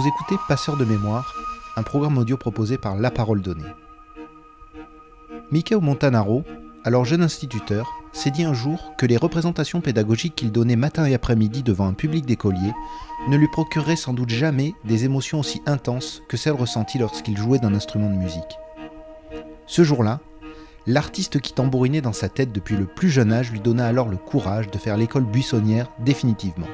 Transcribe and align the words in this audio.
Vous 0.00 0.08
écoutez 0.08 0.36
Passeur 0.48 0.78
de 0.78 0.86
mémoire, 0.86 1.34
un 1.76 1.82
programme 1.82 2.16
audio 2.16 2.38
proposé 2.38 2.78
par 2.78 2.96
La 2.96 3.10
Parole 3.10 3.42
Donnée. 3.42 3.68
Michael 5.50 5.82
Montanaro, 5.82 6.42
alors 6.84 7.04
jeune 7.04 7.20
instituteur, 7.20 7.86
s'est 8.10 8.30
dit 8.30 8.44
un 8.44 8.54
jour 8.54 8.94
que 8.96 9.04
les 9.04 9.18
représentations 9.18 9.82
pédagogiques 9.82 10.36
qu'il 10.36 10.52
donnait 10.52 10.74
matin 10.74 11.04
et 11.04 11.12
après-midi 11.12 11.62
devant 11.62 11.86
un 11.86 11.92
public 11.92 12.24
d'écoliers 12.24 12.72
ne 13.28 13.36
lui 13.36 13.48
procureraient 13.48 13.94
sans 13.94 14.14
doute 14.14 14.30
jamais 14.30 14.72
des 14.86 15.04
émotions 15.04 15.40
aussi 15.40 15.60
intenses 15.66 16.22
que 16.30 16.38
celles 16.38 16.54
ressenties 16.54 16.96
lorsqu'il 16.96 17.36
jouait 17.36 17.58
d'un 17.58 17.74
instrument 17.74 18.08
de 18.08 18.16
musique. 18.16 18.58
Ce 19.66 19.84
jour-là, 19.84 20.20
l'artiste 20.86 21.40
qui 21.40 21.52
tambourinait 21.52 22.00
dans 22.00 22.14
sa 22.14 22.30
tête 22.30 22.52
depuis 22.52 22.76
le 22.76 22.86
plus 22.86 23.10
jeune 23.10 23.34
âge 23.34 23.52
lui 23.52 23.60
donna 23.60 23.86
alors 23.86 24.08
le 24.08 24.16
courage 24.16 24.70
de 24.70 24.78
faire 24.78 24.96
l'école 24.96 25.24
buissonnière 25.24 25.88
définitivement 25.98 26.68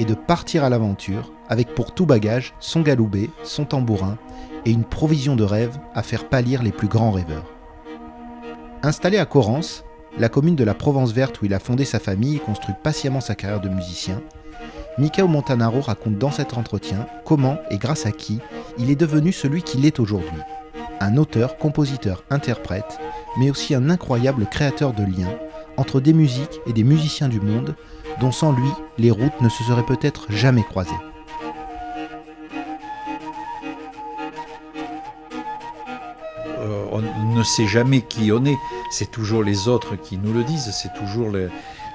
et 0.00 0.04
de 0.04 0.14
partir 0.14 0.64
à 0.64 0.68
l'aventure 0.70 1.30
avec 1.48 1.74
pour 1.74 1.92
tout 1.94 2.06
bagage 2.06 2.54
son 2.60 2.80
galoubet, 2.80 3.30
son 3.44 3.64
tambourin 3.64 4.18
et 4.64 4.70
une 4.70 4.84
provision 4.84 5.36
de 5.36 5.44
rêves 5.44 5.78
à 5.94 6.02
faire 6.02 6.28
pâlir 6.28 6.62
les 6.62 6.72
plus 6.72 6.88
grands 6.88 7.12
rêveurs. 7.12 7.52
Installé 8.82 9.18
à 9.18 9.26
Corrence, 9.26 9.84
la 10.18 10.28
commune 10.28 10.56
de 10.56 10.64
la 10.64 10.74
Provence 10.74 11.12
verte 11.12 11.40
où 11.40 11.44
il 11.44 11.54
a 11.54 11.58
fondé 11.58 11.84
sa 11.84 11.98
famille 11.98 12.36
et 12.36 12.40
construit 12.40 12.74
patiemment 12.82 13.20
sa 13.20 13.34
carrière 13.34 13.60
de 13.60 13.68
musicien, 13.68 14.20
Michael 14.98 15.28
Montanaro 15.28 15.82
raconte 15.82 16.18
dans 16.18 16.30
cet 16.30 16.56
entretien 16.56 17.06
comment 17.24 17.58
et 17.70 17.76
grâce 17.76 18.06
à 18.06 18.12
qui 18.12 18.40
il 18.78 18.90
est 18.90 18.96
devenu 18.96 19.30
celui 19.30 19.62
qu'il 19.62 19.84
est 19.84 20.00
aujourd'hui. 20.00 20.40
Un 21.00 21.18
auteur, 21.18 21.58
compositeur, 21.58 22.24
interprète, 22.30 22.98
mais 23.38 23.50
aussi 23.50 23.74
un 23.74 23.90
incroyable 23.90 24.46
créateur 24.46 24.94
de 24.94 25.02
liens 25.02 25.36
entre 25.76 26.00
des 26.00 26.14
musiques 26.14 26.60
et 26.66 26.72
des 26.72 26.84
musiciens 26.84 27.28
du 27.28 27.40
monde 27.40 27.74
dont 28.20 28.32
sans 28.32 28.52
lui, 28.52 28.70
les 28.96 29.10
routes 29.10 29.40
ne 29.42 29.48
se 29.50 29.62
seraient 29.64 29.84
peut-être 29.84 30.32
jamais 30.32 30.62
croisées. 30.62 30.90
Ne 37.36 37.42
sait 37.42 37.66
jamais 37.66 38.00
qui 38.00 38.32
on 38.32 38.44
est, 38.44 38.58
c'est 38.90 39.10
toujours 39.10 39.42
les 39.42 39.68
autres 39.68 39.96
qui 39.96 40.16
nous 40.18 40.32
le 40.32 40.42
disent, 40.42 40.70
c'est 40.72 40.92
toujours 40.98 41.30
le, 41.30 41.50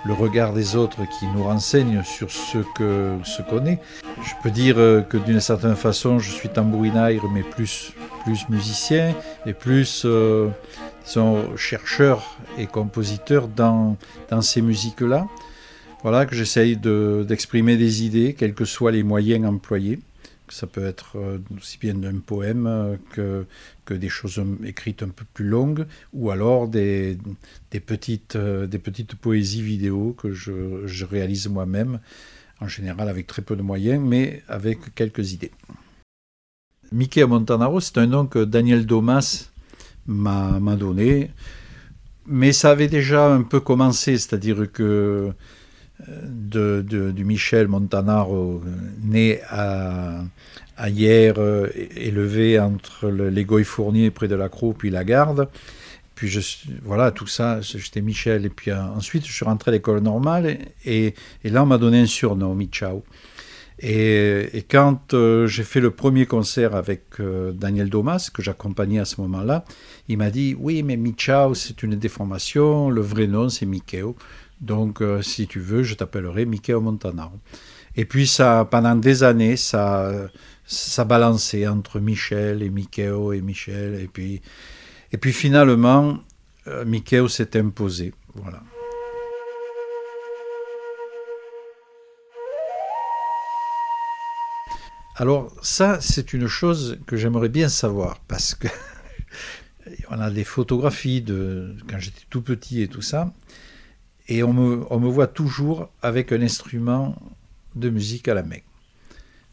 regard 0.09 0.53
des 0.53 0.75
autres 0.75 1.02
qui 1.20 1.25
nous 1.28 1.44
renseigne 1.44 2.03
sur 2.03 2.31
ce 2.31 2.59
que 2.75 3.16
ce 3.23 3.42
qu'on 3.42 3.66
est. 3.66 3.80
Je 4.23 4.33
peux 4.42 4.52
dire 4.52 4.75
euh, 4.78 5.02
que 5.02 5.17
d'une 5.17 5.39
certaine 5.39 5.75
façon, 5.75 6.20
je 6.20 6.31
suis 6.31 6.50
tambourinaire, 6.50 7.23
mais 7.33 7.44
plus, 7.44 7.94
plus 8.23 8.48
musicien 8.50 9.14
et 9.45 9.53
plus 9.53 10.03
euh, 10.06 10.50
chercheur 11.55 12.38
et 12.58 12.67
compositeur 12.67 13.48
dans, 13.48 13.98
dans 14.30 14.42
ces 14.42 14.61
musiques-là. 14.61 15.28
Voilà, 16.03 16.26
que 16.26 16.36
j'essaye 16.36 16.78
d'exprimer 16.78 17.78
des 17.78 18.03
idées, 18.03 18.33
quels 18.33 18.55
que 18.55 18.66
soient 18.66 18.92
les 18.92 19.03
moyens 19.03 19.45
employés. 19.45 20.00
Ça 20.52 20.67
peut 20.67 20.85
être 20.85 21.17
euh, 21.17 21.39
aussi 21.57 21.77
bien 21.77 21.94
d'un 21.94 22.19
poème 22.19 22.67
euh, 22.67 22.97
que, 23.11 23.45
que 23.85 23.94
des 23.94 24.09
choses 24.09 24.44
écrites 24.66 25.02
un 25.02 25.08
peu 25.08 25.23
plus 25.33 25.45
longues, 25.45 25.85
ou 26.11 26.30
alors 26.30 26.67
des, 26.67 27.17
des, 27.71 27.80
petites, 27.80 28.35
euh, 28.35 28.67
des 28.67 28.77
petites 28.77 29.16
poésies 29.16 29.61
vidéo 29.61 30.13
que 30.17 30.33
je, 30.33 30.85
je 30.85 31.05
réalise 31.05 31.47
moi-même, 31.47 31.99
en 32.59 32.67
général 32.67 33.08
avec 33.08 33.27
très 33.27 33.41
peu 33.41 33.55
de 33.55 33.61
moyens, 33.61 34.03
mais 34.05 34.43
avec 34.49 34.93
quelques 34.93 35.31
idées. 35.31 35.52
Mickey 36.91 37.25
Montanaro, 37.25 37.80
c'est 37.80 37.97
un 37.97 38.08
nom 38.08 38.27
que 38.27 38.43
Daniel 38.43 38.86
Domas 38.86 39.52
m'a 40.05 40.76
donné, 40.76 41.31
mais 42.26 42.52
ça 42.52 42.71
avait 42.71 42.89
déjà 42.89 43.33
un 43.33 43.43
peu 43.43 43.61
commencé, 43.61 44.17
c'est-à-dire 44.17 44.70
que 44.70 45.31
de, 46.08 46.82
du 47.12 47.26
Michel 47.26 47.67
Montanaro, 47.67 48.62
né 49.04 49.39
à, 49.50 50.23
à 50.82 50.89
hier, 50.89 51.36
euh, 51.38 51.67
élevé 51.95 52.60
entre 52.60 53.08
les 53.10 53.64
Fournier 53.64 54.10
près 54.10 54.28
de 54.28 54.34
la 54.34 54.50
Croix, 54.50 54.73
puis 54.76 54.89
la 54.89 55.04
Garde. 55.04 55.48
Puis 56.16 56.36
voilà, 56.84 57.12
tout 57.12 57.28
ça, 57.28 57.62
j'étais 57.62 58.02
Michel. 58.02 58.45
Et 58.45 58.50
puis 58.50 58.72
euh, 58.72 58.82
ensuite, 58.95 59.28
je 59.28 59.32
suis 59.32 59.45
rentré 59.45 59.70
à 59.70 59.73
l'école 59.73 60.02
normale 60.02 60.58
et, 60.84 61.14
là, 61.44 61.62
on 61.62 61.67
m'a 61.67 61.78
donné 61.78 62.02
un 62.02 62.06
surnom, 62.08 62.56
Michao. 62.56 63.04
Et, 63.80 64.66
quand 64.70 65.14
euh, 65.14 65.45
j'ai 65.45 65.64
fait 65.64 65.80
le 65.80 65.92
premier 65.92 66.26
concert 66.26 66.76
avec 66.76 67.04
Daniel 67.54 67.89
Domas, 67.89 68.32
que 68.33 68.42
j'accompagnais 68.42 69.00
à 69.00 69.06
ce 69.06 69.22
moment-là, 69.22 69.66
il 70.08 70.18
m'a 70.18 70.32
dit 70.32 70.56
Oui, 70.60 70.82
mais 70.82 70.98
Michao, 70.98 71.54
c'est 71.54 71.83
une 71.83 71.95
déformation, 71.95 72.89
le 72.89 73.02
vrai 73.02 73.28
nom, 73.28 73.50
c'est 73.50 73.68
Mikeo. 73.68 74.16
Donc, 74.61 75.02
euh, 75.02 75.22
si 75.22 75.48
tu 75.48 75.60
veux, 75.60 75.83
je 75.83 75.95
t'appellerai 75.95 76.45
Mickey 76.45 76.73
Montanaro. 76.73 77.39
Et 77.95 78.05
puis, 78.05 78.27
ça, 78.27 78.67
pendant 78.70 78.95
des 78.95 79.23
années, 79.23 79.58
ça, 79.58 80.11
ça 80.66 81.04
balançait 81.04 81.67
entre 81.67 81.99
Michel 81.99 82.64
et 82.64 82.70
Mickey 82.70 83.11
et 83.33 83.42
Michel. 83.42 84.00
Et 84.02 84.08
puis, 84.08 84.42
et 85.11 85.17
puis 85.17 85.33
finalement, 85.33 86.20
euh, 86.67 87.27
s'est 87.27 87.60
imposé. 87.60 88.14
Voilà. 88.36 88.64
Alors 95.17 95.54
ça, 95.61 96.00
c'est 96.00 96.33
une 96.33 96.48
chose 96.48 96.98
que 97.05 97.17
j'aimerais 97.17 97.50
bien 97.50 97.67
savoir 97.70 98.20
parce 98.27 98.55
que 98.55 98.67
on 100.10 100.20
a 100.20 100.32
des 100.32 100.45
photographies 100.45 101.21
de 101.21 101.76
quand 101.89 102.00
j'étais 102.00 102.23
tout 102.30 102.42
petit 102.42 102.82
et 102.82 102.88
tout 102.88 103.02
ça. 103.02 103.32
Et 104.31 104.43
on 104.43 104.53
me, 104.53 104.86
on 104.89 104.97
me 105.02 105.09
voit 105.09 105.27
toujours 105.27 105.89
avec 106.02 106.31
un 106.31 106.42
instrument 106.42 107.17
de 107.75 107.89
musique 107.89 108.30
à 108.30 108.33
la 108.33 108.43
main. 108.43 108.64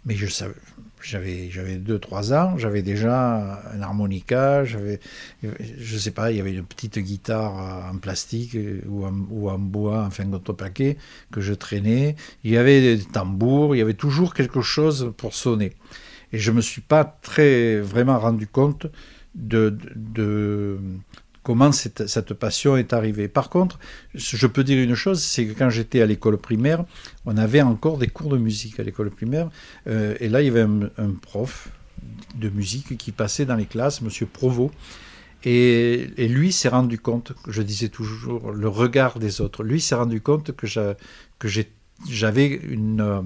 Mais 0.07 0.15
je 0.15 0.27
savais, 0.27 0.55
j'avais, 1.03 1.51
j'avais 1.51 1.79
2-3 1.79 2.33
ans, 2.33 2.57
j'avais 2.59 2.83
déjà 2.83 3.61
un 3.75 3.83
harmonica, 3.83 4.65
j'avais, 4.65 5.01
je 5.43 5.99
sais 5.99 6.13
pas, 6.13 6.31
il 6.31 6.37
y 6.37 6.41
avait 6.41 6.53
une 6.53 6.65
petite 6.65 7.01
guitare 7.01 7.91
en 7.93 7.99
plastique 7.99 8.57
ou 8.87 9.05
en, 9.05 9.49
en 9.49 9.59
bois, 9.59 10.05
enfin 10.07 10.25
contreplaqué, 10.27 10.97
que 11.33 11.41
je 11.41 11.55
traînais. 11.55 12.15
Il 12.45 12.53
y 12.53 12.57
avait 12.57 12.81
des 12.81 13.03
tambours, 13.03 13.75
il 13.75 13.81
y 13.81 13.83
avait 13.83 13.95
toujours 13.95 14.33
quelque 14.33 14.61
chose 14.61 15.13
pour 15.17 15.35
sonner. 15.35 15.73
Et 16.33 16.39
je 16.39 16.53
me 16.53 16.61
suis 16.61 16.83
pas 16.83 17.03
très 17.05 17.81
vraiment 17.81 18.21
rendu 18.21 18.47
compte 18.47 18.87
de, 19.35 19.77
de, 19.97 20.79
comment 21.49 21.73
cette, 21.73 22.35
passion 22.35 22.77
est 22.77 22.93
arrivée. 22.93 23.27
Par 23.27 23.49
contre, 23.49 23.79
je 24.15 24.47
peux 24.47 24.63
dire 24.63 24.85
une 24.85 24.95
chose, 24.95 25.23
c'est 25.23 25.47
que 25.47 25.59
quand 25.59 25.71
j'étais 25.71 26.03
à 26.03 26.05
l'école 26.05 26.37
primaire, 26.37 26.85
on 27.25 27.39
avait 27.39 27.63
encore 27.63 27.97
des 27.97 28.07
cours 28.07 28.29
de 28.29 28.37
musique 28.37 28.79
à 28.79 28.83
l'école 28.83 29.09
primaire, 29.09 29.49
euh, 29.87 30.15
et 30.21 30.29
là 30.29 30.43
il 30.43 30.45
y 30.45 30.51
avait 30.51 30.61
un, 30.99 31.11
prof 31.23 31.71
de 32.35 32.51
musique 32.51 32.99
qui 32.99 33.13
passait 33.13 33.47
dans 33.47 33.57
les 33.57 33.65
classes, 33.65 34.03
Monsieur 34.03 34.27
Provost, 34.27 34.75
et, 35.43 36.11
lui 36.19 36.53
s'est 36.53 36.69
rendu 36.69 36.99
compte, 36.99 37.33
je 37.49 37.63
disais 37.63 37.89
toujours 37.89 38.53
le 38.53 38.69
regard 38.69 39.19
des 39.19 39.41
autres, 39.41 39.63
lui 39.65 39.81
s'est 39.81 39.95
rendu 39.95 40.21
compte 40.21 40.55
que 40.55 40.67
j'avais 42.11 42.61
une, 42.69 43.01
euh, 43.01 43.23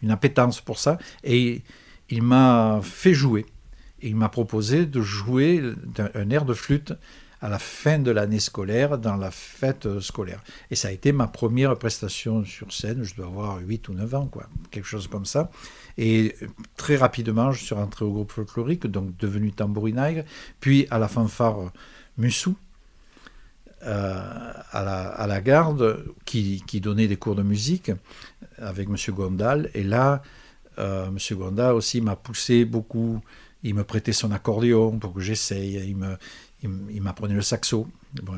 une 0.00 0.12
appétence 0.12 0.60
pour 0.60 0.78
ça, 0.78 0.96
et 1.24 1.62
il 2.08 2.22
m'a 2.22 2.78
fait 2.84 3.14
jouer. 3.14 3.46
Il 4.00 4.14
m'a 4.14 4.28
proposé 4.28 4.86
de 4.86 5.00
jouer 5.00 5.60
un 6.14 6.30
air 6.30 6.44
de 6.44 6.54
flûte 6.54 6.92
à 7.44 7.50
la 7.50 7.58
fin 7.58 7.98
de 7.98 8.10
l'année 8.10 8.40
scolaire, 8.40 8.96
dans 8.96 9.16
la 9.16 9.30
fête 9.30 10.00
scolaire. 10.00 10.42
Et 10.70 10.76
ça 10.76 10.88
a 10.88 10.92
été 10.92 11.12
ma 11.12 11.26
première 11.26 11.76
prestation 11.78 12.42
sur 12.42 12.72
scène, 12.72 13.02
je 13.02 13.14
dois 13.14 13.26
avoir 13.26 13.58
8 13.58 13.90
ou 13.90 13.92
9 13.92 14.14
ans, 14.14 14.26
quoi, 14.28 14.48
quelque 14.70 14.86
chose 14.86 15.08
comme 15.08 15.26
ça. 15.26 15.50
Et 15.98 16.36
très 16.78 16.96
rapidement, 16.96 17.52
je 17.52 17.62
suis 17.62 17.74
rentré 17.74 18.06
au 18.06 18.12
groupe 18.12 18.32
folklorique, 18.32 18.86
donc 18.86 19.14
devenu 19.18 19.52
tambourinaire, 19.52 20.24
puis 20.58 20.86
à 20.90 20.98
la 20.98 21.06
fanfare 21.06 21.70
Mussou, 22.16 22.56
euh, 23.82 24.52
à, 24.72 24.82
la, 24.82 25.08
à, 25.08 25.26
la, 25.26 25.42
garde, 25.42 26.02
qui, 26.24 26.62
qui, 26.66 26.80
donnait 26.80 27.08
des 27.08 27.16
cours 27.16 27.34
de 27.34 27.42
musique 27.42 27.92
avec 28.56 28.88
M. 28.88 28.96
Gondal. 29.14 29.68
Et 29.74 29.84
là, 29.84 30.22
euh, 30.78 31.08
M. 31.08 31.18
Gondal 31.36 31.74
aussi 31.74 32.00
m'a 32.00 32.16
poussé 32.16 32.64
beaucoup. 32.64 33.20
Il 33.62 33.74
me 33.74 33.84
prêtait 33.84 34.14
son 34.14 34.32
accordéon 34.32 34.98
pour 34.98 35.12
que 35.12 35.20
j'essaye. 35.20 35.74
Il 35.86 35.96
me, 35.96 36.16
il, 36.64 37.02
m'apprenait 37.02 37.34
le 37.34 37.42
saxo. 37.42 37.86
Bon, 38.22 38.34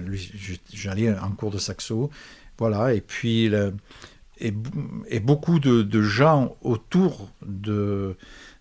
j'allais 0.73 1.17
en 1.19 1.31
cours 1.31 1.51
de 1.51 1.59
saxo. 1.59 2.11
Voilà, 2.59 2.95
et 2.95 3.01
puis 3.01 3.51
et, 4.39 5.21
beaucoup 5.21 5.59
de, 5.59 6.03
gens 6.03 6.57
autour 6.63 7.31
de, 7.45 8.17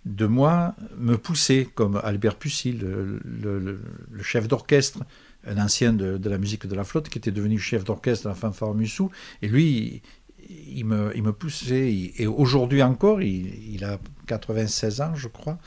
de 0.05 0.25
moi 0.25 0.75
me 0.97 1.17
poussaient, 1.17 1.67
comme 1.73 1.99
Albert 2.03 2.37
Pussy, 2.37 2.71
le, 2.71 3.79
chef 4.21 4.47
d'orchestre, 4.47 4.99
un 5.45 5.57
ancien 5.57 5.93
de, 5.93 6.29
la 6.29 6.37
musique 6.37 6.65
de 6.65 6.75
la 6.75 6.83
flotte, 6.83 7.09
qui 7.09 7.17
était 7.17 7.31
devenu 7.31 7.59
chef 7.59 7.83
d'orchestre 7.83 8.25
de 8.25 8.29
la 8.29 8.35
fanfare 8.35 8.73
Mussou. 8.73 9.11
Et 9.41 9.47
lui, 9.47 10.01
il, 10.49 10.85
me, 10.85 11.11
il 11.15 11.23
me 11.23 11.33
poussait. 11.33 12.11
et 12.17 12.27
aujourd'hui 12.27 12.81
encore, 12.81 13.21
il, 13.21 13.83
a 13.83 13.99
96 14.27 15.01
ans, 15.01 15.15
je 15.15 15.27
crois. 15.27 15.57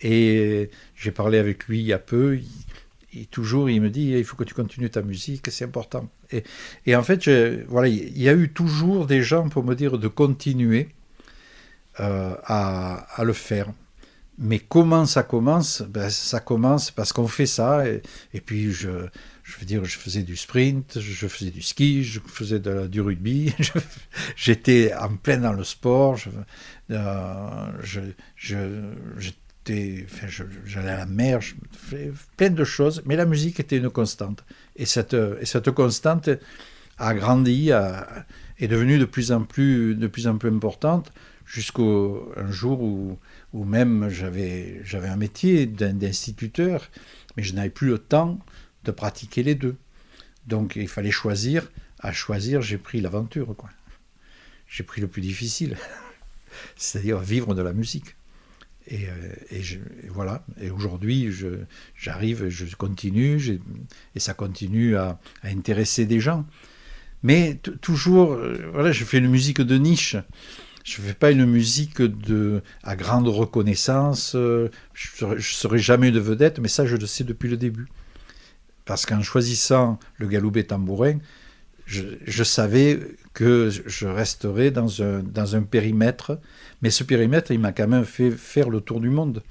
Et 0.00 0.70
j'ai 0.96 1.12
parlé 1.12 1.38
avec 1.38 1.66
lui 1.66 1.80
il 1.80 1.86
y 1.86 1.92
a 1.92 1.98
peu 1.98 2.38
toujours, 3.30 3.70
il 3.70 3.80
me 3.80 3.90
dit, 3.90 4.10
il 4.10 4.24
faut 4.24 4.36
que 4.36 4.44
tu 4.44 4.54
continues 4.54 4.90
ta 4.90 5.02
musique, 5.02 5.50
c'est 5.50 5.64
important. 5.64 6.08
Et, 6.86 6.96
en 6.96 7.02
fait, 7.02 7.28
voilà, 7.68 7.88
il 7.88 8.20
y 8.20 8.28
a 8.28 8.34
eu 8.34 8.50
toujours 8.50 9.06
des 9.06 9.22
gens 9.22 9.48
pour 9.48 9.64
me 9.64 9.74
dire 9.74 9.98
de 9.98 10.08
continuer, 10.08 10.88
à, 11.96 13.06
à, 13.16 13.24
le 13.24 13.32
faire. 13.32 13.72
Mais 14.38 14.58
comment 14.58 15.06
ça 15.06 15.22
commence? 15.22 15.82
Ben, 15.82 16.10
Ça 16.10 16.40
commence 16.40 16.90
parce 16.90 17.12
qu'on 17.12 17.28
fait 17.28 17.46
ça, 17.46 17.84
et, 17.88 18.40
puis 18.40 18.72
je, 18.72 18.90
je 19.44 19.58
veux 19.58 19.66
dire, 19.66 19.84
je 19.84 19.98
faisais 19.98 20.22
du 20.22 20.36
sprint, 20.36 20.98
je 20.98 21.28
faisais 21.28 21.50
du 21.50 21.62
ski, 21.62 22.02
je 22.02 22.18
faisais 22.26 22.58
du 22.58 23.00
rugby, 23.00 23.54
j'étais 24.36 24.92
en 24.94 25.16
plein 25.16 25.38
dans 25.38 25.52
le 25.52 25.64
sport, 25.64 26.16
je, 26.16 26.30
euh, 26.90 27.70
je, 28.36 29.30
j'allais 29.66 30.90
à 30.90 30.98
la 30.98 31.06
mer, 31.06 31.40
je 31.40 31.54
faisais 31.72 32.12
plein 32.36 32.50
de 32.50 32.64
choses, 32.64 33.02
mais 33.06 33.16
la 33.16 33.26
musique 33.26 33.60
était 33.60 33.76
une 33.76 33.90
constante. 33.90 34.44
Et 34.76 34.86
cette, 34.86 35.14
et 35.14 35.46
cette 35.46 35.70
constante 35.70 36.30
a 36.98 37.14
grandi, 37.14 37.70
est 37.70 38.68
devenue 38.68 38.98
de 38.98 39.04
plus 39.04 39.32
en 39.32 39.42
plus, 39.42 40.26
importante, 40.26 41.12
jusqu'au 41.46 42.32
un 42.36 42.50
jour 42.50 42.82
où 42.82 43.64
même 43.64 44.08
j'avais, 44.08 44.82
un 44.92 45.16
métier 45.16 45.66
d'instituteur, 45.66 46.90
mais 47.36 47.42
je 47.42 47.54
n'avais 47.54 47.70
plus 47.70 47.88
le 47.88 47.98
temps 47.98 48.38
de 48.84 48.90
pratiquer 48.90 49.42
les 49.42 49.54
deux. 49.54 49.76
Donc 50.46 50.76
il 50.76 50.88
fallait 50.88 51.10
choisir. 51.10 51.70
À 52.00 52.12
choisir, 52.12 52.60
j'ai 52.60 52.76
pris 52.76 53.00
l'aventure. 53.00 53.54
J'ai 54.68 54.82
pris 54.82 55.00
le 55.00 55.08
plus 55.08 55.22
difficile, 55.22 55.76
c'est-à-dire 56.76 57.18
vivre 57.18 57.54
de 57.54 57.62
la 57.62 57.72
musique. 57.72 58.16
Et, 58.86 59.06
euh, 59.08 59.34
et, 59.50 59.62
voilà. 60.10 60.44
Et 60.60 60.70
aujourd'hui, 60.70 61.30
j'arrive, 61.96 62.48
je 62.48 62.76
continue, 62.76 63.60
et 64.14 64.20
ça 64.20 64.34
continue 64.34 64.96
à, 64.96 65.18
intéresser 65.42 66.06
des 66.06 66.20
gens. 66.20 66.46
Mais 67.24 67.58
toujours, 67.80 68.34
euh, 68.34 68.70
voilà, 68.72 68.92
je 68.92 69.02
fais 69.04 69.18
une 69.18 69.28
musique 69.28 69.62
de 69.62 69.76
niche. 69.76 70.14
Je 70.84 71.00
ne 71.00 71.06
fais 71.06 71.14
pas 71.14 71.30
une 71.30 71.46
musique 71.46 72.02
de, 72.02 72.62
à 72.82 72.94
grande 72.94 73.26
reconnaissance. 73.26 74.34
Euh, 74.34 74.70
je 74.92 75.24
ne 75.24 75.38
serai, 75.40 75.78
jamais 75.78 76.10
de 76.10 76.20
vedette, 76.20 76.58
mais 76.58 76.68
ça, 76.68 76.84
je 76.84 76.96
le 76.96 77.06
sais 77.06 77.24
depuis 77.24 77.48
le 77.48 77.56
début. 77.56 77.86
Parce 78.84 79.06
qu'en 79.06 79.22
choisissant 79.22 79.98
le 80.18 80.28
galoubet 80.28 80.64
tambourin, 80.64 81.18
je, 81.86 82.44
savais 82.44 83.00
que 83.34 83.68
je 83.68 84.06
resterais 84.06 84.70
dans 84.70 85.02
un, 85.02 85.22
dans 85.22 85.56
un 85.56 85.62
périmètre. 85.62 86.40
Mais 86.80 86.90
ce 86.90 87.04
périmètre, 87.04 87.50
il 87.50 87.58
m'a 87.58 87.72
quand 87.72 87.88
même 87.88 88.04
fait 88.04 88.30
faire 88.30 88.70
le 88.70 88.80
tour 88.80 89.00
du 89.00 89.10
monde. 89.10 89.42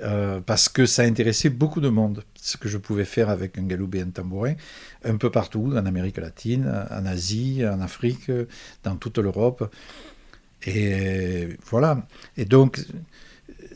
Euh, 0.00 0.40
parce 0.40 0.68
que 0.68 0.86
ça 0.86 1.02
intéressait 1.02 1.50
beaucoup 1.50 1.80
de 1.80 1.88
monde, 1.88 2.22
ce 2.40 2.56
que 2.56 2.68
je 2.68 2.78
pouvais 2.78 3.04
faire 3.04 3.30
avec 3.30 3.58
un 3.58 3.64
galoubet 3.64 3.98
et 3.98 4.02
un 4.02 4.10
tambourin, 4.10 4.54
un 5.04 5.16
peu 5.16 5.28
partout, 5.28 5.72
en 5.74 5.86
Amérique 5.86 6.18
latine, 6.18 6.72
en 6.90 7.04
Asie, 7.04 7.66
en 7.66 7.80
Afrique, 7.80 8.30
dans 8.84 8.94
toute 8.94 9.18
l'Europe. 9.18 9.74
Et 10.66 11.48
voilà. 11.66 12.06
Et 12.36 12.44
donc, 12.44 12.80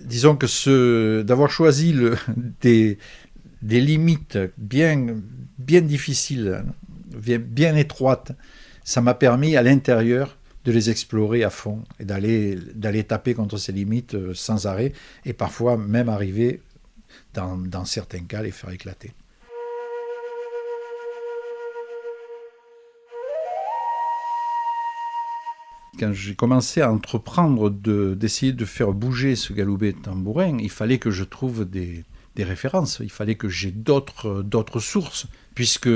disons 0.01 0.37
que 0.37 0.47
ce, 0.47 1.23
d'avoir 1.23 1.51
choisi 1.51 1.95
des, 2.61 2.99
des 3.63 3.81
limites 3.81 4.39
bien, 4.57 5.17
bien 5.59 5.81
difficiles, 5.81 6.65
bien 7.17 7.75
étroites, 7.75 8.33
ça 8.85 9.01
m'a 9.01 9.15
permis 9.15 9.57
à 9.57 9.63
l'intérieur 9.63 10.37
de 10.65 10.73
les 10.73 10.91
explorer 10.91 11.43
à 11.43 11.51
fond 11.51 11.83
et 11.99 12.05
d'aller, 12.05 13.05
taper 13.05 13.35
contre 13.35 13.57
ces 13.57 13.73
limites 13.73 14.15
euh, 14.15 14.33
sans 14.35 14.67
arrêt 14.67 14.93
et 15.25 15.33
parfois 15.33 15.77
même 15.77 16.09
arriver, 16.09 16.61
dans, 17.35 17.57
dans 17.57 17.85
certains 17.85 18.25
cas, 18.25 18.43
les 18.43 18.53
faire 18.53 18.71
éclater. 18.71 19.13
quand 26.03 26.13
j'ai 26.13 26.35
commencé 26.35 26.81
à 26.81 26.91
entreprendre 26.91 27.71
d'essayer 27.71 28.53
de, 28.53 28.65
faire 28.65 28.93
bouger 28.93 29.37
ce 29.37 29.53
galoubet 29.53 29.93
tambourin, 29.93 30.59
il 30.59 30.71
fallait 30.71 30.99
que 30.99 31.13
je 31.13 31.23
trouve 31.23 31.65
des, 31.65 32.05
références, 32.37 32.99
il 33.01 33.11
fallait 33.11 33.37
que 33.37 33.49
j'ai 33.49 33.71
d'autres 33.71 34.81
sources, 34.81 35.27
puisque 35.55 35.89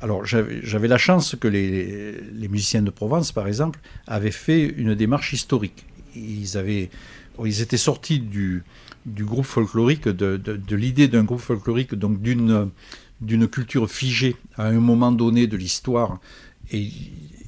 alors 0.00 0.24
j'avais 0.24 0.88
la 0.88 0.98
chance 0.98 1.36
que 1.38 1.48
les, 1.48 2.48
musiciens 2.48 2.82
de 2.82 2.90
Provence, 2.90 3.32
par 3.32 3.46
exemple, 3.46 3.80
avaient 4.06 4.30
fait 4.30 4.66
une 4.66 4.94
démarche 4.94 5.32
historique. 5.32 5.84
Ils, 6.16 6.56
avaient, 6.56 6.90
ils 7.44 7.60
étaient 7.60 7.76
sortis 7.76 8.18
du, 8.18 8.64
groupe 9.06 9.44
folklorique, 9.44 10.08
de, 10.08 10.74
l'idée 10.74 11.08
d'un 11.08 11.24
groupe 11.24 11.40
folklorique, 11.40 11.94
donc 11.94 12.20
d'une 12.20 13.48
culture 13.48 13.90
figée 13.90 14.36
à 14.56 14.66
un 14.66 14.80
moment 14.80 15.12
donné 15.12 15.46
de 15.46 15.56
l'histoire, 15.56 16.20
et 16.72 16.88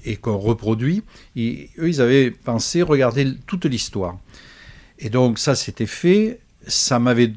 et 0.05 0.17
qu'on 0.17 0.39
reproduit. 0.39 1.03
Et 1.37 1.71
eux, 1.79 1.89
ils 1.89 2.01
avaient 2.01 2.31
pensé 2.31 2.83
regarder 2.83 3.35
toute 3.47 3.65
l'histoire. 3.65 4.19
Et 4.99 5.11
donc 5.11 5.39
ça, 5.39 5.55
c'était 5.55 5.87
fait. 5.87 6.41
Ça 6.67 6.99
m'avait, 6.99 7.33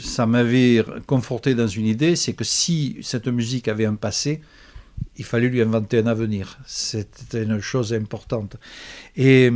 ça 0.00 0.26
m'avait 0.26 0.84
conforté 1.06 1.54
dans 1.54 1.66
une 1.66 1.86
idée, 1.86 2.14
c'est 2.16 2.34
que 2.34 2.44
si 2.44 2.98
cette 3.02 3.28
musique 3.28 3.68
avait 3.68 3.86
un 3.86 3.94
passé, 3.94 4.42
il 5.16 5.24
fallait 5.24 5.48
lui 5.48 5.62
inventer 5.62 5.98
un 5.98 6.06
avenir. 6.06 6.58
C'était 6.66 7.42
une 7.42 7.60
chose 7.60 7.94
importante. 7.94 8.56
Et, 9.16 9.50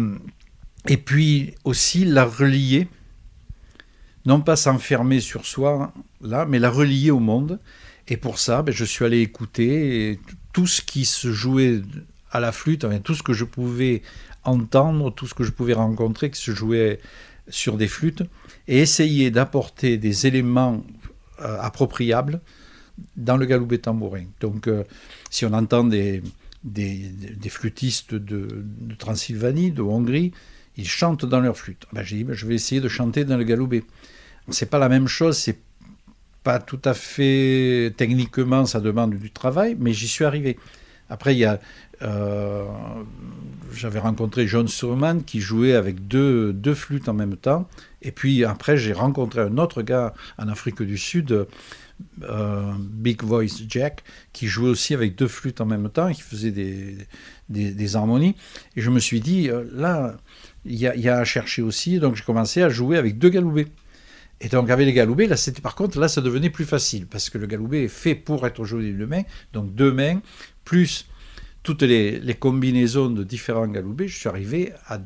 et 0.88 0.96
puis 0.96 1.54
aussi 1.64 2.04
la 2.04 2.24
relier, 2.24 2.88
non 4.26 4.40
pas 4.40 4.56
s'enfermer 4.56 5.20
sur 5.20 5.46
soi, 5.46 5.92
là, 6.22 6.46
mais 6.46 6.58
la 6.58 6.70
relier 6.70 7.10
au 7.10 7.20
monde. 7.20 7.58
Et 8.08 8.16
pour 8.16 8.38
ça, 8.38 8.62
ben, 8.62 8.74
je 8.74 8.84
suis 8.84 9.04
allé 9.04 9.20
écouter 9.20 10.18
tout 10.52 10.66
ce 10.66 10.82
qui 10.82 11.04
se 11.04 11.32
jouait 11.32 11.82
à 12.30 12.40
la 12.40 12.52
flûte, 12.52 12.86
tout 13.04 13.14
ce 13.14 13.22
que 13.22 13.32
je 13.32 13.44
pouvais 13.44 14.02
entendre, 14.44 15.12
tout 15.14 15.26
ce 15.26 15.34
que 15.34 15.44
je 15.44 15.50
pouvais 15.50 15.74
rencontrer 15.74 16.30
qui 16.30 16.40
se 16.40 16.52
jouait 16.52 17.00
sur 17.48 17.76
des 17.76 17.88
flûtes, 17.88 18.22
et 18.70 18.78
essayer 18.78 19.32
d'apporter 19.32 19.98
des 19.98 20.28
éléments 20.28 20.84
euh, 21.42 21.58
appropriables 21.60 22.40
dans 23.16 23.36
le 23.36 23.44
galoubet 23.44 23.78
tambourin. 23.78 24.24
Donc, 24.40 24.68
euh, 24.68 24.84
si 25.28 25.44
on 25.44 25.52
entend 25.52 25.82
des, 25.82 26.22
des, 26.62 27.48
flûtistes 27.48 28.14
de, 28.14 28.64
Transylvanie, 28.96 29.72
de 29.72 29.82
Hongrie, 29.82 30.30
ils 30.76 30.88
chantent 30.88 31.24
dans 31.24 31.40
leur 31.40 31.56
flûte. 31.56 31.86
Ben, 31.92 32.04
j'ai 32.04 32.18
dit, 32.18 32.24
ben, 32.24 32.34
je 32.34 32.46
vais 32.46 32.54
essayer 32.54 32.80
de 32.80 32.88
chanter 32.88 33.24
dans 33.24 33.36
le 33.36 33.42
galoubet. 33.42 33.82
C'est 34.50 34.70
pas 34.70 34.78
la 34.78 34.88
même 34.88 35.08
chose, 35.08 35.36
c'est 35.36 35.58
pas 36.44 36.60
tout 36.60 36.80
à 36.84 36.94
fait 36.94 37.92
techniquement, 37.96 38.66
ça 38.66 38.80
demande 38.80 39.14
du 39.16 39.32
travail, 39.32 39.76
mais 39.80 39.92
j'y 39.92 40.06
suis 40.06 40.24
arrivé. 40.24 40.56
Après, 41.08 41.34
il 41.34 41.38
y 41.38 41.44
a 41.44 41.58
euh, 42.02 42.64
j'avais 43.72 43.98
rencontré 43.98 44.46
John 44.46 44.68
Surman 44.68 45.22
qui 45.22 45.40
jouait 45.40 45.74
avec 45.74 46.08
deux, 46.08 46.52
deux 46.52 46.74
flûtes 46.74 47.08
en 47.08 47.14
même 47.14 47.36
temps. 47.36 47.68
Et 48.02 48.12
puis 48.12 48.44
après, 48.44 48.76
j'ai 48.76 48.92
rencontré 48.92 49.40
un 49.40 49.58
autre 49.58 49.82
gars 49.82 50.14
en 50.38 50.48
Afrique 50.48 50.82
du 50.82 50.98
Sud, 50.98 51.46
euh, 52.22 52.72
Big 52.78 53.22
Voice 53.22 53.62
Jack, 53.68 54.02
qui 54.32 54.46
jouait 54.46 54.70
aussi 54.70 54.94
avec 54.94 55.16
deux 55.16 55.28
flûtes 55.28 55.60
en 55.60 55.66
même 55.66 55.88
temps, 55.90 56.12
qui 56.12 56.22
faisait 56.22 56.50
des, 56.50 56.96
des, 57.48 57.96
harmonies. 57.96 58.34
Et 58.76 58.80
je 58.80 58.90
me 58.90 59.00
suis 59.00 59.20
dit, 59.20 59.50
euh, 59.50 59.64
là, 59.72 60.16
il 60.64 60.78
y, 60.78 61.08
a 61.08 61.18
à 61.18 61.24
chercher 61.24 61.62
aussi. 61.62 61.98
Donc 61.98 62.16
j'ai 62.16 62.24
commencé 62.24 62.62
à 62.62 62.68
jouer 62.68 62.96
avec 62.96 63.18
deux 63.18 63.30
galoubets. 63.30 63.68
Et 64.40 64.48
donc 64.48 64.70
avec 64.70 64.86
les 64.86 64.94
galoubets, 64.94 65.26
là, 65.26 65.36
c'était 65.36 65.60
par 65.60 65.74
contre, 65.74 66.00
là, 66.00 66.08
ça 66.08 66.22
devenait 66.22 66.48
plus 66.48 66.64
facile, 66.64 67.06
parce 67.06 67.28
que 67.28 67.36
le 67.36 67.46
galoubet 67.46 67.84
est 67.84 67.88
fait 67.88 68.14
pour 68.14 68.46
être 68.46 68.64
joué 68.64 68.84
d'une 68.84 69.04
main, 69.04 69.22
donc 69.52 69.74
deux 69.74 69.92
mains, 69.92 70.20
plus 70.64 71.09
toutes 71.62 71.82
les, 71.82 72.34
combinaisons 72.38 73.10
de 73.10 73.24
différents 73.24 73.68
galoubets, 73.68 74.08
je 74.08 74.18
suis 74.18 74.28
arrivé 74.28 74.72
à, 74.86 75.00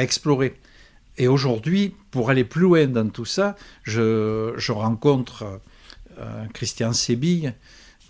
explorer. 0.00 0.54
Et 1.18 1.28
aujourd'hui, 1.28 1.94
pour 2.10 2.30
aller 2.30 2.44
plus 2.44 2.62
loin 2.62 2.86
dans 2.86 3.08
tout 3.08 3.24
ça, 3.24 3.56
je, 3.82 4.72
rencontre 4.72 5.60
euh, 6.18 6.44
Christian 6.52 6.92
Sébille, 6.92 7.54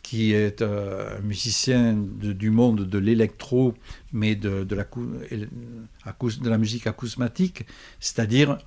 qui 0.02 0.32
est 0.32 0.62
euh, 0.62 1.18
un 1.18 1.22
musicien 1.22 1.96
du 1.96 2.50
monde 2.50 2.86
de 2.86 2.98
l'électro, 2.98 3.74
mais 4.12 4.34
de, 4.34 4.64
de, 4.64 4.74
la, 4.76 4.84
de 4.84 6.48
la 6.48 6.58
musique 6.58 6.86
acousmatique, 6.86 7.64
c'est-à-dire, 7.98 8.58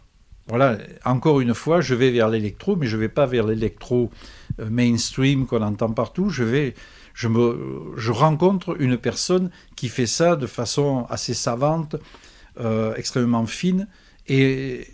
voilà, 0.47 0.77
encore 1.05 1.41
une 1.41 1.53
fois, 1.53 1.79
je 1.79 1.93
vais 1.95 2.11
vers 2.11 2.27
l'électro, 2.27 2.75
mais 2.75 2.87
je 2.87 2.95
ne 2.95 3.01
vais 3.01 3.09
pas 3.09 3.25
vers 3.25 3.45
l'électro 3.45 4.09
euh, 4.59 4.69
mainstream 4.69 5.45
qu'on 5.45 5.61
entend 5.61 5.91
partout, 5.91 6.29
je 6.29 6.43
vais 6.43 6.73
je, 7.19 8.11
rencontre 8.11 8.81
une 8.81 8.97
personne 8.97 9.49
qui 9.75 9.89
fait 9.89 10.07
ça 10.07 10.37
de 10.37 10.47
façon 10.47 11.05
assez 11.09 11.33
savante, 11.33 11.97
euh, 12.59 12.93
extrêmement 12.95 13.45
fine. 13.45 13.87
Et, 14.29 14.87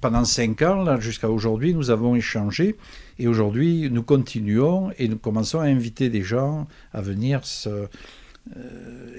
pendant 0.00 0.24
cinq 0.24 0.62
ans, 0.62 1.00
jusqu'à 1.00 1.30
aujourd'hui, 1.30 1.74
nous 1.74 1.90
avons 1.90 2.14
échangé. 2.14 2.76
Et 3.18 3.26
aujourd'hui, 3.26 3.88
nous 3.90 4.02
continuons 4.02 4.90
et 4.98 5.08
nous 5.08 5.18
commençons 5.18 5.58
à 5.58 5.64
inviter 5.64 6.10
des 6.10 6.22
gens 6.22 6.68
à 6.92 7.00
venir 7.00 7.40
euh, 7.66 7.86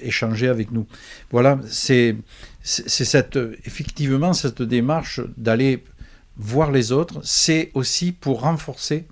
échanger 0.00 0.48
avec 0.48 0.70
nous. 0.70 0.86
Voilà, 1.30 1.58
c'est 1.68 2.16
effectivement 3.66 4.32
cette 4.32 4.62
démarche 4.62 5.20
d'aller 5.36 5.84
voir 6.36 6.70
les 6.70 6.90
autres, 6.90 7.20
c'est 7.22 7.70
aussi 7.74 8.12
pour 8.12 8.40
renforcer 8.40 9.06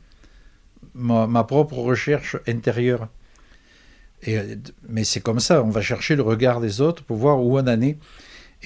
ma, 0.95 1.45
propre 1.45 1.75
recherche 1.79 2.37
intérieure. 2.47 3.09
Et, 4.25 4.39
mais 4.89 5.05
c'est 5.05 5.21
comme 5.21 5.41
ça, 5.41 5.63
on 5.63 5.71
va 5.71 5.83
chercher 5.83 6.17
le 6.17 6.23
regard 6.23 6.61
des 6.61 6.81
autres 6.81 7.03
pour 7.03 7.17
voir 7.17 7.43
où 7.43 7.59
on 7.59 7.63
en 7.63 7.81
est. 7.81 7.99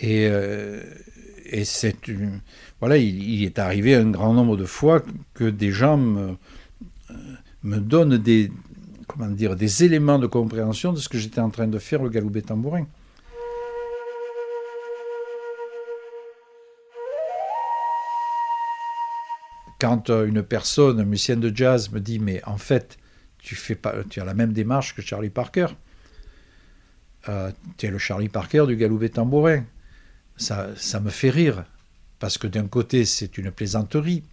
Et, 0.02 0.30
et 1.47 1.64
c'est 1.64 1.97
voilà, 2.80 2.99
il, 2.99 3.42
est 3.45 3.59
arrivé 3.59 3.95
un 3.95 4.11
grand 4.11 4.35
nombre 4.35 4.56
de 4.56 4.66
fois 4.66 5.02
que 5.35 5.45
des 5.45 5.71
gens 5.71 5.97
me, 5.97 6.37
me 7.62 7.78
donnent 7.78 8.18
des, 8.18 8.50
comment 9.06 9.28
dire, 9.28 9.56
des 9.56 9.85
éléments 9.85 10.18
de 10.18 10.26
compréhension 10.26 10.92
de 10.92 10.99
ce 10.99 11.09
que 11.09 11.18
j'étais 11.18 11.40
en 11.40 11.50
train 11.50 11.68
de 11.68 11.78
faire 11.78 12.02
au 12.02 12.09
galoubet 12.09 12.42
tambourin. 12.42 12.87
Quand 19.78 20.11
euh, 20.11 20.26
une 20.26 20.42
personne, 20.42 21.00
un 21.00 21.04
musicien 21.04 21.37
de 21.37 21.54
jazz, 21.54 21.90
me 21.90 22.00
dit 22.00 22.18
mais 22.18 22.42
en 22.45 22.59
fait 22.59 22.99
tu 23.38 23.54
fais 23.54 23.76
pas, 23.76 23.95
tu 24.11 24.21
as 24.21 24.25
la 24.25 24.35
même 24.35 24.52
démarche 24.52 24.95
que 24.95 25.02
Charlie 25.02 25.30
Parker, 25.30 25.68
euh, 27.28 27.52
tu 27.76 27.87
es 27.87 27.90
le 27.90 27.99
Charlie 27.99 28.28
Parker 28.28 28.64
du 28.66 28.76
galoubet 28.76 29.11
tambourin, 29.11 29.64
ça, 30.37 30.68
ça 30.76 30.99
me 30.99 31.11
fait 31.11 31.30
rire 31.30 31.64
parce 32.18 32.38
que 32.38 32.47
d'un 32.47 32.66
côté 32.66 33.04
c'est 33.04 33.38
une 33.38 33.50
plaisanterie, 33.50 34.25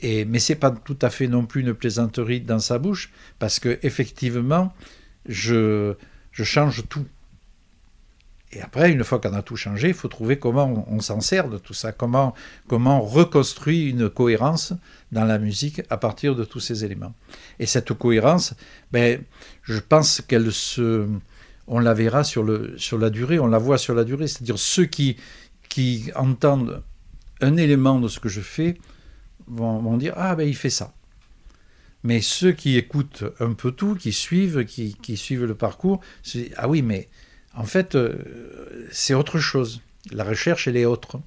et, 0.00 0.24
mais 0.24 0.38
c'est 0.38 0.56
pas 0.56 0.70
tout 0.70 0.98
à 1.02 1.10
fait 1.10 1.28
non 1.28 1.46
plus 1.46 1.60
une 1.60 1.74
plaisanterie 1.74 2.40
dans 2.40 2.58
sa 2.58 2.78
bouche, 2.78 3.12
parce 3.38 3.60
que 3.60 3.78
effectivement, 3.82 4.74
je, 5.26 5.94
je 6.32 6.44
change 6.44 6.82
tout. 6.88 7.06
Et 8.52 8.60
après, 8.60 8.92
une 8.92 9.02
fois 9.02 9.18
qu'on 9.18 9.34
a 9.34 9.42
tout 9.42 9.56
changé, 9.56 9.88
il 9.88 9.94
faut 9.94 10.08
trouver 10.08 10.38
comment 10.38 10.86
on, 10.88 11.00
s'en 11.00 11.20
sert 11.20 11.48
de 11.48 11.58
tout 11.58 11.74
ça, 11.74 11.90
comment, 11.90 12.34
comment 12.68 13.02
on 13.02 13.04
reconstruit 13.04 13.90
une 13.90 14.08
cohérence 14.08 14.72
dans 15.10 15.24
la 15.24 15.38
musique 15.38 15.82
à 15.90 15.96
partir 15.96 16.36
de 16.36 16.44
tous 16.44 16.60
ces 16.60 16.84
éléments. 16.84 17.14
Et 17.58 17.66
cette 17.66 17.92
cohérence, 17.94 18.54
ben, 18.92 19.22
je 19.62 19.78
pense 19.78 20.20
qu'elle 20.20 20.52
se... 20.52 21.08
On 21.66 21.78
la 21.78 21.94
verra 21.94 22.24
sur, 22.24 22.42
le, 22.42 22.74
sur 22.76 22.98
la 22.98 23.08
durée, 23.08 23.38
on 23.38 23.46
la 23.46 23.58
voit 23.58 23.78
sur 23.78 23.94
la 23.94 24.04
durée, 24.04 24.28
c'est-à-dire 24.28 24.58
ceux 24.58 24.84
qui, 24.84 25.16
qui 25.70 26.10
entendent 26.14 26.82
un 27.40 27.56
élément 27.56 28.00
de 28.00 28.08
ce 28.08 28.20
que 28.20 28.28
je 28.28 28.40
fais 28.40 28.78
vont, 29.46 29.96
dire 29.96 30.14
Ah, 30.16 30.34
ben 30.34 30.48
il 30.48 30.56
fait 30.56 30.70
ça. 30.70 30.94
Mais 32.02 32.20
ceux 32.20 32.52
qui 32.52 32.76
écoutent 32.76 33.24
un 33.40 33.54
peu 33.54 33.72
tout, 33.72 33.94
qui 33.94 34.12
suivent, 34.12 34.64
qui, 34.64 35.16
suivent 35.16 35.44
le 35.44 35.54
parcours, 35.54 36.00
c'est 36.22 36.50
Ah 36.56 36.68
oui, 36.68 36.82
mais 36.82 37.08
en 37.56 37.64
fait, 37.64 37.94
euh, 37.94 38.88
c'est 38.90 39.14
autre 39.14 39.38
chose. 39.38 39.80
La 40.10 40.24
recherche, 40.24 40.68
elle 40.68 40.76
est 40.76 40.84
autre. 40.84 41.20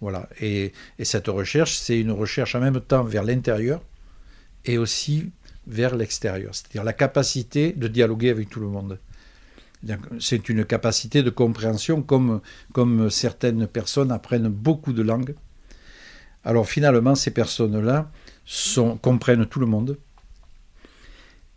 Voilà. 0.00 0.28
Et, 0.40 0.72
cette 1.02 1.28
recherche, 1.28 1.76
c'est 1.76 1.98
une 1.98 2.12
recherche 2.12 2.54
en 2.54 2.60
même 2.60 2.80
temps 2.80 3.04
vers 3.04 3.24
l'intérieur 3.24 3.82
et 4.64 4.78
aussi 4.78 5.30
vers 5.66 5.96
l'extérieur. 5.96 6.54
C'est-à-dire 6.54 6.84
la 6.84 6.92
capacité 6.92 7.72
de 7.72 7.88
dialoguer 7.88 8.30
avec 8.30 8.48
tout 8.48 8.60
le 8.60 8.68
monde. 8.68 8.98
C'est 10.20 10.48
une 10.48 10.64
capacité 10.64 11.22
de 11.22 11.30
compréhension 11.30 12.02
comme, 12.02 12.40
certaines 13.10 13.66
personnes 13.66 14.10
apprennent 14.10 14.48
beaucoup 14.48 14.92
de 14.92 15.02
langues 15.02 15.34
alors 16.46 16.68
finalement, 16.68 17.16
ces 17.16 17.32
personnes-là 17.32 18.08
comprennent 19.02 19.46
tout 19.46 19.58
le 19.58 19.66
monde. 19.66 19.98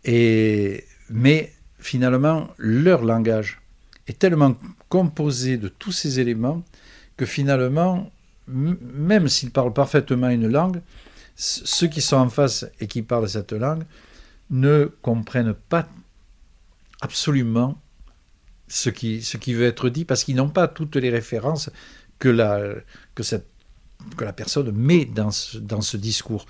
Mais 0.04 1.52
finalement, 1.78 2.48
leur 2.58 3.04
langage 3.04 3.59
est 4.10 4.18
tellement 4.18 4.54
composé 4.88 5.56
de 5.56 5.68
tous 5.68 5.92
ces 5.92 6.20
éléments 6.20 6.62
que 7.16 7.26
finalement, 7.26 8.10
même 8.46 9.28
s'ils 9.28 9.50
parlent 9.50 9.72
parfaitement 9.72 10.28
une 10.28 10.48
langue, 10.48 10.80
ceux 11.36 11.86
qui 11.86 12.02
sont 12.02 12.16
en 12.16 12.28
face 12.28 12.66
et 12.80 12.86
qui 12.86 13.02
parlent 13.02 13.28
cette 13.28 13.52
langue 13.52 13.84
ne 14.50 14.90
comprennent 15.00 15.54
pas 15.54 15.88
absolument 17.00 17.80
ce 18.68 18.90
qui, 18.90 19.22
ce 19.22 19.36
qui 19.36 19.54
veut 19.54 19.66
être 19.66 19.88
dit 19.88 20.04
parce 20.04 20.24
qu'ils 20.24 20.36
n'ont 20.36 20.50
pas 20.50 20.68
toutes 20.68 20.96
les 20.96 21.10
références 21.10 21.70
que, 22.18 22.28
la, 22.28 22.60
que 23.14 23.22
cette 23.22 23.50
que 24.16 24.24
la 24.24 24.32
personne 24.32 24.70
met 24.72 25.04
dans 25.04 25.30
ce, 25.30 25.58
dans 25.58 25.80
ce 25.80 25.96
discours, 25.96 26.46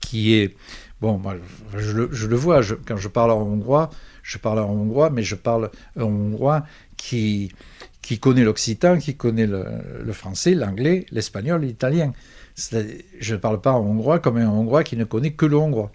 qui 0.00 0.34
est... 0.34 0.56
Bon, 1.00 1.18
moi, 1.18 1.36
je, 1.76 1.92
le, 1.92 2.36
vois, 2.36 2.60
quand 2.86 2.96
je 2.96 3.08
parle 3.08 3.30
en 3.30 3.42
hongrois, 3.42 3.90
je 4.22 4.38
parle 4.38 4.60
en 4.60 4.70
hongrois, 4.70 5.10
mais 5.10 5.22
je 5.22 5.34
parle 5.34 5.70
en 5.98 6.04
hongrois 6.04 6.64
qui, 7.08 8.18
connaît 8.20 8.44
l'occitan, 8.44 8.98
qui 8.98 9.16
connaît 9.16 9.46
le, 9.46 10.12
français, 10.12 10.54
l'anglais, 10.54 11.06
l'espagnol, 11.10 11.62
l'italien. 11.62 12.12
Je 12.56 13.34
ne 13.34 13.38
parle 13.38 13.60
pas 13.60 13.72
en 13.72 13.80
hongrois 13.80 14.18
comme 14.18 14.36
un 14.36 14.48
hongrois 14.48 14.84
qui 14.84 14.96
ne 14.96 15.04
connaît 15.04 15.32
que 15.32 15.46
le 15.46 15.56
hongrois. 15.56 15.92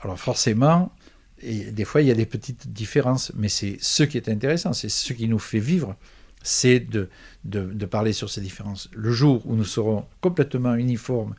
Alors 0.00 0.18
forcément, 0.18 0.92
des 1.42 1.84
fois 1.84 2.02
il 2.02 2.08
y 2.08 2.10
a 2.10 2.14
des 2.14 2.26
petites 2.26 2.72
différences, 2.72 3.32
mais 3.34 3.48
c'est 3.48 3.78
ce 3.80 4.02
qui 4.02 4.16
est 4.16 4.28
intéressant, 4.28 4.72
c'est 4.72 4.88
ce 4.88 5.12
qui 5.12 5.28
nous 5.28 5.38
fait 5.38 5.58
vivre 5.58 5.96
c'est 6.44 6.78
de, 6.78 7.08
parler 7.86 8.12
sur 8.12 8.30
ces 8.30 8.42
différences. 8.42 8.88
Le 8.92 9.10
jour 9.10 9.42
où 9.46 9.56
nous 9.56 9.64
serons 9.64 10.04
complètement 10.20 10.74
uniformes 10.74 11.34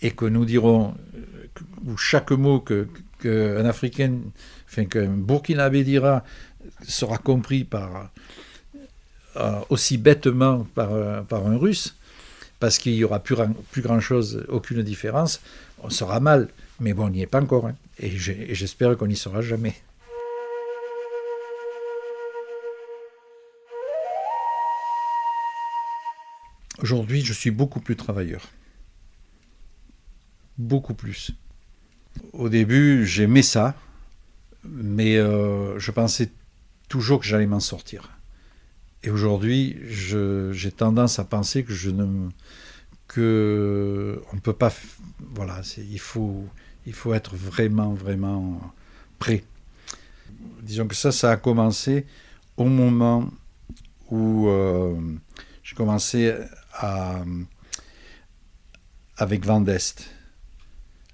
et 0.00 0.12
que 0.12 0.24
nous 0.24 0.44
dirons, 0.44 0.94
euh, 1.16 1.46
où 1.84 1.96
chaque 1.96 2.30
mot 2.30 2.60
qu'un 2.60 2.86
que 3.18 3.64
Africain, 3.64 4.20
enfin 4.66 4.84
qu'un 4.84 5.08
Burkinabé 5.08 5.82
dira, 5.82 6.24
sera 6.86 7.18
compris 7.18 7.64
par, 7.64 8.10
euh, 9.36 9.60
aussi 9.68 9.98
bêtement 9.98 10.66
par, 10.74 10.92
euh, 10.92 11.22
par 11.22 11.46
un 11.46 11.56
Russe, 11.56 11.96
parce 12.60 12.78
qu'il 12.78 12.92
n'y 12.92 13.04
aura 13.04 13.18
plus, 13.18 13.36
plus 13.72 13.82
grand-chose, 13.82 14.44
aucune 14.48 14.82
différence, 14.82 15.40
on 15.82 15.90
sera 15.90 16.20
mal. 16.20 16.48
Mais 16.80 16.92
bon, 16.92 17.06
on 17.06 17.10
n'y 17.10 17.22
est 17.22 17.26
pas 17.26 17.40
encore. 17.40 17.66
Hein. 17.66 17.74
Et 17.98 18.10
j'espère 18.10 18.96
qu'on 18.96 19.06
n'y 19.06 19.16
sera 19.16 19.42
jamais. 19.42 19.74
Aujourd'hui, 26.80 27.24
je 27.24 27.32
suis 27.32 27.50
beaucoup 27.50 27.80
plus 27.80 27.96
travailleur. 27.96 28.48
Beaucoup 30.58 30.94
plus. 30.94 31.32
Au 32.32 32.48
début, 32.48 33.06
j'aimais 33.06 33.42
ça, 33.42 33.74
mais 34.64 35.16
euh, 35.16 35.78
je 35.78 35.90
pensais 35.90 36.30
toujours 36.88 37.20
que 37.20 37.26
j'allais 37.26 37.46
m'en 37.46 37.60
sortir. 37.60 38.10
Et 39.02 39.10
aujourd'hui, 39.10 39.76
j'ai 39.88 40.72
tendance 40.72 41.18
à 41.18 41.24
penser 41.24 41.62
que 41.64 41.72
je 41.72 41.90
ne 41.90 42.30
que 43.06 44.22
on 44.32 44.38
peut 44.38 44.54
pas 44.54 44.72
voilà, 45.34 45.60
il 45.76 46.00
faut 46.00 46.44
il 46.86 46.94
faut 46.94 47.12
être 47.12 47.36
vraiment 47.36 47.92
vraiment 47.92 48.60
prêt. 49.18 49.44
Disons 50.62 50.86
que 50.86 50.94
ça 50.94 51.12
ça 51.12 51.32
a 51.32 51.36
commencé 51.36 52.06
au 52.56 52.64
moment 52.64 53.28
où 54.10 54.48
euh, 54.48 54.98
j'ai 55.62 55.74
commencé 55.76 56.34
avec 59.16 59.44
Vendest. 59.44 60.10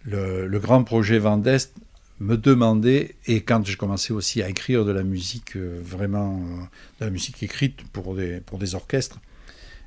Le, 0.04 0.46
le, 0.46 0.58
grand 0.58 0.82
projet 0.82 1.18
Vendest 1.18 1.74
me 2.20 2.36
demandait, 2.36 3.16
et 3.26 3.40
quand 3.40 3.64
j'ai 3.64 3.76
commencé 3.76 4.12
aussi 4.12 4.42
à 4.42 4.48
écrire 4.48 4.84
de 4.84 4.92
la 4.92 5.02
musique, 5.02 5.56
euh, 5.56 5.80
vraiment, 5.82 6.36
euh, 6.36 6.62
de 7.00 7.06
la 7.06 7.10
musique 7.10 7.42
écrite 7.42 7.82
pour 7.92 8.14
des, 8.14 8.40
pour 8.40 8.58
des 8.58 8.74
orchestres, 8.74 9.18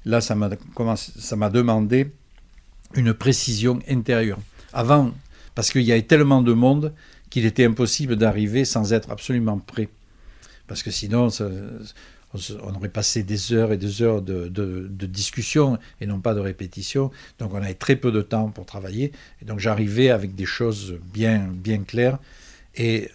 là, 0.05 0.19
ça 0.19 0.35
m'a 0.35 1.49
demandé 1.49 2.11
une 2.95 3.13
précision 3.13 3.79
intérieure. 3.87 4.39
Avant, 4.73 5.11
parce 5.55 5.71
qu'il 5.71 5.83
y 5.83 5.91
avait 5.91 6.01
tellement 6.01 6.41
de 6.41 6.53
monde 6.53 6.93
qu'il 7.29 7.45
était 7.45 7.65
impossible 7.65 8.15
d'arriver 8.15 8.65
sans 8.65 8.93
être 8.93 9.11
absolument 9.11 9.59
prêt. 9.59 9.89
Parce 10.67 10.81
que 10.81 10.91
sinon, 10.91 11.29
on 12.63 12.73
aurait 12.75 12.89
passé 12.89 13.23
des 13.23 13.53
heures 13.53 13.71
et 13.71 13.77
des 13.77 14.01
heures 14.01 14.21
de, 14.21 14.87
discussion 15.05 15.77
et 16.01 16.05
non 16.05 16.19
pas 16.19 16.33
de 16.33 16.39
répétition. 16.39 17.11
Donc 17.39 17.53
on 17.53 17.57
avait 17.57 17.73
très 17.73 17.95
peu 17.95 18.11
de 18.11 18.21
temps 18.21 18.49
pour 18.49 18.65
travailler. 18.65 19.11
Et 19.41 19.45
donc 19.45 19.59
j'arrivais 19.59 20.09
avec 20.09 20.35
des 20.35 20.45
choses 20.45 20.95
bien, 21.13 21.47
bien 21.47 21.83
claires 21.83 22.19
et 22.75 23.09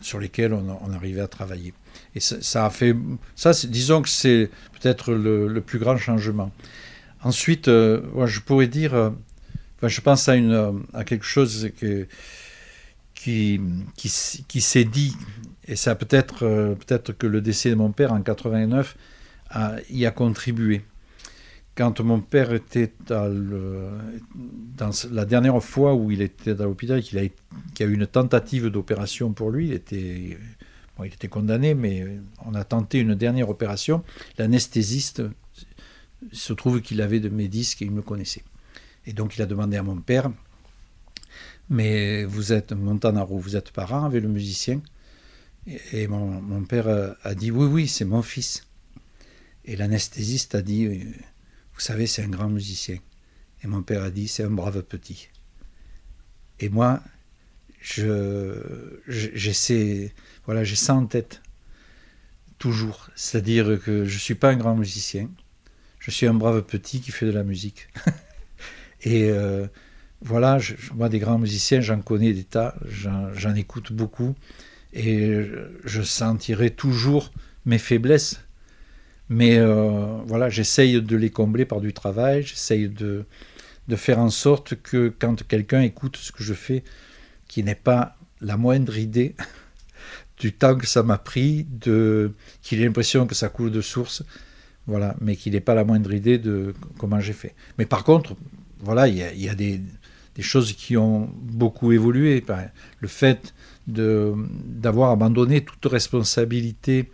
sur 0.00 0.20
lesquelles 0.20 0.52
on, 0.52 0.92
arrivait 0.92 1.22
à 1.22 1.28
travailler. 1.28 1.72
Et 2.14 2.20
ça, 2.20 2.66
a 2.66 2.70
fait. 2.70 2.94
Ça, 3.34 3.52
disons 3.66 4.02
que 4.02 4.08
c'est 4.08 4.50
peut-être 4.80 5.12
le, 5.12 5.60
plus 5.60 5.78
grand 5.78 5.96
changement. 5.96 6.52
Ensuite, 7.22 7.68
euh, 7.68 8.26
je 8.26 8.40
pourrais 8.40 8.66
dire. 8.66 8.94
Euh, 8.94 9.10
je 9.82 10.00
pense 10.00 10.28
à, 10.28 10.36
une, 10.36 10.82
à 10.92 11.04
quelque 11.04 11.26
chose 11.26 11.70
que, 11.78 12.06
qui, 13.14 13.60
qui, 13.96 14.44
qui 14.46 14.60
s'est 14.60 14.84
dit 14.84 15.16
et 15.66 15.76
ça 15.76 15.94
peut-être 15.94 16.44
euh, 16.44 16.74
peut-être 16.74 17.12
que 17.12 17.26
le 17.26 17.40
décès 17.40 17.70
de 17.70 17.74
mon 17.74 17.92
père 17.92 18.12
en 18.12 18.20
89 18.20 18.96
a, 19.50 19.76
y 19.90 20.06
a 20.06 20.10
contribué. 20.10 20.82
Quand 21.76 22.00
mon 22.00 22.20
père 22.20 22.52
était 22.52 22.92
dans 23.08 23.26
la 25.10 25.24
dernière 25.24 25.60
fois 25.62 25.94
où 25.94 26.12
il 26.12 26.22
était 26.22 26.52
à 26.52 26.64
l'hôpital, 26.64 27.02
qu'il 27.02 27.18
a, 27.18 27.24
y 27.24 27.30
a 27.80 27.84
eu 27.84 27.94
une 27.94 28.06
tentative 28.06 28.68
d'opération 28.68 29.32
pour 29.32 29.50
lui, 29.50 29.66
il 29.68 29.72
était, 29.72 30.38
il 31.00 31.06
était 31.06 31.26
condamné, 31.26 31.74
mais 31.74 32.20
on 32.46 32.54
a 32.54 32.62
tenté 32.62 33.00
une 33.00 33.16
dernière 33.16 33.48
opération. 33.48 34.04
L'anesthésiste 34.38 35.22
se 36.30 36.52
trouve 36.52 36.80
qu'il 36.80 37.02
avait 37.02 37.18
de 37.18 37.28
mes 37.28 37.48
disques 37.48 37.82
et 37.82 37.86
il 37.86 37.90
me 37.90 38.02
connaissait. 38.02 38.44
Et 39.06 39.12
donc 39.12 39.36
il 39.36 39.42
a 39.42 39.46
demandé 39.46 39.76
à 39.76 39.82
mon 39.82 39.96
père, 39.96 40.30
mais 41.68 42.24
vous 42.24 42.52
êtes 42.52 42.72
Montanaro, 42.72 43.38
vous 43.38 43.56
êtes 43.56 43.70
parent 43.70 44.04
avec 44.04 44.22
le 44.22 44.28
musicien 44.28 44.80
et 45.92 46.08
mon, 46.08 46.64
père 46.64 47.16
a, 47.22 47.34
dit 47.34 47.50
oui, 47.50 47.66
oui, 47.66 47.88
c'est 47.88 48.04
mon 48.04 48.22
fils. 48.22 48.66
Et 49.64 49.76
l'anesthésiste 49.76 50.54
a 50.54 50.62
dit, 50.62 50.86
vous 50.88 51.80
savez, 51.80 52.06
c'est 52.06 52.22
un 52.22 52.28
grand 52.28 52.50
musicien. 52.50 52.98
Et 53.62 53.66
mon 53.66 53.82
père 53.82 54.02
a 54.02 54.10
dit, 54.10 54.28
c'est 54.28 54.44
un 54.44 54.50
brave 54.50 54.82
petit. 54.82 55.30
Et 56.60 56.68
moi, 56.68 57.02
je, 57.80 59.00
j'essaie, 59.08 60.12
voilà, 60.44 60.64
j'ai 60.64 60.76
ça 60.76 60.94
en 60.94 61.06
tête 61.06 61.40
toujours. 62.58 63.08
C'est-à-dire 63.14 63.80
que 63.82 64.04
je 64.04 64.14
ne 64.14 64.20
suis 64.20 64.34
pas 64.34 64.50
un 64.50 64.56
grand 64.56 64.76
musicien. 64.76 65.30
Je 65.98 66.10
suis 66.10 66.26
un 66.26 66.34
brave 66.34 66.62
petit 66.62 67.00
qui 67.00 67.10
fait 67.10 67.26
de 67.26 67.32
la 67.32 67.42
musique. 67.42 67.88
et 69.02 69.30
euh, 69.30 69.66
voilà, 70.24 70.58
je, 70.58 70.74
moi, 70.94 71.08
des 71.08 71.18
grands 71.18 71.38
musiciens, 71.38 71.80
j'en 71.80 72.00
connais 72.00 72.32
des 72.32 72.44
tas, 72.44 72.74
j'en 72.88 73.54
écoute 73.54 73.92
beaucoup. 73.92 74.34
Et 74.92 75.46
je 75.84 76.02
sentirai 76.02 76.70
toujours 76.70 77.30
mes 77.66 77.78
faiblesses. 77.78 78.40
Mais 79.28 79.58
euh, 79.58 80.18
voilà, 80.26 80.48
j'essaye 80.48 81.00
de 81.00 81.16
les 81.16 81.30
combler 81.30 81.64
par 81.64 81.80
du 81.80 81.92
travail, 81.92 82.42
j'essaye 82.42 82.88
de, 82.88 83.24
de 83.88 83.96
faire 83.96 84.18
en 84.18 84.30
sorte 84.30 84.74
que 84.76 85.12
quand 85.18 85.46
quelqu'un 85.46 85.80
écoute 85.80 86.16
ce 86.16 86.30
que 86.30 86.42
je 86.42 86.54
fais, 86.54 86.84
qu'il 87.48 87.64
n'ait 87.64 87.74
pas 87.74 88.16
la 88.40 88.56
moindre 88.56 88.98
idée 88.98 89.34
du 90.38 90.52
temps 90.52 90.76
que 90.76 90.86
ça 90.86 91.02
m'a 91.02 91.18
pris, 91.18 91.66
de, 91.70 92.32
qu'il 92.62 92.80
ait 92.80 92.84
l'impression 92.84 93.26
que 93.26 93.34
ça 93.34 93.48
coule 93.48 93.70
de 93.70 93.80
source, 93.80 94.22
voilà, 94.86 95.16
mais 95.20 95.36
qu'il 95.36 95.52
n'ait 95.54 95.60
pas 95.60 95.74
la 95.74 95.84
moindre 95.84 96.12
idée 96.12 96.38
de 96.38 96.74
comment 96.98 97.20
j'ai 97.20 97.32
fait. 97.32 97.54
Mais 97.78 97.86
par 97.86 98.04
contre, 98.04 98.36
voilà, 98.80 99.08
il 99.08 99.16
y 99.16 99.48
a, 99.48 99.54
des, 99.54 99.80
choses 100.42 100.72
qui 100.72 100.96
ont 100.96 101.30
beaucoup 101.40 101.92
évolué. 101.92 102.44
Le 103.00 103.08
fait 103.08 103.54
d'avoir 103.86 105.10
abandonné 105.10 105.64
toute 105.64 105.84
responsabilité 105.86 107.10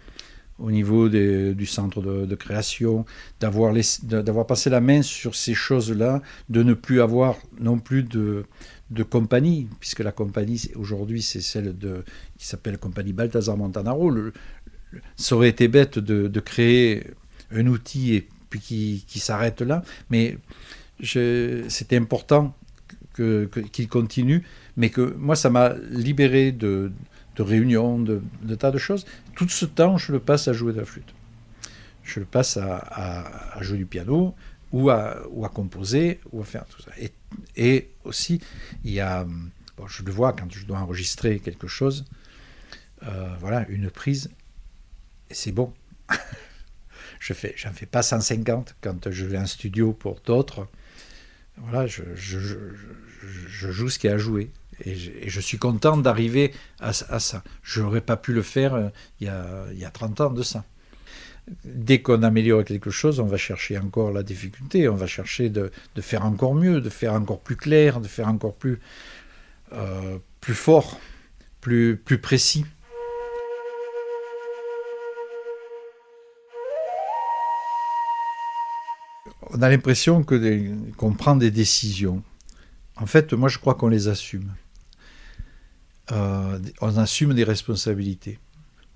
au 0.60 0.70
niveau 0.70 1.08
du 1.08 1.66
centre 1.66 2.02
de, 2.02 2.34
création, 2.34 3.06
d'avoir 3.40 4.46
passé 4.46 4.68
la 4.70 4.80
main 4.80 5.02
sur 5.02 5.34
ces 5.34 5.54
choses-là, 5.54 6.22
de 6.48 6.62
ne 6.62 6.74
plus 6.74 7.00
avoir 7.00 7.36
non 7.58 7.78
plus 7.78 8.02
de, 8.02 8.44
de 8.90 9.02
compagnie, 9.02 9.68
puisque 9.80 10.00
la 10.00 10.12
compagnie 10.12 10.70
aujourd'hui 10.74 11.22
c'est 11.22 11.40
celle 11.40 11.76
de, 11.76 12.04
qui 12.38 12.46
s'appelle 12.46 12.78
Compagnie 12.78 13.12
Balthazar 13.12 13.56
Montanaro. 13.56 14.12
ça 15.16 15.36
aurait 15.36 15.48
été 15.48 15.68
bête 15.68 15.98
de, 15.98 16.40
créer 16.40 17.06
un 17.50 17.66
outil 17.66 18.14
et 18.14 18.28
puis 18.50 18.60
qui, 19.06 19.18
s'arrête 19.18 19.62
là, 19.62 19.82
mais 20.10 20.36
c'était 21.02 21.96
important 21.96 22.54
qu'il 23.72 23.88
continue, 23.88 24.44
mais 24.76 24.90
que 24.90 25.14
moi 25.16 25.36
ça 25.36 25.50
m'a 25.50 25.74
libéré 25.90 26.52
de, 26.52 26.92
réunions, 27.38 27.98
de, 27.98 28.54
tas 28.54 28.70
de 28.70 28.78
choses. 28.78 29.06
Tout 29.34 29.48
ce 29.48 29.64
temps, 29.64 29.96
je 29.96 30.12
le 30.12 30.20
passe 30.20 30.48
à 30.48 30.52
jouer 30.52 30.72
de 30.72 30.78
la 30.78 30.84
flûte. 30.84 31.14
Je 32.02 32.20
le 32.20 32.26
passe 32.26 32.58
à 32.58 33.56
jouer 33.60 33.78
du 33.78 33.86
piano, 33.86 34.34
ou 34.72 34.90
à, 34.90 35.50
composer, 35.52 36.20
ou 36.32 36.40
à 36.42 36.44
faire 36.44 36.64
tout 36.66 36.82
ça. 36.82 36.92
Et, 37.56 37.90
aussi, 38.04 38.40
il 38.84 38.92
y 38.92 39.00
a, 39.00 39.26
je 39.86 40.02
le 40.02 40.12
vois 40.12 40.32
quand 40.32 40.50
je 40.50 40.64
dois 40.64 40.78
enregistrer 40.78 41.38
quelque 41.38 41.66
chose, 41.66 42.04
euh, 43.02 43.34
voilà, 43.40 43.66
une 43.68 43.90
prise, 43.90 44.30
et 45.28 45.34
c'est 45.34 45.52
bon. 45.52 45.72
je 47.20 47.32
fais, 47.32 47.54
j'en 47.56 47.72
fais 47.72 47.86
pas 47.86 48.02
150 48.02 48.76
quand 48.80 49.10
je 49.10 49.25
vais 49.25 49.38
en 49.38 49.47
studio 49.47 49.92
pour 49.92 50.21
d'autres. 50.21 50.68
Voilà, 51.56 51.86
je, 51.86 52.02
je, 53.23 53.71
joue 53.71 53.89
ce 53.89 53.99
qu'il 53.99 54.09
y 54.09 54.13
a 54.13 54.17
à 54.17 54.19
jouer. 54.19 54.50
Et 54.85 54.95
je, 54.95 55.41
suis 55.41 55.59
content 55.59 55.99
d'arriver 55.99 56.52
à, 56.78 56.93
ça. 56.93 57.43
Je 57.63 57.83
n'aurais 57.83 58.00
pas 58.00 58.17
pu 58.17 58.33
le 58.33 58.43
faire 58.43 58.75
euh, 58.75 58.89
il, 59.21 59.26
y 59.26 59.30
a, 59.30 59.67
il 59.73 59.78
y 59.78 59.85
a 59.85 59.91
30 59.91 60.21
ans 60.23 60.30
de 60.30 60.43
ça 60.43 60.65
dès 61.65 62.00
qu'on 62.00 62.23
améliore 62.23 62.65
quelque 62.65 62.91
chose, 62.91 63.21
on 63.21 63.26
va 63.26 63.37
chercher 63.37 63.78
encore 63.78 64.13
la 64.13 64.23
difficulté, 64.23 64.89
on 64.89 64.95
va 64.95 65.06
chercher 65.06 65.49
de, 65.49 65.71
faire 66.00 66.25
encore 66.25 66.54
mieux, 66.54 66.80
de 66.80 66.91
faire 66.91 67.15
encore 67.15 67.41
plus 67.41 67.56
clair, 67.56 68.00
de 68.00 68.09
faire 68.09 68.28
encore 68.28 68.54
plus, 68.54 68.80
euh, 69.73 70.19
plus 70.41 70.54
fort, 70.54 71.00
plus, 71.61 71.97
plus 71.97 72.19
précis. 72.19 72.65
On 79.52 79.63
a 79.63 79.69
l'impression 79.69 80.23
qu'on 80.23 81.13
prend 81.13 81.35
des 81.35 81.50
décisions. 81.50 82.23
En 83.00 83.06
fait, 83.06 83.32
moi 83.32 83.49
je 83.49 83.58
crois 83.58 83.75
qu'on 83.75 83.89
les 83.89 84.08
assume. 84.08 84.52
Euh, 86.13 86.58
on 86.80 86.97
assume 86.99 87.34
des 87.34 87.45
responsabilités. 87.45 88.39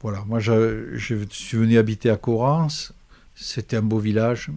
Voilà, 0.01 0.23
moi 0.27 0.39
je, 0.41 0.99
suis 0.99 1.57
venu 1.57 1.79
habiter 1.79 2.11
à 2.11 2.17
Corrance, 2.17 2.93
c'était 3.35 3.79
un 3.79 3.83
beau 3.83 3.99
village, 3.99 4.51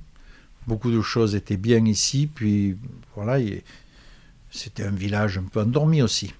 beaucoup 0.68 0.92
de 0.92 1.02
choses 1.02 1.36
étaient 1.36 1.56
bien 1.56 1.86
ici, 1.86 2.28
puis 2.28 2.78
voilà, 3.16 3.40
c'était 4.52 4.84
un 4.84 4.92
village 4.92 5.38
un 5.38 5.44
peu 5.44 5.62
endormi 5.62 6.02
aussi. 6.02 6.34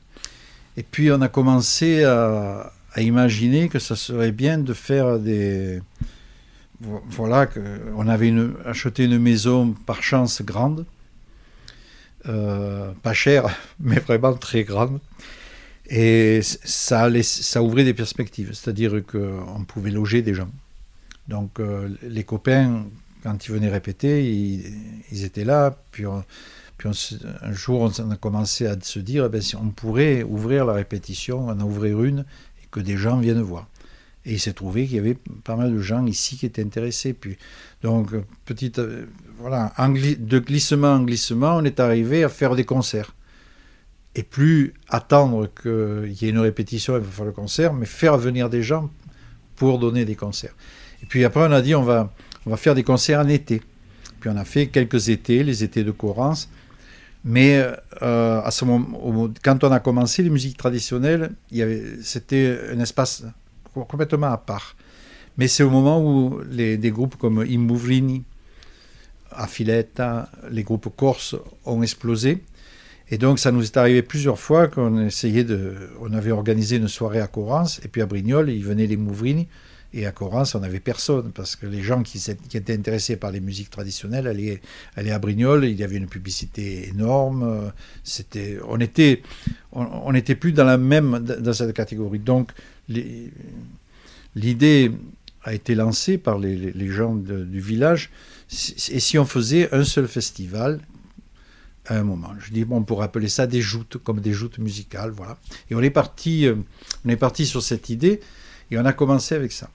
Et 0.76 0.84
puis 0.84 1.10
on 1.10 1.22
a 1.22 1.30
commencé 1.30 2.04
à, 2.04 2.74
imaginer 2.98 3.70
que 3.70 3.80
ça 3.80 3.96
serait 3.96 4.32
bien 4.32 4.58
de 4.58 4.74
faire 4.74 5.20
des... 5.20 5.82
Voilà, 6.82 7.48
on 7.96 8.08
avait 8.08 8.34
acheté 8.66 9.06
une 9.06 9.20
maison 9.20 9.74
par 9.86 10.04
chance 10.04 10.42
grande, 10.42 10.86
euh, 12.28 12.92
pas 13.04 13.14
chère, 13.14 13.56
mais 13.80 14.00
vraiment 14.00 14.34
très 14.34 14.64
grande. 14.64 15.00
Et 15.90 16.42
ça, 16.44 17.10
ouvrait 17.62 17.86
des 17.86 17.94
perspectives, 17.94 18.54
c'est-à-dire 18.54 19.02
qu'on 19.06 19.64
pouvait 19.66 19.92
loger 19.92 20.22
des 20.22 20.34
gens. 20.34 20.50
Donc 21.28 21.60
euh, 21.60 21.90
les 22.04 22.24
copains, 22.24 22.86
quand 23.24 23.46
ils 23.46 23.52
venaient 23.52 23.70
répéter, 23.70 24.30
ils, 24.30 25.24
étaient 25.24 25.46
là. 25.46 25.78
Puis, 25.92 26.04
puis 26.78 26.90
un 27.42 27.54
jour, 27.54 27.90
on 28.00 28.12
a 28.12 28.18
commencé 28.18 28.68
à 28.68 28.76
se 28.82 29.00
dire, 29.00 29.26
eh 29.26 29.30
ben, 29.30 29.42
si 29.42 29.56
on 29.56 29.70
pourrait 29.70 30.24
ouvrir 30.24 30.66
la 30.66 30.74
répétition, 30.74 31.48
en 31.48 31.60
ouvrir 31.62 32.04
une, 32.04 32.26
et 32.62 32.68
que 32.70 32.82
des 32.82 32.98
gens 32.98 33.18
viennent 33.18 33.42
voir. 33.42 33.68
Et 34.28 34.34
il 34.34 34.40
s'est 34.42 34.54
trouvé 34.54 34.86
qu'il 34.86 34.98
y 34.98 35.00
avait 35.00 35.18
pas 35.46 35.56
mal 35.56 35.74
de 35.74 35.80
gens 35.80 36.06
ici 36.06 36.36
qui 36.36 36.46
étaient 36.46 36.62
intéressés. 36.62 37.14
Puis, 37.14 37.38
donc, 37.82 38.10
petite, 38.44 38.78
euh, 38.80 39.06
voilà, 39.40 39.74
de 39.80 40.40
glissement 40.40 40.96
en 40.96 41.04
glissement, 41.04 41.56
on 41.56 41.64
est 41.64 41.80
arrivé 41.80 42.26
à 42.26 42.30
faire 42.30 42.54
des 42.54 42.66
concerts 42.66 43.16
et 44.16 44.24
plus 44.24 44.74
attendre 44.90 45.50
qu'il 45.62 46.12
y 46.12 46.26
ait 46.26 46.30
une 46.30 46.40
répétition 46.40 46.98
et 46.98 47.02
faire 47.02 47.24
le 47.24 47.32
concert, 47.32 47.74
mais 47.74 47.86
faire 47.86 48.18
venir 48.18 48.50
des 48.50 48.64
gens 48.64 48.90
pour 49.56 49.80
donner 49.80 50.04
des 50.04 50.16
concerts. 50.16 50.56
Et 51.02 51.06
puis 51.06 51.24
après, 51.24 51.48
on 51.48 51.52
a 51.54 51.62
dit 51.62 51.74
on 51.74 51.84
va, 51.84 52.14
on 52.46 52.50
va 52.50 52.58
faire 52.58 52.76
des 52.76 52.84
concerts 52.84 53.22
en 53.22 53.30
été. 53.30 53.62
Puis 54.20 54.30
on 54.30 54.36
a 54.36 54.44
fait 54.44 54.68
quelques 54.68 55.08
étés, 55.08 55.44
les 55.44 55.64
étés 55.64 55.86
de 55.86 55.92
Corrance. 55.92 56.50
Mais 57.24 57.66
euh, 58.02 58.42
à 58.42 58.52
ce 58.52 58.66
moment, 58.66 59.30
quand 59.42 59.64
on 59.64 59.72
a 59.72 59.80
commencé 59.80 60.22
les 60.22 60.30
musiques 60.30 60.58
traditionnelles, 60.58 61.32
c'était 62.02 62.60
un 62.74 62.80
espace 62.80 63.24
complètement 63.74 64.28
à 64.28 64.38
part. 64.38 64.76
Mais 65.38 65.48
c'est 65.48 65.64
au 65.64 65.70
moment 65.70 66.02
où 66.02 66.42
les, 66.50 66.78
des 66.78 66.92
groupes 66.92 67.16
comme 67.16 67.40
Imbuvrini, 67.40 68.24
Affiletta, 69.32 70.30
les 70.50 70.64
groupes 70.64 70.90
corses 70.96 71.36
ont 71.66 71.84
explosé. 71.84 72.44
Et 73.10 73.18
donc, 73.18 73.40
ça 73.40 73.52
nous 73.52 73.64
est 73.64 73.78
arrivé 73.78 74.02
plusieurs 74.02 74.40
fois 74.40 74.68
qu'on 74.68 75.06
essayait 75.06 75.44
de. 75.44 75.76
On 76.02 76.12
avait 76.14 76.32
organisé 76.32 76.76
une 76.76 76.88
soirée 76.88 77.22
à 77.22 77.28
Corrance, 77.28 77.80
et 77.86 77.88
puis 77.88 78.02
à 78.02 78.06
Brignoles, 78.06 78.50
ils 78.50 78.64
venaient 78.64 78.88
les 78.88 78.98
Mouvrini, 78.98 79.48
et 79.94 80.06
à 80.06 80.12
Corrance, 80.12 80.56
on 80.56 80.60
n'avait 80.60 80.82
personne, 80.82 81.32
parce 81.32 81.56
que 81.56 81.66
les 81.66 81.82
gens 81.82 82.04
qui, 82.04 82.22
étaient 82.54 82.74
intéressés 82.74 83.16
par 83.16 83.32
les 83.32 83.40
musiques 83.40 83.70
traditionnelles 83.70 84.28
allaient, 84.28 84.60
allaient 84.98 85.12
à 85.12 85.20
Brignoles, 85.20 85.66
il 85.66 85.80
y 85.80 85.84
avait 85.86 85.96
une 85.96 86.08
publicité 86.08 86.90
énorme, 86.90 87.72
on 88.68 88.80
était, 88.82 89.22
on 89.72 90.12
n'était 90.12 90.36
plus 90.36 90.52
dans 90.52 90.66
la 90.66 90.78
même, 90.78 91.20
dans 91.20 91.54
cette 91.54 91.74
catégorie. 91.74 92.20
Donc, 92.20 92.52
l'idée 92.90 94.92
a 95.44 95.54
été 95.54 95.76
lancée 95.76 96.18
par 96.18 96.40
les, 96.40 96.90
gens 96.90 97.16
du 97.16 97.60
village, 97.60 98.10
et 98.90 99.00
si 99.00 99.18
on 99.18 99.26
faisait 99.26 99.74
un 99.74 99.84
seul 99.84 100.08
festival 100.08 100.80
à 101.86 101.98
un 101.98 102.04
moment. 102.04 102.34
Je 102.40 102.52
dis, 102.52 102.66
bon, 102.66 102.78
on 102.78 102.84
pourrait 102.84 103.06
appeler 103.06 103.30
ça 103.30 103.48
des 103.48 103.62
joutes, 103.62 103.98
comme 103.98 104.20
des 104.20 104.34
joutes 104.34 104.58
musicales, 104.58 105.12
voilà. 105.12 105.38
Et 105.70 105.76
on 105.76 105.82
est 105.82 105.90
parti, 105.90 106.46
euh, 106.46 106.56
on 107.06 107.10
est 107.10 107.18
parti 107.18 107.46
sur 107.46 107.64
cette 107.64 107.90
idée 107.90 108.20
et 108.72 108.78
on 108.78 108.86
a 108.86 108.94
commencé 108.94 109.36
avec 109.36 109.52
ça. 109.52 109.70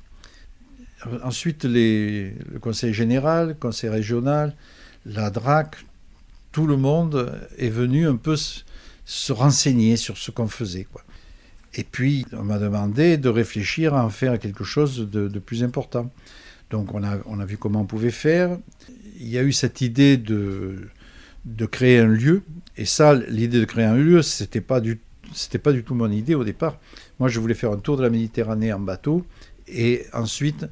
Ensuite, 1.25 1.65
le 1.65 2.59
conseil 2.61 2.95
général, 2.95 3.49
le 3.49 3.55
conseil 3.55 3.91
régional, 3.91 4.55
la 5.05 5.31
DRAC, 5.31 5.85
tout 6.53 6.67
le 6.67 6.77
monde 6.77 7.43
est 7.59 7.71
venu 7.71 8.07
un 8.07 8.17
peu 8.17 8.37
se, 8.37 9.33
renseigner 9.33 9.97
sur 9.97 10.17
ce 10.17 10.31
qu'on 10.31 10.47
faisait. 10.47 10.85
Quoi. 10.85 11.03
Et 11.75 11.85
puis, 11.85 12.27
on 12.33 12.43
m'a 12.43 12.59
demandé 12.59 13.17
de 13.17 13.29
réfléchir 13.29 13.95
à 13.95 14.05
en 14.05 14.11
faire 14.11 14.39
quelque 14.39 14.65
chose 14.65 15.09
de, 15.11 15.39
plus 15.39 15.65
important. 15.65 16.11
Donc, 16.71 16.95
on 16.95 17.03
a, 17.03 17.19
on 17.27 17.41
a 17.41 17.45
vu 17.45 17.57
comment 17.57 17.81
on 17.81 17.87
pouvait 17.87 18.11
faire. 18.11 18.59
Il 19.19 19.29
y 19.29 19.39
a 19.39 19.43
eu 19.43 19.53
cette 19.53 19.81
idée 19.81 20.17
de, 20.17 20.89
de 21.45 21.67
créer 21.67 21.99
un 21.99 22.09
lieu. 22.09 22.43
Et 22.77 22.85
ça, 22.85 23.15
l'idée 23.15 23.61
de 23.61 23.65
créer 23.65 23.85
un 23.85 23.97
lieu, 23.97 24.23
c'était 24.23 24.61
pas 24.61 24.81
pas 25.63 25.73
du 25.73 25.83
tout 25.83 25.95
mon 25.95 26.11
idée 26.11 26.35
au 26.35 26.45
départ. 26.45 26.79
Moi, 27.19 27.29
je 27.29 27.41
voulais 27.41 27.55
faire 27.55 27.73
un 27.73 27.79
tour 27.79 27.97
de 27.97 28.03
la 28.03 28.11
Méditerranée 28.11 28.73
en 28.73 28.81
bateau 28.81 29.25
et 29.67 30.05
ensuite 30.13 30.67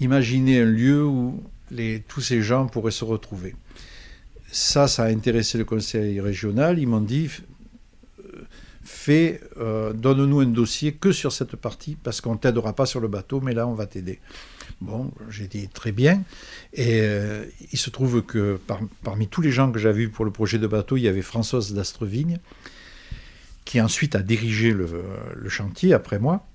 imaginer 0.00 0.60
un 0.60 0.66
lieu 0.66 1.04
où 1.04 1.42
les, 1.70 2.02
tous 2.06 2.20
ces 2.20 2.42
gens 2.42 2.66
pourraient 2.66 2.90
se 2.90 3.04
retrouver. 3.04 3.54
Ça, 4.50 4.88
ça 4.88 5.04
a 5.04 5.08
intéressé 5.08 5.58
le 5.58 5.64
conseil 5.64 6.20
régional. 6.20 6.78
Ils 6.78 6.86
m'ont 6.86 7.00
dit, 7.00 7.30
fais, 8.86 9.40
euh, 9.58 9.92
donne-nous 9.92 10.40
un 10.40 10.46
dossier 10.46 10.92
que 10.92 11.12
sur 11.12 11.32
cette 11.32 11.56
partie, 11.56 11.96
parce 12.02 12.20
qu'on 12.20 12.32
ne 12.32 12.38
t'aidera 12.38 12.72
pas 12.72 12.86
sur 12.86 13.00
le 13.00 13.08
bateau, 13.08 13.40
mais 13.40 13.52
là, 13.52 13.66
on 13.66 13.74
va 13.74 13.86
t'aider. 13.86 14.20
Bon, 14.80 15.10
j'ai 15.28 15.48
dit 15.48 15.68
très 15.68 15.92
bien. 15.92 16.22
Et 16.72 17.00
euh, 17.02 17.44
il 17.72 17.78
se 17.78 17.90
trouve 17.90 18.22
que 18.22 18.58
parmi 19.02 19.28
tous 19.28 19.40
les 19.40 19.50
gens 19.50 19.72
que 19.72 19.78
j'avais 19.78 20.00
vus 20.00 20.08
pour 20.08 20.24
le 20.24 20.30
projet 20.30 20.58
de 20.58 20.66
bateau, 20.66 20.96
il 20.96 21.02
y 21.02 21.08
avait 21.08 21.22
Françoise 21.22 21.72
d'Astrevigne, 21.72 22.38
qui 23.64 23.80
ensuite 23.80 24.14
a 24.14 24.22
dirigé 24.22 24.72
le, 24.72 24.88
chantier 25.48 25.92
après 25.92 26.18
moi. 26.18 26.46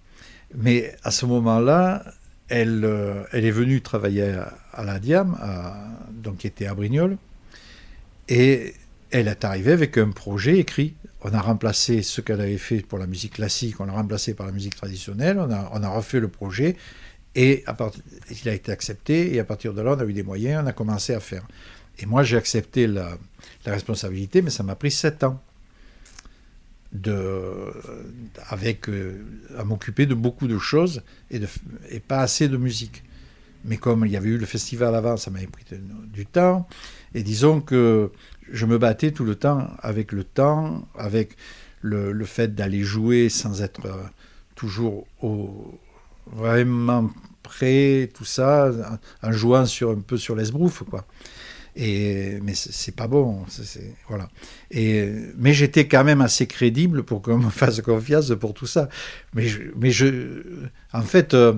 Mais 0.56 0.96
à 1.04 1.12
ce 1.12 1.26
moment-là, 1.26 2.04
elle, 2.48 2.86
euh, 2.86 3.24
est 3.32 3.52
venue 3.52 3.82
travailler 3.82 4.36
à, 4.74 4.84
la 4.84 5.00
Diam, 5.00 5.38
donc 6.12 6.38
qui 6.38 6.48
était 6.48 6.66
à 6.66 6.76
Brignoles, 6.76 7.18
et 8.30 8.74
elle 9.10 9.28
est 9.28 9.44
arrivée 9.44 9.74
avec 9.74 9.98
un 9.98 10.12
projet 10.12 10.58
écrit 10.58 10.96
on 11.24 11.34
a 11.34 11.42
remplacé 11.42 12.02
ce 12.02 12.22
qu'elle 12.22 12.42
avait 12.42 12.58
fait 12.58 12.82
pour 12.82 12.98
la 12.98 13.08
musique 13.08 13.34
classique, 13.34 13.80
on 13.80 13.86
l'a 13.86 13.94
remplacé 13.94 14.34
par 14.34 14.48
la 14.48 14.52
musique 14.52 14.76
traditionnelle, 14.76 15.38
on 15.40 15.50
a, 15.50 15.90
refait 15.90 16.20
le 16.20 16.28
projet, 16.28 16.76
et 17.36 17.64
il 18.44 18.50
a 18.50 18.54
été 18.54 18.72
accepté, 18.72 19.36
et 19.36 19.40
à 19.40 19.44
partir 19.44 19.74
de 19.74 19.82
là, 19.82 19.96
on 19.98 20.00
a 20.00 20.06
eu 20.06 20.14
des 20.14 20.24
moyens, 20.24 20.64
on 20.64 20.68
a 20.68 20.74
commencé 20.74 21.14
à 21.14 21.20
faire. 21.20 21.46
Et 22.00 22.06
moi, 22.06 22.24
j'ai 22.24 22.38
accepté 22.38 22.88
la, 22.88 23.18
responsabilité, 23.66 24.42
mais 24.42 24.50
ça 24.50 24.64
m'a 24.64 24.76
pris 24.76 24.92
sept 24.92 25.24
ans 25.24 25.42
de, 26.92 27.72
avec, 28.50 28.90
euh, 28.90 29.24
à 29.58 29.64
m'occuper 29.64 30.06
de 30.06 30.16
beaucoup 30.16 30.48
de 30.48 30.58
choses 30.58 31.04
et, 31.30 31.40
de, 31.40 31.48
et 31.90 32.00
pas 32.00 32.20
assez 32.20 32.50
de 32.50 32.58
musique. 32.58 33.04
Mais 33.64 33.78
comme 33.78 34.06
il 34.06 34.12
y 34.12 34.18
avait 34.18 34.30
eu 34.30 34.38
le 34.38 34.46
festival 34.46 34.96
avant, 34.96 35.18
ça 35.18 35.30
m'avait 35.30 35.48
pris 35.48 35.64
du 36.12 36.26
temps. 36.26 36.68
Et 37.14 37.24
disons 37.24 37.62
que 37.62 38.12
je 38.52 38.66
me 38.66 38.78
battais 38.78 39.12
tout 39.12 39.26
le 39.26 39.36
temps 39.36 39.68
avec 39.80 40.12
le 40.12 40.24
temps, 40.24 40.88
avec 40.98 41.36
le, 41.82 42.26
fait 42.26 42.54
d'aller 42.54 42.84
jouer 42.84 43.30
sans 43.30 43.62
être 43.62 43.86
euh, 43.86 44.04
toujours 44.56 45.08
vraiment 46.28 47.10
prêt, 47.44 48.10
tout 48.14 48.26
ça, 48.26 48.72
en, 49.24 49.32
jouant 49.32 49.64
un 49.64 50.02
peu 50.06 50.18
sur 50.18 50.36
l'esbrouf, 50.36 50.84
quoi. 50.84 51.06
Et, 51.76 52.40
mais 52.44 52.54
c'est 52.54 52.96
pas 52.96 53.08
bon, 53.08 53.46
voilà. 54.10 54.30
Mais 54.74 55.54
j'étais 55.54 55.88
quand 55.88 56.04
même 56.04 56.22
assez 56.22 56.46
crédible 56.46 57.04
pour 57.04 57.22
qu'on 57.22 57.38
me 57.38 57.50
fasse 57.62 57.82
confiance 57.82 58.34
pour 58.40 58.54
tout 58.54 58.68
ça. 58.68 58.90
Mais, 59.34 59.48
en 60.94 61.02
fait, 61.02 61.34
euh, 61.34 61.54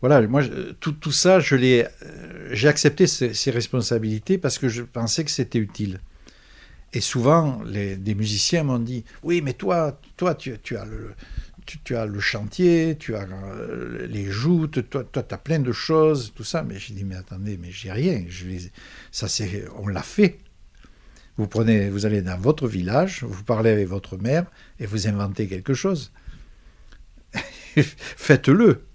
voilà, 0.00 0.26
moi, 0.26 0.42
tout, 0.80 1.12
ça, 1.12 1.38
euh, 1.38 1.84
j'ai 2.52 2.68
accepté 2.68 3.06
ces, 3.06 3.50
responsabilités 3.50 4.36
parce 4.36 4.58
que 4.58 4.68
je 4.68 4.82
pensais 4.82 5.24
que 5.24 5.30
c'était 5.30 5.58
utile. 5.58 6.00
Et 6.92 7.00
souvent, 7.00 7.62
les, 7.64 7.96
des 7.96 8.14
musiciens 8.14 8.64
m'ont 8.64 8.78
dit 8.78 9.04
Oui, 9.22 9.42
mais 9.42 9.52
toi, 9.52 10.00
toi 10.16 10.34
tu, 10.34 10.52
as 10.76 10.84
le. 10.84 11.14
Tu, 11.84 11.96
as 11.96 12.06
le 12.06 12.20
chantier, 12.20 12.96
tu 12.98 13.16
as 13.16 13.26
euh, 13.28 14.06
les 14.06 14.26
joutes, 14.26 14.88
toi, 14.88 15.02
toi 15.02 15.22
tu 15.22 15.34
as 15.34 15.38
plein 15.38 15.58
de 15.58 15.72
choses, 15.72 16.32
tout 16.34 16.44
ça. 16.44 16.62
Mais 16.62 16.78
j'ai 16.78 16.94
dit, 16.94 17.04
mais 17.04 17.16
attendez, 17.16 17.58
mais 17.60 17.72
j'ai 17.72 17.90
rien. 17.90 18.24
Je 18.28 18.46
ça, 19.10 19.28
c'est, 19.28 19.64
on 19.76 19.88
l'a 19.88 20.02
fait. 20.02 20.38
Vous 21.36 21.48
prenez, 21.48 21.90
vous 21.90 22.06
allez 22.06 22.22
dans 22.22 22.38
votre 22.38 22.66
village, 22.66 23.24
vous 23.24 23.42
parlez 23.42 23.70
avec 23.70 23.88
votre 23.88 24.16
mère 24.16 24.46
et 24.78 24.86
vous 24.86 25.06
inventez 25.06 25.48
quelque 25.48 25.74
chose. 25.74 26.12
Faites-le 27.76 28.86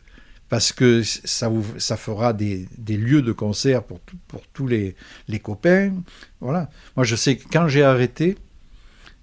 parce 0.51 0.73
que 0.73 1.01
ça, 1.01 1.49
ça 1.77 1.95
fera 1.95 2.33
des, 2.33 2.67
lieux 2.85 3.21
de 3.21 3.31
concert 3.31 3.83
pour, 3.83 4.01
pour 4.27 4.45
tous 4.47 4.67
les, 4.67 4.97
les, 5.29 5.39
copains. 5.39 5.93
Voilà. 6.41 6.69
Moi, 6.97 7.05
je 7.05 7.15
sais 7.15 7.37
que 7.37 7.47
quand 7.49 7.69
j'ai 7.69 7.83
arrêté, 7.83 8.35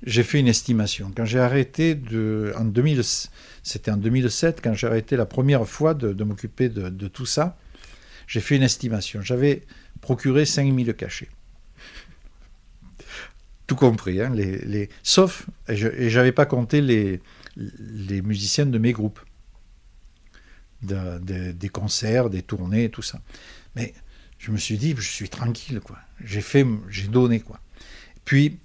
j'ai 0.03 0.23
fait 0.23 0.41
une 0.41 0.49
estimation. 0.49 1.13
Quand 1.15 1.27
j'ai 1.27 1.39
arrêté, 1.39 1.95
de, 1.95 2.55
en 2.57 2.65
2000, 2.65 3.03
c'était 3.63 3.91
en 3.91 3.99
2007, 3.99 4.63
quand 4.65 4.73
j'ai 4.73 4.87
arrêté 4.87 5.19
la 5.19 5.27
première 5.27 5.69
fois 5.69 5.93
de, 5.93 6.25
m'occuper 6.25 6.71
de, 6.71 7.09
tout 7.09 7.27
ça, 7.27 7.59
j'ai 8.27 8.41
fait 8.41 8.57
une 8.57 8.63
estimation. 8.63 9.21
J'avais 9.21 9.65
procuré 10.01 10.47
5000 10.47 10.95
cachets. 10.95 11.29
Tout 13.67 13.77
compris, 13.77 14.23
hein, 14.23 14.33
les, 14.35 14.57
les, 14.61 14.89
sauf, 15.03 15.47
et 15.69 15.77
je 15.77 16.17
n'avais 16.17 16.33
pas 16.33 16.47
compté 16.47 16.81
les, 16.81 17.21
les 17.59 18.23
musiciens 18.23 18.65
de 18.65 18.79
mes 18.79 18.93
groupes 18.93 19.21
des 20.83 21.69
concerts, 21.69 22.31
des 22.31 22.43
tournées, 22.43 22.89
tout 22.89 23.03
ça. 23.03 23.21
Mais 23.75 23.95
je 24.39 24.51
me 24.53 24.57
suis 24.57 24.79
dit, 24.79 24.95
je 24.97 25.09
suis 25.09 25.29
tranquille, 25.29 25.81
quoi. 25.81 25.99
J'ai 26.25 26.41
fait, 26.41 26.65
j'ai 26.89 27.09
donné, 27.09 27.41
quoi. 27.41 27.61
Puis, 28.25 28.59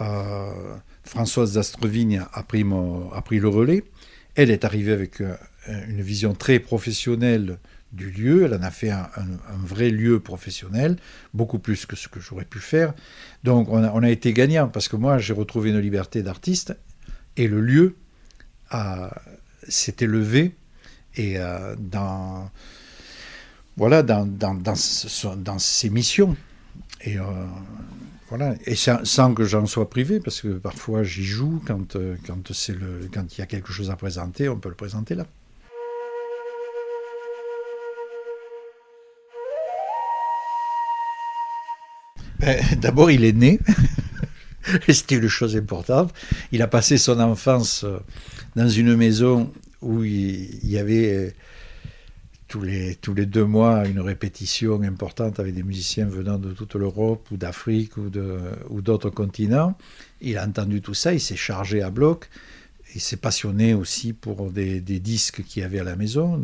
euh, 0.00 0.76
Françoise 1.04 1.54
d'Astrevigne 1.54 2.24
a 2.32 2.42
pris, 2.42 2.62
le 2.62 3.48
relais. 3.48 3.84
Elle 4.34 4.50
est 4.50 4.64
arrivée 4.64 4.92
avec 4.92 5.20
euh, 5.20 5.34
une 5.88 6.02
vision 6.02 6.34
très 6.34 6.58
professionnelle 6.60 7.58
du 7.92 8.10
lieu. 8.10 8.44
Elle 8.44 8.54
en 8.54 8.62
a 8.62 8.70
fait 8.70 8.90
un, 8.90 9.08
vrai 9.64 9.90
lieu 9.90 10.20
professionnel, 10.20 10.98
beaucoup 11.34 11.58
plus 11.58 11.86
que 11.86 11.96
ce 11.96 12.08
que 12.08 12.20
j'aurais 12.20 12.44
pu 12.44 12.58
faire. 12.58 12.94
Donc, 13.44 13.68
on 13.70 13.82
a, 13.82 13.90
on 13.92 14.02
a 14.02 14.10
été 14.10 14.32
gagnant 14.32 14.68
parce 14.68 14.88
que 14.88 14.96
moi, 14.96 15.18
j'ai 15.18 15.32
retrouvé 15.32 15.70
une 15.70 15.80
liberté 15.80 16.22
d'artiste 16.22 16.76
et 17.36 17.48
le 17.48 17.60
lieu 17.60 17.96
s'était 19.68 20.06
levé 20.06 20.54
et 21.16 21.38
euh, 21.38 21.74
dans, 21.78 22.50
voilà, 23.76 24.02
dans, 24.02 24.26
dans, 24.26 24.54
dans, 24.54 25.58
ses 25.58 25.90
missions. 25.90 26.36
Et, 27.02 27.18
euh, 27.18 27.22
voilà. 28.28 28.54
et 28.66 28.74
sans, 28.74 29.34
que 29.34 29.44
j'en 29.44 29.66
sois 29.66 29.88
privé, 29.88 30.20
parce 30.20 30.40
que 30.40 30.58
parfois 30.58 31.02
j'y 31.02 31.24
joue 31.24 31.62
quand, 31.66 31.96
euh, 31.96 32.16
quand, 32.26 32.50
le, 32.68 33.08
quand 33.12 33.36
il 33.36 33.40
y 33.40 33.42
a 33.42 33.46
quelque 33.46 33.72
chose 33.72 33.90
à 33.90 33.96
présenter, 33.96 34.48
on 34.48 34.58
peut 34.58 34.68
le 34.68 34.74
présenter 34.74 35.14
là. 35.14 35.26
Ben, 42.38 42.62
d'abord, 42.80 43.10
il 43.10 43.24
est 43.24 43.32
né, 43.32 43.58
c'était 44.88 45.16
une 45.16 45.28
chose 45.28 45.56
importante. 45.56 46.12
Il 46.52 46.60
a 46.60 46.66
passé 46.66 46.98
son 46.98 47.18
enfance 47.18 47.86
dans 48.56 48.68
une 48.68 48.94
maison 48.94 49.50
où 49.82 50.04
il, 50.04 50.68
y 50.68 50.78
avait 50.78 51.14
euh, 51.14 51.30
tous 52.48 52.62
les, 52.62 52.94
tous 52.96 53.14
les 53.14 53.26
deux 53.26 53.44
mois 53.44 53.86
une 53.86 54.00
répétition 54.00 54.80
importante 54.82 55.40
avec 55.40 55.54
des 55.54 55.62
musiciens 55.62 56.06
venant 56.06 56.38
de 56.38 56.52
toute 56.52 56.74
l'Europe 56.74 57.28
ou 57.30 57.36
d'Afrique 57.36 57.96
ou, 57.96 58.08
de, 58.08 58.38
ou 58.70 58.80
d'autres 58.80 59.10
continents. 59.10 59.76
Il 60.20 60.38
a 60.38 60.46
entendu 60.46 60.80
tout 60.80 60.94
ça, 60.94 61.12
il 61.12 61.20
s'est 61.20 61.36
chargé 61.36 61.82
à 61.82 61.90
bloc. 61.90 62.28
Il 62.94 63.00
s'est 63.00 63.16
passionné 63.16 63.74
aussi 63.74 64.12
pour 64.12 64.50
des, 64.50 64.80
des 64.80 65.00
disques 65.00 65.42
qu'il 65.42 65.62
y 65.62 65.64
avait 65.64 65.80
à 65.80 65.84
la 65.84 65.96
maison. 65.96 66.40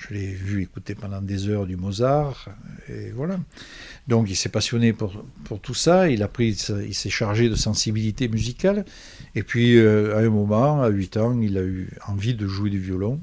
Je 0.00 0.14
l'ai 0.14 0.32
vu 0.32 0.62
écouter 0.62 0.94
pendant 0.94 1.20
des 1.20 1.48
heures 1.48 1.66
du 1.66 1.76
Mozart. 1.76 2.48
Et 2.88 3.10
voilà. 3.10 3.38
Donc 4.08 4.30
il 4.30 4.36
s'est 4.36 4.48
passionné 4.48 4.92
pour, 4.92 5.12
tout 5.62 5.74
ça. 5.74 6.08
Il, 6.08 6.26
il 6.38 6.94
s'est 6.94 7.10
chargé 7.10 7.48
de 7.48 7.54
sensibilité 7.54 8.28
musicale. 8.28 8.84
Et 9.34 9.42
puis, 9.42 9.76
euh, 9.76 10.16
à 10.16 10.20
un 10.20 10.30
moment, 10.30 10.82
à 10.82 10.88
8 10.88 11.16
ans, 11.18 11.40
il 11.40 11.58
a 11.58 11.62
eu 11.62 11.90
envie 12.06 12.34
de 12.34 12.46
jouer 12.46 12.70
du 12.70 12.78
violon. 12.78 13.20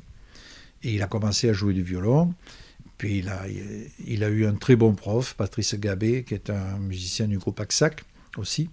Et 0.83 0.93
il 0.93 1.01
a 1.01 1.07
commencé 1.07 1.49
à 1.49 1.53
jouer 1.53 1.73
du 1.73 1.83
violon. 1.83 2.33
Puis 2.97 3.19
il 3.19 3.29
a, 3.29 3.43
il 4.05 4.23
a 4.23 4.29
eu 4.29 4.45
un 4.45 4.53
très 4.53 4.75
bon 4.75 4.93
prof, 4.93 5.35
Patrice 5.35 5.75
Gabé, 5.75 6.23
qui 6.23 6.33
est 6.33 6.49
un 6.49 6.77
musicien 6.77 7.27
du 7.27 7.37
groupe 7.37 7.59
Axac 7.59 8.03
aussi. 8.37 8.69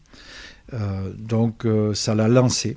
Euh, 0.73 1.13
donc 1.17 1.67
euh, 1.67 1.95
ça 1.95 2.15
l'a 2.15 2.29
lancé. 2.29 2.77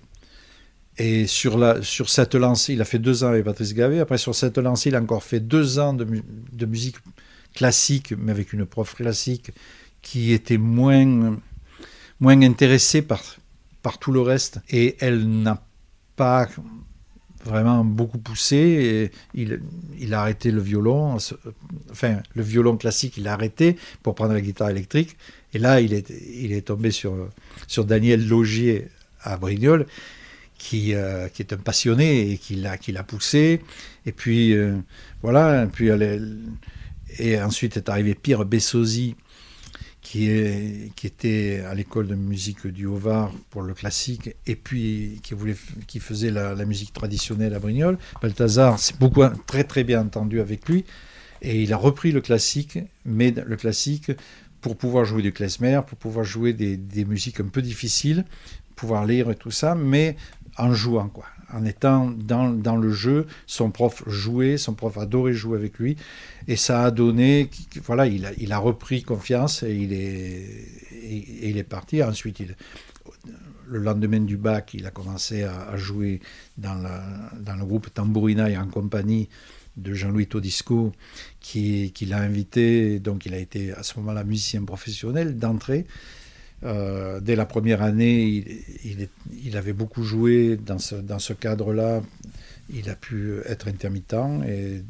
Et 1.00 1.28
sur, 1.28 1.58
la, 1.58 1.82
sur 1.84 2.10
cette 2.10 2.34
lancée, 2.34 2.74
il 2.74 2.82
a 2.82 2.86
fait 2.86 3.00
deux 3.00 3.24
ans 3.24 3.28
avec 3.28 3.46
Patrice 3.46 3.74
Gabé. 3.74 4.00
Après, 4.00 4.18
sur 4.18 4.34
cette 4.34 4.58
lancée, 4.58 4.90
il 4.90 4.96
a 4.96 5.02
encore 5.02 5.24
fait 5.24 5.40
deux 5.40 5.78
ans 5.78 5.94
de, 5.94 6.08
de 6.54 6.66
musique 6.66 6.98
classique, 7.54 8.14
mais 8.18 8.32
avec 8.32 8.54
une 8.54 8.66
prof 8.66 8.96
classique 8.96 9.52
qui 10.02 10.32
était 10.32 10.58
moins, 10.58 11.38
moins 12.20 12.42
intéressée 12.42 13.02
par, 13.02 13.22
par 13.84 14.00
tout 14.00 14.12
le 14.12 14.22
reste. 14.22 14.60
Et 14.70 14.96
elle 15.00 15.28
n'a 15.28 15.64
pas 16.16 16.48
vraiment 17.46 17.84
beaucoup 17.84 18.18
poussé. 18.18 19.12
Il, 19.34 19.62
il, 20.00 20.14
a 20.14 20.22
arrêté 20.22 20.52
le 20.52 20.62
violon, 20.62 21.18
enfin 21.92 22.22
le 22.36 22.44
violon 22.44 22.78
classique, 22.78 23.18
il 23.18 23.28
a 23.28 23.34
arrêté 23.34 23.78
pour 24.04 24.16
prendre 24.16 24.34
la 24.34 24.42
guitare 24.42 24.70
électrique. 24.70 25.18
Et 25.54 25.60
là, 25.60 25.80
il 25.80 25.94
est, 25.94 26.12
il 26.36 26.52
est 26.52 26.68
tombé 26.68 26.92
sur, 26.92 27.30
sur 27.68 27.86
Daniel 27.86 28.28
Logier 28.28 28.88
à 29.22 29.38
Brignoles, 29.38 29.86
qui, 30.58 30.94
euh, 30.94 31.28
qui 31.30 31.42
est 31.42 31.54
un 31.54 31.58
passionné 31.58 32.32
et 32.32 32.38
qui 32.38 32.56
l'a, 32.56 32.78
qui 32.78 32.92
l'a 32.92 33.04
poussé. 33.04 33.62
Et 34.06 34.12
puis, 34.12 34.54
euh, 34.54 34.78
voilà, 35.22 35.64
et 35.64 35.68
puis, 35.68 35.90
et 37.20 37.42
ensuite 37.42 37.78
est 37.78 37.90
arrivé 37.90 38.16
Pierre 38.16 38.46
Bessosi, 38.46 39.16
qui, 40.02 40.30
est, 40.30 40.92
qui 40.96 41.06
était 41.06 41.64
à 41.70 41.74
l'école 41.74 42.08
de 42.08 42.16
musique 42.16 42.66
du 42.66 42.86
Haut-Var 42.86 43.32
pour 43.50 43.62
le 43.62 43.74
classique 43.74 44.36
et 44.46 44.56
puis 44.56 45.20
qui, 45.22 45.34
voulait, 45.34 45.58
qui 45.86 46.00
faisait 46.00 46.32
la, 46.32 46.56
musique 46.66 46.94
traditionnelle 46.94 47.54
à 47.54 47.60
Brignoles. 47.60 47.98
Balthazar 48.22 48.80
s'est 48.80 48.94
beaucoup 49.00 49.24
très 49.46 49.66
très 49.66 49.84
bien 49.84 50.02
entendu 50.02 50.40
avec 50.40 50.70
lui 50.70 50.86
et 51.42 51.62
il 51.62 51.74
a 51.74 51.78
repris 51.78 52.14
le 52.14 52.22
classique, 52.22 52.80
mais 53.06 53.32
le 53.32 53.56
classique 53.58 54.12
pour 54.62 54.78
pouvoir 54.78 55.04
jouer 55.04 55.22
du 55.22 55.34
klezmer, 55.34 55.82
pour 55.86 55.98
pouvoir 55.98 56.24
jouer 56.24 56.54
des, 56.54 56.78
des 56.78 57.04
musiques 57.04 57.42
un 57.42 57.48
peu 57.48 57.62
difficiles, 57.62 58.24
pouvoir 58.78 59.06
lire 59.06 59.30
et 59.30 59.36
tout 59.36 59.52
ça, 59.52 59.76
mais 59.76 60.16
en 60.58 60.74
jouant 60.74 61.10
quoi 61.10 61.26
en 61.54 61.66
étant 61.66 62.12
dans, 62.12 62.50
dans, 62.50 62.76
le 62.76 62.92
jeu. 62.92 63.28
Son 63.46 63.72
prof 63.72 64.04
jouait, 64.08 64.58
son 64.58 64.74
prof 64.74 64.98
adorait 64.98 65.34
jouer 65.34 65.58
avec 65.58 65.80
lui. 65.80 65.98
Et 66.48 66.56
ça 66.56 66.84
a 66.84 66.92
donné, 66.92 67.50
voilà, 67.84 68.08
il 68.08 68.26
a, 68.26 68.32
il 68.38 68.52
a 68.52 68.58
repris 68.58 69.04
confiance 69.04 69.64
et 69.64 69.74
il 69.74 69.94
est, 69.94 70.46
et, 70.92 71.50
il 71.50 71.58
est 71.58 71.64
parti. 71.64 72.04
Ensuite, 72.04 72.40
il, 72.40 72.56
le 73.68 73.80
lendemain 73.80 74.20
du 74.20 74.38
bac, 74.38 74.74
il 74.74 74.86
a 74.86 74.92
commencé 74.92 75.44
à, 75.44 75.76
jouer 75.78 76.22
dans, 76.58 76.76
la, 76.76 77.04
dans, 77.40 77.56
le 77.56 77.66
groupe 77.66 77.94
Tambourinaï 77.94 78.58
en 78.58 78.68
compagnie 78.68 79.30
de 79.76 79.94
Jean-Louis 79.94 80.28
Todisco, 80.28 80.92
qui, 81.40 81.92
qui 81.94 82.06
l'a 82.06 82.18
invité. 82.18 83.00
Donc, 83.00 83.26
il 83.26 83.34
a 83.34 83.38
été 83.38 83.72
à 83.74 83.84
ce 83.84 83.98
moment-là 84.00 84.24
musicien 84.24 84.64
professionnel 84.64 85.38
d'entrée. 85.38 85.86
Euh, 86.64 87.20
dès 87.20 87.36
la 87.36 87.46
première 87.46 87.82
année, 87.84 88.44
il, 89.44 89.58
avait 89.58 89.74
beaucoup 89.74 90.04
joué 90.04 90.58
dans 90.58 90.80
ce, 90.80 91.34
cadre-là. 91.34 92.02
Il 92.74 92.90
a 92.90 92.96
pu 92.96 93.40
être 93.46 93.68
intermittent 93.68 94.16
et 94.48 94.82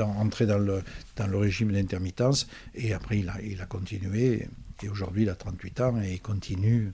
entrer 0.00 0.46
dans 0.46 0.58
le, 0.58 0.82
régime 1.36 1.72
d'intermittence. 1.72 2.46
Et 2.74 2.92
après, 2.92 3.18
il 3.18 3.28
a, 3.60 3.66
continué. 3.66 4.48
Et 4.82 4.88
aujourd'hui, 4.88 5.22
il 5.22 5.30
a 5.30 5.34
38 5.34 5.80
ans 5.80 6.00
et 6.02 6.12
il 6.14 6.20
continue 6.20 6.92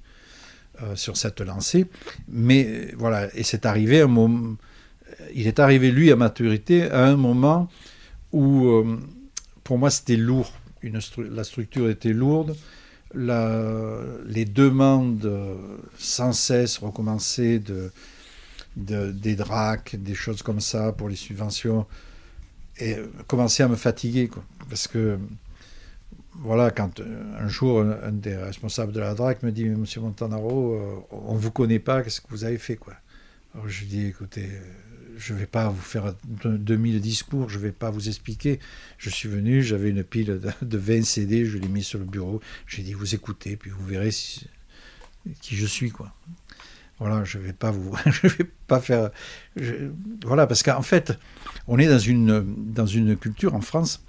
euh, 0.83 0.97
sur 0.97 1.17
cette 1.17 1.41
lancée. 1.41 1.87
Mais 2.29 2.93
voilà, 2.97 3.29
et 3.35 3.43
c'est 3.43 3.67
arrivé. 3.67 4.05
Il 5.35 5.47
est 5.47 5.61
arrivé, 5.61 5.91
lui, 5.91 6.11
à 6.11 6.17
maturité, 6.17 6.91
à 6.91 7.05
un 7.05 7.17
moment 7.17 7.69
où, 8.33 8.67
euh, 8.67 8.99
pour 9.63 9.79
moi, 9.79 9.91
c'était 9.91 10.17
lourd. 10.17 10.53
La 10.83 11.45
structure 11.45 11.89
était 11.91 12.13
lourde 12.13 12.57
les 13.15 14.45
demandes 14.45 15.31
sans 15.99 16.33
cesse 16.33 16.79
recommencées 16.79 17.59
de, 17.59 17.91
des 18.77 19.37
DRAC, 19.37 19.97
des 19.97 20.15
choses 20.15 20.43
comme 20.43 20.61
ça 20.61 20.93
pour 20.93 21.09
les 21.09 21.17
subventions, 21.17 21.87
et 22.79 22.97
commençaient 23.27 23.63
à 23.63 23.69
me 23.69 23.77
fatiguer. 23.77 24.29
Quoi. 24.29 24.45
Parce 24.69 24.87
que, 24.87 25.19
voilà, 26.35 26.71
quand 26.71 27.01
euh, 27.01 27.23
un 27.39 27.49
jour 27.49 27.81
un 27.81 28.13
des 28.13 28.37
responsables 28.37 28.93
de 28.93 29.01
la 29.01 29.15
DRAC 29.15 29.43
me 29.43 29.51
dit 29.51 29.65
Monsieur 29.65 30.03
Montanaro, 30.03 30.75
euh, 30.75 30.97
on 31.11 31.35
ne 31.35 31.39
vous 31.39 31.51
connaît 31.51 31.79
pas, 31.79 32.03
qu'est-ce 32.03 32.21
que 32.21 32.29
vous 32.29 32.45
avez 32.45 32.59
fait 32.59 32.77
quoi? 32.77 32.95
Alors 33.55 33.69
je 33.69 33.81
lui 33.81 33.87
dis 33.87 34.07
écoutez, 34.07 34.51
je 35.17 35.33
ne 35.33 35.39
vais 35.39 35.47
pas 35.47 35.69
vous 35.69 35.81
faire 35.81 36.15
2000 36.45 37.01
discours, 37.01 37.49
je 37.49 37.59
ne 37.59 37.63
vais 37.63 37.73
pas 37.73 37.91
vous 37.91 38.09
expliquer. 38.09 38.61
Je 38.99 39.11
suis 39.11 39.29
venu, 39.29 39.63
j'avais 39.63 39.91
une 39.91 40.05
pile 40.05 40.41
de, 40.63 40.79
20 40.79 41.05
CD, 41.05 41.47
je 41.47 41.59
l'ai 41.59 41.69
mis 41.69 41.83
sur 41.83 41.99
le 41.99 42.05
bureau, 42.05 42.41
j'ai 42.67 42.83
dit 42.83 42.93
vous 42.93 43.15
écoutez, 43.15 43.57
puis 43.57 43.71
vous 43.71 43.85
verrez 43.85 44.11
qui 45.41 45.57
je 45.57 45.67
suis. 45.67 45.91
quoi. 45.91 46.13
Voilà, 46.99 47.25
je 47.25 47.39
ne 47.39 47.45
vais 47.45 47.53
pas 47.53 47.71
vous, 47.71 47.95
je 48.07 48.29
vais 48.29 48.47
pas 48.67 48.81
faire, 48.81 49.11
voilà, 50.25 50.47
parce 50.47 50.63
qu'en 50.63 50.83
fait, 50.83 51.19
on 51.67 51.79
est 51.79 51.89
dans 51.89 51.99
une 51.99 52.73
dans 52.73 52.87
une 52.87 53.17
culture 53.17 53.55
en 53.55 53.61
France, 53.61 54.03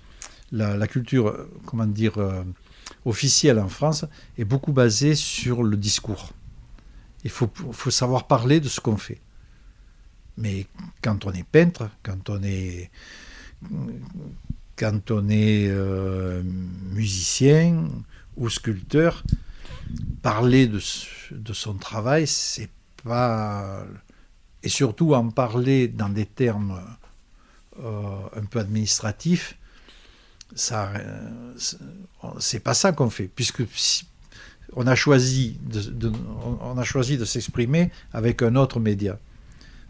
la, 0.51 0.87
culture, 0.87 1.47
comment 1.65 1.85
dire, 1.85 2.17
euh, 2.17 2.43
officielle 3.05 3.59
en 3.59 3.67
France 3.67 4.05
est 4.37 4.45
beaucoup 4.45 4.71
basée 4.71 5.15
sur 5.15 5.63
le 5.63 5.75
discours. 5.75 6.31
Il 7.23 7.29
faut, 7.29 7.49
faut 7.71 7.91
savoir 7.91 8.27
parler 8.27 8.59
de 8.61 8.69
ce 8.69 8.79
qu'on 8.79 8.95
fait. 8.95 9.19
Mais 10.37 10.67
quand 11.01 11.25
on 11.25 11.31
est 11.31 11.43
peintre, 11.43 11.89
quand 12.03 12.29
on 12.29 12.41
est, 12.43 12.91
quand 14.75 15.11
on 15.11 15.29
est 15.29 15.67
euh, 15.67 16.43
musicien 16.91 17.87
ou 18.35 18.49
sculpteur, 18.49 19.23
parler 20.21 20.67
de, 20.67 20.79
de 21.31 21.53
son 21.53 21.73
travail, 21.75 22.27
c'est 22.27 22.69
pas. 23.03 23.83
Et 24.63 24.69
surtout 24.69 25.13
en 25.13 25.29
parler 25.29 25.87
dans 25.87 26.09
des 26.09 26.25
termes 26.25 26.81
euh, 27.79 28.17
un 28.35 28.45
peu 28.45 28.59
administratifs, 28.59 29.57
ça, 30.55 30.91
c'est 32.39 32.59
pas 32.59 32.73
ça 32.73 32.91
qu'on 32.91 33.09
fait, 33.09 33.27
puisque 33.27 33.63
on 34.75 34.87
a 34.87 34.95
choisi 34.95 35.57
on 36.61 36.77
a 36.77 36.83
choisi 36.83 37.17
de 37.17 37.25
s'exprimer 37.25 37.91
avec 38.13 38.41
un 38.41 38.55
autre 38.55 38.79
média 38.79 39.17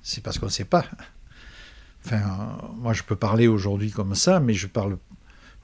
c'est 0.07 0.23
parce 0.23 0.39
qu'on 0.39 0.45
ne 0.45 0.51
sait 0.51 0.63
pas. 0.63 0.85
Enfin, 2.05 2.57
moi, 2.77 2.93
je 2.93 3.03
peux 3.03 3.17
parler 3.17 3.47
aujourd'hui 3.47 3.91
comme 3.91 4.15
ça, 4.15 4.39
mais 4.39 4.53
je 4.53 4.67
parle. 4.67 4.97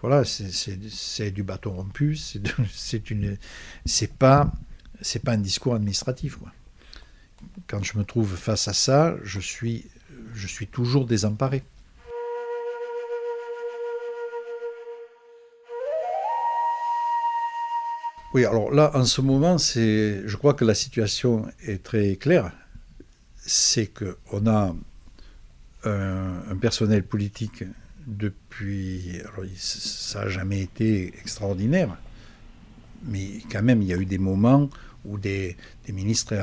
Voilà, 0.02 0.26
c'est 0.26 1.32
du 1.32 1.44
bâton 1.44 1.72
rompu, 1.72 2.18
c'est 2.74 3.10
une, 3.10 3.38
c'est 3.86 4.12
pas, 4.12 4.52
c'est 5.00 5.24
pas 5.24 5.32
un 5.32 5.38
discours 5.38 5.76
administratif. 5.76 6.40
Quand 7.68 7.82
je 7.84 7.98
me 7.98 8.04
trouve 8.04 8.36
face 8.36 8.68
à 8.68 8.74
ça, 8.74 9.16
je 9.24 9.40
suis, 9.40 9.86
je 10.34 10.46
suis 10.46 10.68
toujours 10.68 11.06
désemparé. 11.06 11.64
Oui, 18.34 18.44
alors 18.44 18.74
là, 18.74 18.92
en 18.94 19.06
ce 19.06 19.22
moment, 19.22 19.58
c'est, 19.58 20.24
je 20.26 20.36
crois 20.36 20.54
que 20.54 20.66
la 20.66 20.76
situation 20.76 21.46
est 21.66 21.82
très 21.82 22.18
claire 22.18 22.52
c'est 23.46 23.88
qu'on 23.88 24.48
a 24.48 24.76
un, 25.86 26.56
personnel 26.62 27.04
politique 27.04 27.64
depuis. 28.08 29.20
Ça 29.58 30.22
n'a 30.22 30.30
jamais 30.30 30.62
été 30.62 31.08
extraordinaire, 31.20 31.98
mais 33.04 33.42
quand 33.52 33.64
même, 33.64 33.82
il 33.82 33.88
y 33.88 33.94
a 33.94 33.98
eu 33.98 34.06
des 34.06 34.18
moments 34.18 34.70
où 35.06 35.18
des, 35.18 35.58
ministres 35.90 36.34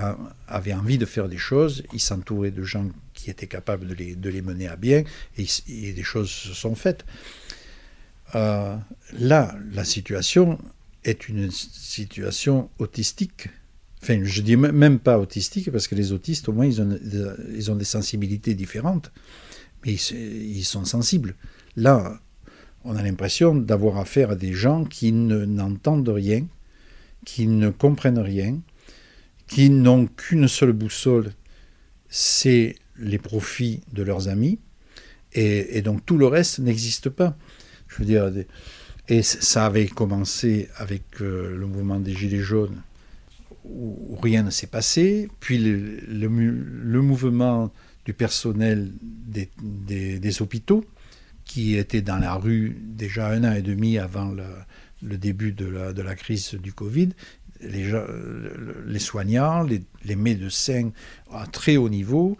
avaient 0.46 0.74
envie 0.74 0.98
de 0.98 1.06
faire 1.06 1.28
des 1.28 1.38
choses, 1.38 1.82
ils 1.94 2.00
s'entouraient 2.00 2.50
de 2.50 2.62
gens 2.62 2.86
qui 3.14 3.30
étaient 3.30 3.46
capables 3.46 3.86
de 3.86 3.94
les, 3.94 4.14
de 4.14 4.28
les 4.28 4.42
mener 4.42 4.68
à 4.68 4.76
bien, 4.76 5.04
et, 5.38 5.92
des 5.92 6.02
choses 6.02 6.30
se 6.30 6.52
sont 6.52 6.74
faites. 6.74 7.04
Euh, 8.34 8.76
là, 9.18 9.56
la 9.72 9.84
situation 9.84 10.58
est 11.04 11.28
une 11.28 11.50
situation 11.50 12.68
autistique 12.78 13.48
Enfin, 14.02 14.20
je 14.24 14.40
dis 14.40 14.56
même 14.56 14.98
pas 14.98 15.18
autistique, 15.18 15.70
parce 15.70 15.86
que 15.86 15.94
les 15.94 16.12
autistes, 16.12 16.48
au 16.48 16.52
moins, 16.52 16.66
ils 16.66 16.80
ont, 16.80 16.98
ils 17.54 17.70
ont 17.70 17.76
des 17.76 17.84
sensibilités 17.84 18.54
différentes, 18.54 19.12
mais 19.84 19.92
ils, 19.92 20.64
sont 20.64 20.84
sensibles. 20.84 21.34
Là, 21.76 22.18
on 22.84 22.96
a 22.96 23.02
l'impression 23.02 23.54
d'avoir 23.54 23.98
affaire 23.98 24.30
à 24.30 24.36
des 24.36 24.54
gens 24.54 24.84
qui 24.84 25.12
n'entendent 25.12 26.08
rien, 26.08 26.46
qui 27.26 27.46
ne 27.46 27.68
comprennent 27.68 28.18
rien, 28.18 28.58
qui 29.46 29.68
n'ont 29.68 30.06
qu'une 30.06 30.48
seule 30.48 30.72
boussole, 30.72 31.32
c'est 32.08 32.76
les 32.98 33.18
profits 33.18 33.82
de 33.92 34.02
leurs 34.02 34.28
amis, 34.28 34.58
et, 35.32 35.82
donc 35.82 36.04
tout 36.06 36.16
le 36.16 36.26
reste 36.26 36.58
n'existe 36.58 37.10
pas. 37.10 37.36
Je 37.86 37.98
veux 37.98 38.04
dire, 38.06 38.32
et 39.08 39.22
ça 39.22 39.66
avait 39.66 39.88
commencé 39.88 40.68
avec 40.76 41.02
euh, 41.20 41.56
le 41.56 41.66
mouvement 41.66 42.00
des 42.00 42.14
Gilets 42.14 42.38
jaunes 42.38 42.82
où 43.70 44.16
rien 44.20 44.42
ne 44.42 44.50
s'est 44.50 44.66
passé, 44.66 45.28
puis 45.40 45.58
le, 45.58 46.28
mouvement 46.28 47.72
du 48.04 48.12
personnel 48.12 48.92
des, 49.02 50.42
hôpitaux, 50.42 50.84
qui 51.44 51.76
était 51.76 52.02
dans 52.02 52.18
la 52.18 52.34
rue 52.34 52.76
déjà 52.80 53.28
un 53.28 53.44
an 53.44 53.52
et 53.52 53.62
demi 53.62 53.98
avant 53.98 54.32
le, 55.02 55.16
début 55.16 55.52
de 55.52 55.66
la, 56.02 56.14
crise 56.14 56.54
du 56.54 56.72
Covid, 56.72 57.10
les, 57.60 57.92
les 58.86 58.98
soignants, 58.98 59.62
les, 59.62 60.16
médecins 60.16 60.90
à 61.32 61.46
très 61.46 61.76
haut 61.76 61.88
niveau, 61.88 62.36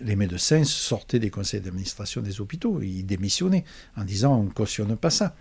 les 0.00 0.16
médecins 0.16 0.64
sortaient 0.64 1.18
des 1.18 1.30
conseils 1.30 1.60
d'administration 1.60 2.22
des 2.22 2.40
hôpitaux, 2.40 2.80
ils 2.82 3.04
démissionnaient 3.04 3.64
en 3.96 4.04
disant 4.04 4.38
on 4.38 4.44
ne 4.44 4.50
cautionne 4.50 4.96
pas 4.96 5.10
ça. 5.10 5.34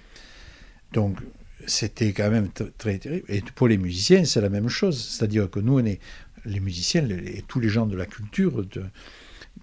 Donc 0.94 1.20
c'était 1.66 2.14
quand 2.14 2.30
même 2.30 2.50
très 2.78 3.00
terrible. 3.00 3.26
Et 3.30 3.42
pour 3.42 3.68
les 3.68 3.78
musiciens, 3.78 4.26
c'est 4.26 4.42
la 4.42 4.50
même 4.50 4.70
chose. 4.70 5.02
C'est-à-dire 5.02 5.50
que 5.50 5.60
nous, 5.60 5.80
on 5.80 5.86
est 5.86 6.00
les 6.46 6.60
musiciens 6.60 7.08
et 7.10 7.44
tous 7.48 7.60
les 7.60 7.70
gens 7.70 7.86
de 7.86 7.96
la 7.96 8.06
culture, 8.06 8.66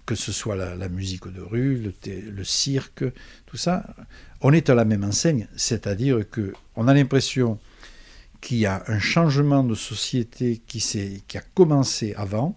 que 0.05 0.15
ce 0.15 0.31
soit 0.31 0.55
la, 0.55 0.89
musique 0.89 1.27
de 1.27 1.41
rue, 1.41 1.91
le, 2.05 2.43
cirque, 2.43 3.03
tout 3.45 3.57
ça, 3.57 3.95
on 4.41 4.53
est 4.53 4.69
à 4.69 4.75
la 4.75 4.85
même 4.85 5.03
enseigne. 5.03 5.47
C'est-à-dire 5.55 6.29
que 6.29 6.53
on 6.75 6.87
a 6.87 6.93
l'impression 6.93 7.59
qu'il 8.41 8.57
y 8.57 8.65
a 8.65 8.83
un 8.87 8.99
changement 8.99 9.63
de 9.63 9.73
société 9.73 10.61
qui, 10.67 10.79
qui 11.27 11.37
a 11.37 11.41
commencé 11.55 12.13
avant, 12.15 12.55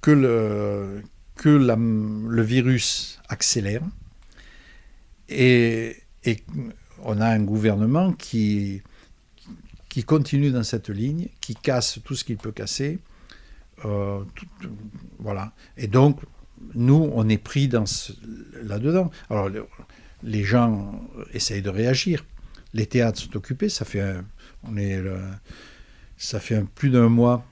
que 0.00 0.10
le, 0.10 1.02
que 1.36 1.48
le 1.48 2.42
virus 2.42 3.18
accélère. 3.28 3.82
Et, 5.30 5.96
et 6.24 6.42
on 7.02 7.20
a 7.20 7.26
un 7.26 7.40
gouvernement 7.40 8.12
qui, 8.12 8.82
continue 10.06 10.50
dans 10.50 10.62
cette 10.62 10.90
ligne, 10.90 11.28
qui 11.40 11.54
casse 11.54 11.98
tout 12.04 12.14
ce 12.14 12.24
qu'il 12.24 12.36
peut 12.36 12.52
casser. 12.52 12.98
Euh, 13.84 14.20
voilà. 15.18 15.52
Et 15.76 15.88
donc, 15.88 16.20
nous, 16.74 17.10
on 17.14 17.28
est 17.28 17.38
pris 17.38 17.68
dans 17.68 17.84
là-dedans. 18.62 19.10
Alors, 19.28 19.50
les 20.22 20.44
gens 20.44 21.00
essayent 21.32 21.62
de 21.62 21.70
réagir. 21.70 22.24
Les 22.74 22.86
théâtres 22.86 23.20
sont 23.20 23.36
occupés. 23.36 23.68
Ça 23.68 23.84
fait 23.84 24.14
plus 26.74 26.90
d'un 26.90 27.08
mois 27.08 27.44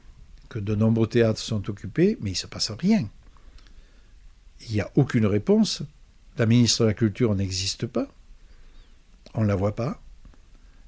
que 0.49 0.59
de 0.59 0.75
nombreux 0.75 1.07
théâtres 1.09 1.41
sont 1.41 1.69
occupés, 1.69 2.17
mais 2.21 2.31
il 2.31 2.35
ne 2.35 2.39
se 2.39 2.47
passe 2.47 2.71
rien. 2.71 3.09
Il 4.69 4.75
n'y 4.75 4.81
a 4.81 4.91
aucune 4.95 5.27
réponse. 5.27 5.83
La 6.39 6.47
ministre 6.47 6.83
de 6.83 6.89
la 6.89 6.95
Culture 6.95 7.35
n'existe 7.35 7.87
pas. 7.87 8.09
On 9.37 9.43
ne 9.43 9.49
la 9.49 9.55
voit 9.55 9.75
pas. 9.75 10.01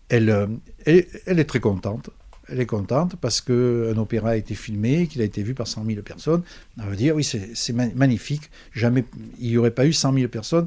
Elle, 0.08 0.30
euh, 0.30 0.46
elle, 0.86 1.38
est 1.38 1.44
très 1.44 1.60
contente. 1.60 2.10
Elle 2.48 2.60
est 2.60 2.66
contente 2.66 3.16
parce 3.16 3.42
qu'un 3.42 3.96
opéra 3.98 4.30
a 4.30 4.36
été 4.36 4.54
filmé, 4.54 5.06
qu'il 5.06 5.20
a 5.20 5.24
été 5.24 5.42
vu 5.42 5.54
par 5.54 5.68
100 5.68 5.84
000 5.84 6.02
personnes. 6.02 6.42
On 6.78 6.86
veut 6.86 6.96
dire, 6.96 7.14
oui, 7.14 7.24
c'est 7.24 7.72
magnifique. 7.72 8.50
Jamais, 8.72 9.04
il 9.38 9.50
n'y 9.50 9.58
aurait 9.58 9.70
pas 9.70 9.86
eu 9.86 9.92
100 9.92 10.14
000 10.14 10.28
personnes 10.28 10.66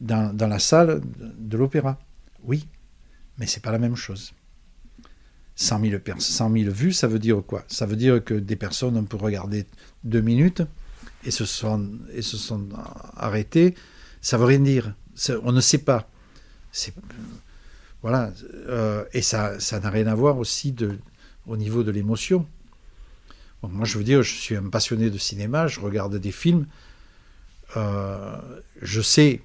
dans, 0.00 0.34
la 0.38 0.58
salle 0.58 1.02
de 1.38 1.56
l'opéra. 1.56 1.98
Oui, 2.44 2.66
mais 3.38 3.46
c'est 3.46 3.62
pas 3.62 3.72
la 3.72 3.78
même 3.78 3.96
chose. 3.96 4.32
100 5.56 5.80
000, 5.80 6.00
100 6.18 6.52
000 6.52 6.70
vues, 6.70 6.92
ça 6.94 7.08
veut 7.08 7.18
dire 7.18 7.42
quoi? 7.46 7.62
Ça 7.68 7.84
veut 7.84 7.96
dire 7.96 8.24
que 8.24 8.32
des 8.32 8.56
personnes 8.56 8.96
ont 8.96 9.04
pu 9.04 9.16
regarder 9.16 9.66
deux 10.02 10.22
minutes 10.22 10.62
et 11.24 11.30
se 11.30 11.44
sont, 11.44 11.90
et 12.14 12.22
se 12.22 12.38
sont 12.38 12.68
arrêtées. 13.16 13.74
Ça 14.22 14.38
veut 14.38 14.46
rien 14.46 14.60
dire. 14.60 14.94
On 15.42 15.52
ne 15.52 15.60
sait 15.60 15.78
pas. 15.78 16.08
Voilà. 18.02 18.32
Euh, 18.68 19.04
et 19.12 19.22
ça 19.22 19.58
n'a 19.82 19.90
rien 19.90 20.06
à 20.06 20.14
voir 20.14 20.38
aussi 20.38 20.74
au 21.46 21.56
niveau 21.56 21.82
de 21.82 21.90
l'émotion. 21.90 22.46
moi, 23.62 23.84
je 23.84 23.98
veux 23.98 24.04
dire, 24.04 24.22
je 24.22 24.34
suis 24.34 24.56
un 24.56 24.68
passionné 24.68 25.10
de 25.10 25.18
cinéma, 25.18 25.66
je 25.66 25.80
regarde 25.80 26.16
des 26.16 26.32
films. 26.32 26.66
Euh, 27.76 28.36
je 28.82 29.00
sais 29.00 29.40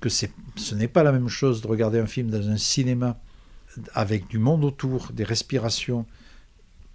que 0.00 0.08
ce 0.08 0.74
n'est 0.74 0.88
pas 0.88 1.02
la 1.02 1.12
même 1.12 1.28
chose 1.28 1.62
de 1.62 1.66
regarder 1.66 1.98
un 1.98 2.06
film 2.06 2.30
dans 2.30 2.48
un 2.48 2.56
cinéma 2.56 3.18
avec 3.94 4.26
du 4.28 4.38
monde 4.38 4.64
autour, 4.64 5.12
des 5.12 5.24
respirations, 5.24 6.06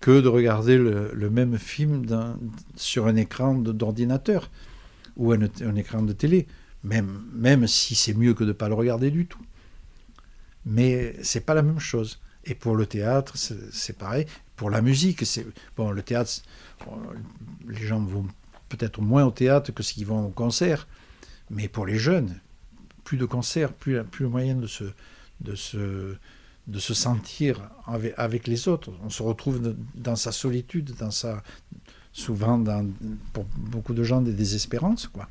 que 0.02 0.20
de 0.20 0.28
regarder 0.28 0.78
le, 0.78 1.30
même 1.30 1.58
film 1.58 2.06
sur 2.76 3.08
un 3.08 3.16
écran 3.16 3.56
d'ordinateur 3.56 4.52
ou 5.16 5.32
un, 5.32 5.40
un, 5.42 5.76
écran 5.76 6.02
de 6.02 6.14
télé, 6.14 6.48
même, 6.84 7.24
même 7.34 7.66
si 7.68 7.96
c'est 7.96 8.14
mieux 8.14 8.34
que 8.34 8.44
de 8.44 8.50
ne 8.50 8.54
pas 8.54 8.68
le 8.68 8.76
regarder 8.76 9.10
du 9.10 9.26
tout. 9.26 9.45
Mais 10.66 11.16
c'est 11.22 11.42
pas 11.42 11.54
la 11.54 11.62
même 11.62 11.80
chose. 11.80 12.20
Et 12.44 12.56
pour 12.56 12.76
le 12.76 12.86
théâtre, 12.86 13.36
c'est 13.38 13.98
pareil. 13.98 14.26
Pour 14.56 14.70
la 14.70 14.82
musique, 14.82 15.26
c'est 15.26 15.46
bon. 15.76 15.92
Le 15.92 16.02
théâtre, 16.02 16.32
les 17.68 17.86
gens 17.86 18.00
vont 18.00 18.28
peut-être 18.70 19.02
moins 19.02 19.26
au 19.26 19.32
théâtre 19.32 19.72
que 19.72 19.84
s'ils 19.84 20.06
vont 20.06 20.28
au 20.28 20.30
concert. 20.30 20.88
Mais 21.50 21.68
pour 21.68 21.86
les 21.86 21.98
jeunes, 21.98 22.40
plus 23.04 23.18
de 23.18 23.26
concerts, 23.26 23.74
plus, 23.74 24.04
plus 24.04 24.28
moyen 24.28 24.56
de 24.56 24.68
se, 24.68 24.86
de 25.42 25.56
se 25.56 26.18
de 26.68 26.80
se 26.80 26.94
sentir 26.94 27.70
avec, 27.86 28.48
les 28.48 28.68
autres. 28.68 28.92
On 29.04 29.10
se 29.10 29.22
retrouve 29.22 29.76
dans 29.94 30.16
sa 30.16 30.32
solitude, 30.32 30.96
dans 31.00 31.12
sa, 31.12 31.44
souvent 32.12 32.58
dans, 32.58 32.88
pour 33.34 33.46
beaucoup 33.56 33.94
de 33.94 34.04
gens 34.04 34.22
des 34.22 34.34
désespérances. 34.34 35.08
Quoi. 35.08 35.28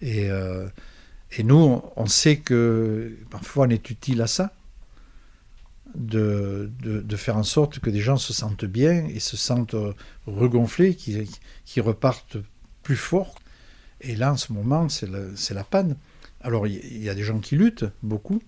Et, 0.00 0.30
euh, 0.30 0.68
et 1.32 1.42
nous, 1.42 1.82
on 1.96 2.06
sait 2.06 2.36
que 2.38 3.16
parfois 3.30 3.66
on 3.66 3.70
est 3.70 3.90
utile 3.90 4.22
à 4.22 4.26
ça, 4.26 4.52
de, 5.94 6.70
de, 6.82 7.16
faire 7.16 7.38
en 7.38 7.42
sorte 7.42 7.78
que 7.78 7.88
des 7.88 8.00
gens 8.00 8.18
se 8.18 8.34
sentent 8.34 8.66
bien 8.66 9.06
et 9.06 9.18
se 9.18 9.36
sentent 9.36 9.76
regonflés, 10.26 10.94
qui, 10.94 11.26
qui 11.64 11.80
repartent 11.80 12.36
plus 12.82 12.96
forts. 12.96 13.36
Et 14.02 14.14
là, 14.14 14.32
en 14.32 14.36
ce 14.36 14.52
moment, 14.52 14.90
c'est 14.90 15.08
la, 15.08 15.20
la 15.50 15.64
panne. 15.64 15.96
Alors, 16.42 16.66
il 16.66 17.02
y 17.02 17.08
a 17.08 17.14
des 17.14 17.22
gens 17.22 17.38
qui 17.38 17.56
luttent, 17.56 17.86
beaucoup, 18.02 18.42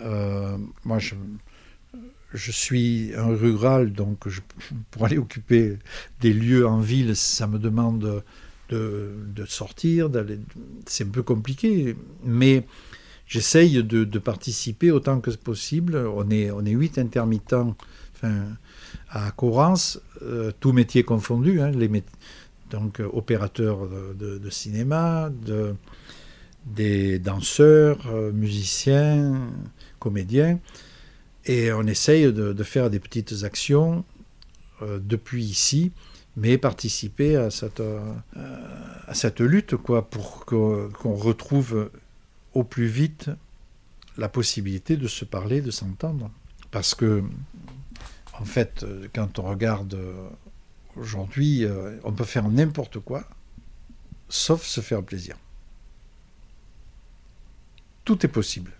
euh, 0.00 0.58
moi, 0.84 0.98
je, 0.98 1.14
je 2.32 2.50
suis 2.50 3.12
un 3.16 3.34
rural, 3.34 3.92
donc 3.92 4.24
pour 4.90 5.04
aller 5.04 5.18
occuper 5.18 5.78
des 6.20 6.32
lieux 6.32 6.66
en 6.66 6.80
ville, 6.80 7.16
ça 7.16 7.46
me 7.46 7.58
demande 7.58 8.22
de, 8.68 9.12
de 9.34 9.44
sortir. 9.44 10.10
C'est 10.86 11.04
un 11.04 11.10
peu 11.10 11.22
compliqué, 11.22 11.96
mais 12.24 12.66
j'essaye 13.26 13.82
de, 13.82 14.18
participer 14.18 14.90
autant 14.90 15.20
que 15.20 15.30
possible. 15.32 15.96
On 15.96 16.30
est, 16.30 16.50
on 16.50 16.64
est 16.64 16.70
huit 16.70 16.98
intermittents 16.98 17.76
enfin, 18.14 18.46
à 19.10 19.30
Corrance, 19.30 20.00
euh, 20.22 20.52
tous 20.60 20.72
métiers 20.72 21.04
confondus, 21.04 21.60
hein, 21.60 21.72
donc 22.70 23.00
opérateurs 23.12 23.88
de, 24.18 24.50
cinéma, 24.50 25.30
de, 25.30 25.74
des 26.66 27.18
danseurs, 27.18 27.98
euh, 28.08 28.32
musiciens, 28.32 29.48
comédiens, 29.98 30.58
et 31.44 31.72
on 31.72 31.82
essaye 31.82 32.32
de, 32.32 32.62
faire 32.64 32.90
des 32.90 32.98
petites 32.98 33.44
actions 33.44 34.04
euh, 34.82 34.98
depuis 35.00 35.44
ici, 35.44 35.92
mais 36.36 36.58
participer 36.58 37.36
à 37.36 37.50
cette, 37.50 37.80
euh, 37.80 38.14
à 39.06 39.14
cette 39.14 39.40
lutte 39.40 39.76
quoi, 39.76 40.08
pour 40.08 40.44
qu'on 40.44 41.14
retrouve 41.14 41.90
au 42.54 42.64
plus 42.64 42.86
vite 42.86 43.30
la 44.18 44.28
possibilité 44.28 44.96
de 44.96 45.08
se 45.08 45.24
parler, 45.24 45.60
de 45.60 45.70
s'entendre. 45.70 46.30
Parce 46.70 46.94
que, 46.94 47.22
en 48.38 48.44
fait, 48.44 48.84
quand 49.14 49.38
on 49.38 49.42
regarde 49.42 49.98
aujourd'hui, 50.96 51.66
on 52.04 52.12
peut 52.12 52.24
faire 52.24 52.48
n'importe 52.48 52.98
quoi, 52.98 53.24
sauf 54.28 54.64
se 54.64 54.80
faire 54.80 55.02
plaisir 55.02 55.36
tout 58.06 58.24
est 58.24 58.30
possible. 58.30 58.72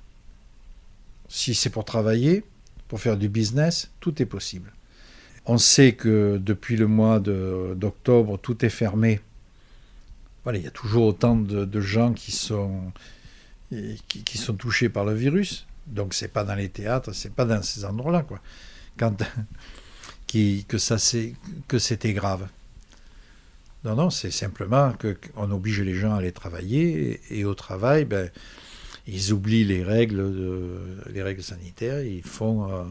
Si 1.28 1.54
c'est 1.54 1.68
pour 1.68 1.84
travailler, 1.84 2.44
pour 2.88 3.00
faire 3.00 3.18
du 3.18 3.28
business, 3.28 3.90
tout 4.00 4.22
est 4.22 4.26
possible. 4.26 4.72
On 5.46 5.58
sait 5.58 5.92
que 5.92 6.38
depuis 6.42 6.76
le 6.76 6.88
mois 6.88 7.20
d'octobre, 7.20 8.38
tout 8.38 8.64
est 8.64 8.70
fermé. 8.70 9.20
Il 10.52 10.62
y 10.62 10.66
a 10.66 10.70
toujours 10.70 11.06
autant 11.06 11.36
de, 11.36 11.80
gens 11.80 12.12
qui 12.12 12.32
sont, 12.32 12.92
touchés 14.58 14.88
par 14.88 15.04
le 15.04 15.14
virus. 15.14 15.66
Donc 15.86 16.14
c'est 16.14 16.28
pas 16.28 16.44
dans 16.44 16.54
les 16.56 16.68
théâtres, 16.68 17.12
c'est 17.12 17.32
pas 17.32 17.44
dans 17.44 17.62
ces 17.62 17.84
endroits-là, 17.84 18.22
quoi. 18.22 18.40
Quand, 18.96 19.16
que 21.68 21.78
c'était 21.78 22.12
grave. 22.12 22.48
Non, 23.84 23.94
non, 23.94 24.10
c'est 24.10 24.32
simplement 24.32 24.94
qu'on 25.34 25.50
oblige 25.52 25.80
les 25.80 25.94
gens 25.94 26.14
à 26.14 26.18
aller 26.18 26.32
travailler 26.32 27.20
et, 27.30 27.44
au 27.44 27.54
travail, 27.54 28.04
ben, 28.04 28.30
ils 29.06 29.32
oublient 29.32 29.64
les 29.64 29.84
règles, 29.84 30.32
les 31.08 31.22
règles 31.22 31.42
sanitaires, 31.42 32.02
ils 32.02 32.24
font, 32.24 32.68
euh, 32.68 32.82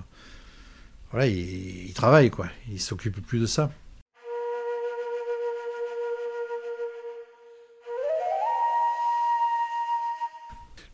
voilà, 1.15 1.29
ils, 1.29 1.93
travaillent 1.93 2.29
quoi, 2.29 2.47
ils 2.69 2.81
s'occupent 2.81 3.25
plus 3.25 3.39
de 3.39 3.45
ça. 3.45 3.71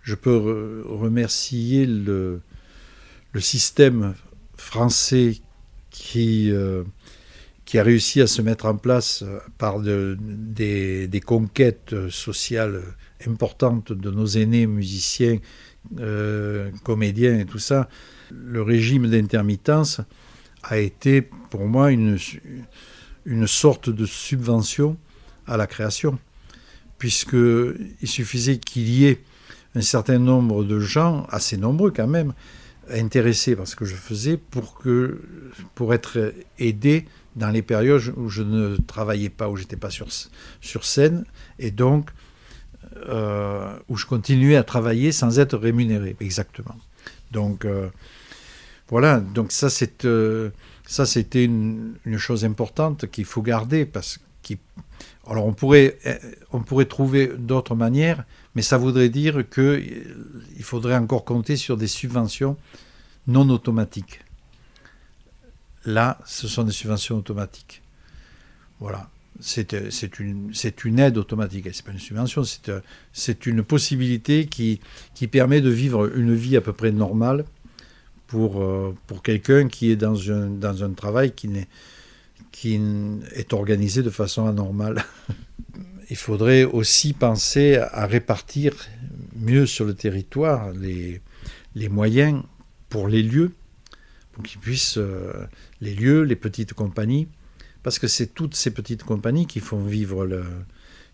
Je 0.03 0.13
peux 0.13 0.84
remercier 0.86 1.88
le, 1.88 2.43
système 3.39 4.13
français 4.55 5.38
qui, 5.89 6.51
euh, 6.51 6.84
qui 7.65 7.80
a 7.80 7.84
réussi 7.84 8.22
à 8.22 8.28
se 8.28 8.43
mettre 8.43 8.67
en 8.67 8.78
place 8.78 9.24
par 9.57 9.80
de, 9.80 10.15
des, 10.19 11.22
conquêtes 11.26 11.95
sociales 12.11 12.84
importante 13.26 13.91
de 13.91 14.11
nos 14.11 14.28
aînés 14.28 14.67
musiciens, 14.67 15.39
euh, 15.99 16.71
comédiens 16.84 17.39
et 17.39 17.45
tout 17.45 17.59
ça, 17.59 17.89
le 18.32 18.61
régime 18.61 19.07
d'intermittence 19.07 20.01
a 20.63 20.77
été 20.77 21.21
pour 21.21 21.65
moi 21.65 21.91
une, 21.91 22.17
une 23.25 23.47
sorte 23.47 23.89
de 23.89 24.05
subvention 24.05 24.97
à 25.47 25.57
la 25.57 25.67
création, 25.67 26.19
puisqu'il 26.97 28.07
suffisait 28.07 28.57
qu'il 28.57 28.89
y 28.89 29.05
ait 29.05 29.21
un 29.75 29.82
certain 29.82 30.19
nombre 30.19 30.63
de 30.63 30.79
gens, 30.79 31.25
assez 31.29 31.57
nombreux 31.57 31.91
quand 31.91 32.07
même, 32.07 32.34
intéressés 32.89 33.55
par 33.55 33.67
ce 33.67 33.75
que 33.75 33.86
je 33.86 33.95
faisais 33.95 34.38
pour, 34.38 34.77
que, 34.77 35.21
pour 35.75 35.93
être 35.93 36.34
aidés 36.59 37.05
dans 37.36 37.49
les 37.49 37.61
périodes 37.61 38.13
où 38.17 38.29
je 38.29 38.43
ne 38.43 38.75
travaillais 38.75 39.29
pas, 39.29 39.49
où 39.49 39.55
j'étais 39.55 39.77
pas 39.77 39.89
sur, 39.89 40.07
sur 40.59 40.86
scène, 40.86 41.25
et 41.59 41.71
donc 41.71 42.09
euh, 42.97 43.77
où 43.87 43.95
je 43.95 44.05
continuais 44.05 44.57
à 44.57 44.63
travailler 44.63 45.11
sans 45.11 45.39
être 45.39 45.57
rémunéré, 45.57 46.17
exactement. 46.19 46.75
Donc 47.31 47.63
euh, 47.63 47.87
voilà, 48.89 49.21
donc 49.21 49.53
ça 49.53 49.69
c'est 49.69 50.03
euh, 50.03 50.49
ça 50.85 51.05
c'était 51.05 51.45
une, 51.45 51.95
chose 52.17 52.43
importante 52.43 53.09
qu'il 53.09 53.23
faut 53.23 53.41
garder 53.41 53.85
parce 53.85 54.19
qu'il 54.41 54.57
alors 55.25 55.45
on 55.45 55.53
pourrait 55.53 55.97
on 56.51 56.59
pourrait 56.59 56.85
trouver 56.85 57.31
d'autres 57.37 57.75
manières, 57.75 58.25
mais 58.55 58.61
ça 58.61 58.77
voudrait 58.77 59.09
dire 59.09 59.47
que 59.49 59.81
il 60.57 60.63
faudrait 60.63 60.97
encore 60.97 61.23
compter 61.23 61.55
sur 61.55 61.77
des 61.77 61.87
subventions 61.87 62.57
non 63.27 63.49
automatiques. 63.49 64.19
là, 65.85 66.19
ce 66.25 66.49
sont 66.49 66.63
des 66.63 66.73
subventions 66.73 67.17
automatiques. 67.17 67.81
Voilà. 68.79 69.09
C'est 69.41 69.73
une, 70.19 70.51
une, 70.85 70.99
aide 70.99 71.17
automatique. 71.17 71.67
Ce 71.73 71.81
n'est 71.81 71.85
pas 71.85 71.91
une 71.91 71.99
subvention, 71.99 72.43
c'est 73.11 73.45
une 73.45 73.63
possibilité 73.63 74.45
qui, 74.45 74.79
qui 75.15 75.27
permet 75.27 75.61
de 75.61 75.69
vivre 75.69 76.15
une 76.15 76.35
vie 76.35 76.55
à 76.55 76.61
peu 76.61 76.73
près 76.73 76.91
normale 76.91 77.45
pour, 78.27 78.61
euh, 78.61 78.95
pour 79.07 79.23
quelqu'un 79.23 79.67
qui 79.67 79.91
est 79.91 79.95
dans 79.95 80.31
un, 80.31 80.47
dans 80.47 80.83
un 80.83 80.91
travail 80.91 81.31
qui, 81.31 81.47
est, 81.47 81.67
qui 82.51 82.79
est 83.35 83.53
organisé 83.53 84.03
de 84.03 84.09
façon 84.11 84.45
anormale. 84.45 85.03
Il 86.09 86.17
faudrait 86.17 86.63
aussi 86.63 87.13
penser 87.13 87.77
à 87.77 88.05
répartir 88.05 88.73
mieux 89.35 89.65
sur 89.65 89.85
le 89.85 89.95
territoire 89.95 90.71
les, 90.71 91.21
les 91.73 91.89
moyens 91.89 92.43
pour 92.89 93.07
les 93.07 93.23
lieux, 93.23 93.51
pour 94.33 94.43
qu'ils 94.43 94.59
puissent, 94.59 94.97
euh, 94.97 95.47
les 95.79 95.95
lieux, 95.95 96.23
les 96.23 96.35
petites 96.35 96.73
compagnies, 96.73 97.27
parce 97.84 97.99
que 97.99 98.07
c'est 98.07 98.27
toutes 98.27 98.55
ces 98.55 98.71
petites 98.71 99.03
compagnies 99.03 99.47
qui 99.47 99.59
font 99.59 99.84
vivre, 99.84 100.25
le, 100.25 100.43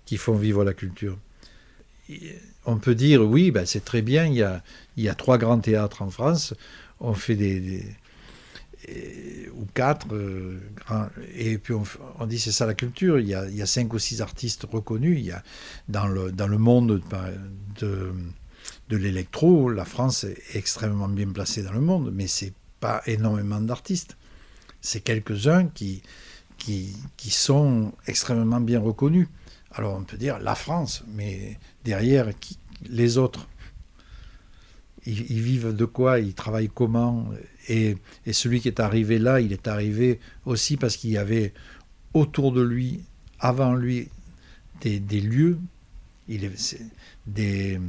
qui 0.06 0.18
font 0.18 0.36
vivre 0.36 0.64
la 0.64 0.74
culture. 0.74 1.18
On 2.66 2.78
peut 2.78 2.96
dire, 2.96 3.22
oui, 3.22 3.52
ben 3.52 3.66
c'est 3.66 3.84
très 3.84 4.02
bien, 4.02 4.26
il 4.26 4.36
y, 4.36 4.44
a, 4.44 4.64
il 4.96 5.04
y 5.04 5.10
a 5.10 5.16
trois 5.16 5.38
grands 5.38 5.60
théâtres 5.60 6.02
en 6.02 6.10
France, 6.10 6.54
on 7.00 7.14
fait 7.14 7.36
des, 7.36 7.84
ou 9.56 9.66
quatre, 9.74 10.08
euh, 10.14 10.60
et 11.36 11.58
puis 11.58 11.74
on, 12.20 12.26
dit 12.26 12.40
c'est 12.40 12.52
ça 12.52 12.66
la 12.66 12.74
culture, 12.74 13.20
il 13.20 13.28
y, 13.28 13.34
a, 13.34 13.48
il 13.48 13.56
y, 13.56 13.62
a, 13.62 13.66
cinq 13.66 13.94
ou 13.94 14.00
six 14.00 14.22
artistes 14.22 14.66
reconnus, 14.72 15.18
il 15.20 15.26
y 15.26 15.32
a 15.32 15.44
dans 15.90 16.08
le, 16.08 16.32
dans 16.32 16.48
le 16.48 16.58
monde 16.58 17.02
de, 17.80 18.14
de 18.90 18.98
l'électro, 18.98 19.70
la 19.70 19.86
France 19.86 20.24
est 20.24 20.38
extrêmement 20.56 21.10
bien 21.10 21.28
placée 21.30 21.64
dans 21.64 21.74
le 21.74 21.82
monde, 21.82 22.12
mais 22.14 22.28
c'est 22.28 22.54
pas 22.80 23.02
énormément 23.06 23.60
d'artistes. 23.60 24.16
C'est 24.82 25.02
quelques-uns 25.02 25.68
qui, 25.68 26.04
qui, 26.58 26.96
qui, 27.18 27.30
sont 27.30 27.94
extrêmement 28.08 28.62
bien 28.62 28.80
reconnus. 28.80 29.28
Alors 29.72 29.96
on 29.96 30.04
peut 30.04 30.18
dire 30.18 30.40
la 30.40 30.56
France, 30.56 31.04
mais 31.08 31.60
derrière, 31.84 32.38
qui, 32.40 32.58
les 32.90 33.18
autres 33.18 33.48
ils, 35.08 35.42
vivent 35.42 35.74
de 35.76 35.86
quoi? 35.86 36.20
Ils 36.20 36.34
travaillent 36.34 36.70
comment? 36.74 37.28
Et, 37.70 37.98
et, 38.26 38.34
celui 38.34 38.60
qui 38.60 38.68
est 38.68 38.80
arrivé 38.80 39.20
là, 39.20 39.40
il 39.40 39.54
est 39.54 39.68
arrivé 39.68 40.20
aussi 40.46 40.78
parce 40.78 40.98
qu'il 40.98 41.12
y 41.12 41.18
avait 41.18 41.54
autour 42.14 42.52
de 42.52 42.62
lui, 42.62 43.04
avant 43.40 43.74
lui, 43.74 44.10
des, 44.82 45.00
des 45.00 45.22
lieux, 45.22 45.60
il 46.28 46.52
des, 47.26 47.80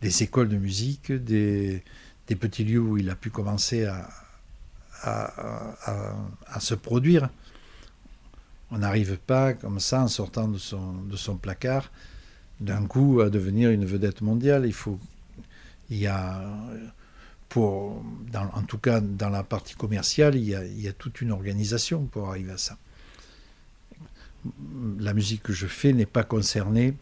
des 0.00 0.22
écoles 0.22 0.48
de 0.48 0.56
musique, 0.56 1.12
des, 1.12 1.82
des, 2.28 2.36
petits 2.36 2.64
lieux 2.64 2.80
où 2.80 2.98
il 2.98 3.10
a 3.10 3.16
pu 3.16 3.30
commencer 3.30 3.84
à, 3.84 4.08
à, 5.02 6.14
à, 6.46 6.60
se 6.60 6.74
produire. 6.74 7.30
On 8.70 8.78
n'arrive 8.78 9.16
pas 9.18 9.52
comme 9.54 9.80
ça 9.80 10.02
en 10.02 10.08
sortant 10.08 10.48
de 10.48 10.58
son, 10.58 10.92
de 11.02 11.16
son 11.16 11.36
placard 11.36 11.90
d'un 12.60 12.86
coup 12.86 13.20
à 13.20 13.30
devenir 13.30 13.70
une 13.70 13.84
vedette 13.84 14.20
mondiale. 14.20 14.64
Il 14.66 14.72
faut, 14.72 14.98
il 15.88 15.98
y 15.98 16.06
a, 16.06 16.42
pour, 17.48 18.02
dans, 18.30 18.48
en 18.54 18.62
tout 18.62 18.78
cas 18.78 19.00
dans 19.00 19.30
la 19.30 19.42
partie 19.42 19.74
commerciale, 19.74 20.36
il 20.36 20.44
y, 20.44 20.54
a, 20.54 20.64
il 20.64 20.80
y 20.80 20.88
a 20.88 20.92
toute 20.92 21.20
une 21.20 21.32
organisation 21.32 22.04
pour 22.04 22.28
arriver 22.28 22.52
à 22.52 22.58
ça. 22.58 22.78
La 24.98 25.12
musique 25.12 25.42
que 25.42 25.52
je 25.52 25.66
fais 25.66 25.92
n'est 25.92 26.06
pas 26.06 26.22
concernée 26.22 26.94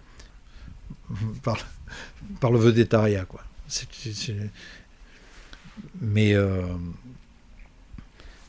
par, 1.43 1.59
par 2.41 2.51
le 2.51 2.59
vedettariat. 2.59 3.25
Quoi. 3.27 3.43
Mais, 6.01 6.35
euh, 6.35 6.63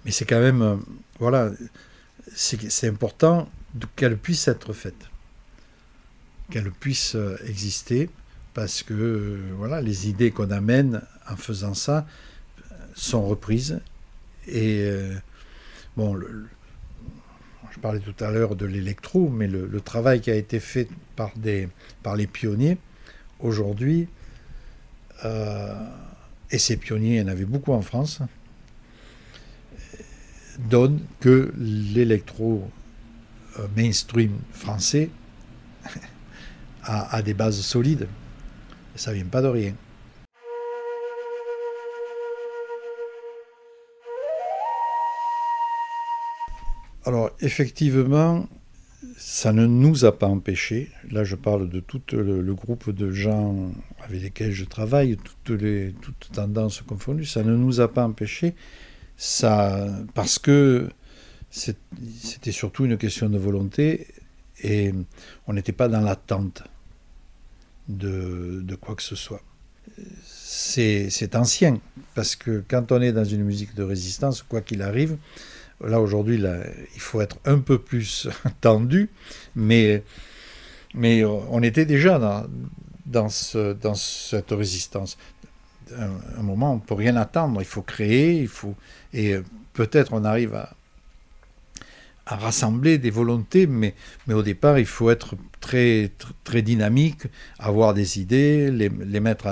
mais 0.05 0.11
c'est 0.11 0.25
quand 0.25 0.39
même, 0.39 0.61
euh, 0.61 0.75
voilà, 1.19 1.51
c'est 2.35 2.87
important 2.87 3.49
qu'elle 3.95 4.17
puisse 4.17 4.47
être 4.47 4.73
faite, 4.73 5.09
qu'elle 6.51 6.71
puisse 6.71 7.15
euh, 7.15 7.37
exister, 7.45 8.09
parce 8.53 8.83
que 8.83 9.39
voilà, 9.57 9.81
les 9.81 10.09
idées 10.09 10.31
qu'on 10.31 10.51
amène 10.51 11.01
en 11.29 11.35
faisant 11.35 11.73
ça 11.73 12.05
sont 12.95 13.25
reprises. 13.25 13.79
Et 14.47 14.91
bon, 15.95 16.19
je 17.71 17.79
parlais 17.79 17.99
tout 17.99 18.23
à 18.23 18.31
l'heure 18.31 18.55
de 18.55 18.65
l'électro, 18.65 19.29
mais 19.29 19.47
le, 19.47 19.81
travail 19.81 20.21
qui 20.21 20.31
a 20.31 20.35
été 20.35 20.59
fait 20.59 20.89
par, 21.15 21.31
des, 21.37 21.69
par 22.03 22.15
les 22.15 22.27
pionniers, 22.27 22.77
aujourd'hui, 23.39 24.07
euh, 25.25 25.73
et 26.51 26.57
ces 26.57 26.77
pionniers, 26.77 27.15
il 27.15 27.21
y 27.21 27.21
en 27.21 27.27
avait 27.27 27.45
beaucoup 27.45 27.73
en 27.73 27.81
France, 27.81 28.19
donne 30.67 30.99
que 31.19 31.53
l'électro 31.57 32.69
euh, 33.59 33.67
mainstream 33.75 34.39
français 34.51 35.09
a, 36.83 37.21
des 37.21 37.33
bases 37.33 37.61
solides. 37.61 38.07
Et 38.95 38.97
ça 38.97 39.13
vient 39.13 39.25
pas 39.25 39.41
de 39.41 39.47
rien. 39.47 39.73
Alors 47.05 47.31
effectivement, 47.39 48.47
ça 49.17 49.51
ne 49.51 49.65
nous 49.65 50.05
a 50.05 50.17
pas 50.17 50.27
empêché, 50.27 50.91
là 51.11 51.23
je 51.23 51.35
parle 51.35 51.69
de 51.69 51.79
tout 51.79 52.01
le, 52.11 52.53
groupe 52.53 52.91
de 52.91 53.11
gens 53.11 53.71
avec 54.01 54.21
lesquels 54.21 54.51
je 54.51 54.65
travaille, 54.65 55.17
toutes, 55.17 55.61
les, 55.61 55.95
toutes 56.01 56.29
tendances 56.31 56.81
confondues, 56.81 57.25
ça 57.25 57.41
ne 57.43 57.55
nous 57.55 57.79
a 57.79 57.91
pas 57.91 58.03
empêché, 58.03 58.53
ça, 59.19 59.85
parce 60.13 60.39
que 60.39 60.89
c'était 61.51 62.53
surtout 62.53 62.85
une 62.85 62.97
question 62.97 63.29
de 63.29 63.37
volonté 63.37 64.07
et 64.63 64.93
on 65.45 65.51
n'était 65.51 65.73
pas 65.73 65.89
dans 65.89 65.99
l'attente 65.99 66.63
de, 67.89 68.63
quoi 68.79 68.95
que 68.95 69.03
ce 69.03 69.17
soit. 69.17 69.41
C'est 70.23 71.35
ancien, 71.35 71.81
parce 72.15 72.37
que 72.37 72.63
quand 72.65 72.93
on 72.93 73.01
est 73.01 73.11
dans 73.11 73.25
une 73.25 73.43
musique 73.43 73.75
de 73.75 73.83
résistance, 73.83 74.41
quoi 74.41 74.61
qu'il 74.61 74.81
arrive, 74.81 75.17
Là, 75.81 76.01
aujourd'hui, 76.01 76.43
il 76.95 77.01
faut 77.01 77.21
être 77.21 77.37
un 77.45 77.59
peu 77.59 77.79
plus 77.79 78.27
tendu, 78.61 79.09
mais, 79.55 80.03
on 80.93 81.61
était 81.61 81.85
déjà 81.85 82.19
dans 83.05 83.29
cette 83.29 84.51
résistance. 84.51 85.17
Un, 85.97 86.11
un, 86.37 86.43
moment, 86.43 86.73
on 86.73 86.75
ne 86.75 86.81
peut 86.81 86.95
rien 86.95 87.15
attendre, 87.15 87.61
il 87.61 87.65
faut 87.65 87.81
créer, 87.81 88.41
il 88.41 88.47
faut, 88.49 88.75
et 89.13 89.37
peut-être 89.73 90.13
on 90.13 90.23
arrive 90.23 90.55
à, 90.55 90.75
rassembler 92.25 92.99
des 92.99 93.09
volontés, 93.09 93.65
mais, 93.65 93.95
mais 94.27 94.35
au 94.35 94.43
départ, 94.43 94.77
il 94.77 94.85
faut 94.85 95.09
être 95.09 95.35
très, 95.59 96.11
très, 96.43 96.61
dynamique, 96.61 97.23
avoir 97.57 97.95
des 97.95 98.19
idées, 98.19 98.69
les, 98.69 99.19
mettre 99.19 99.47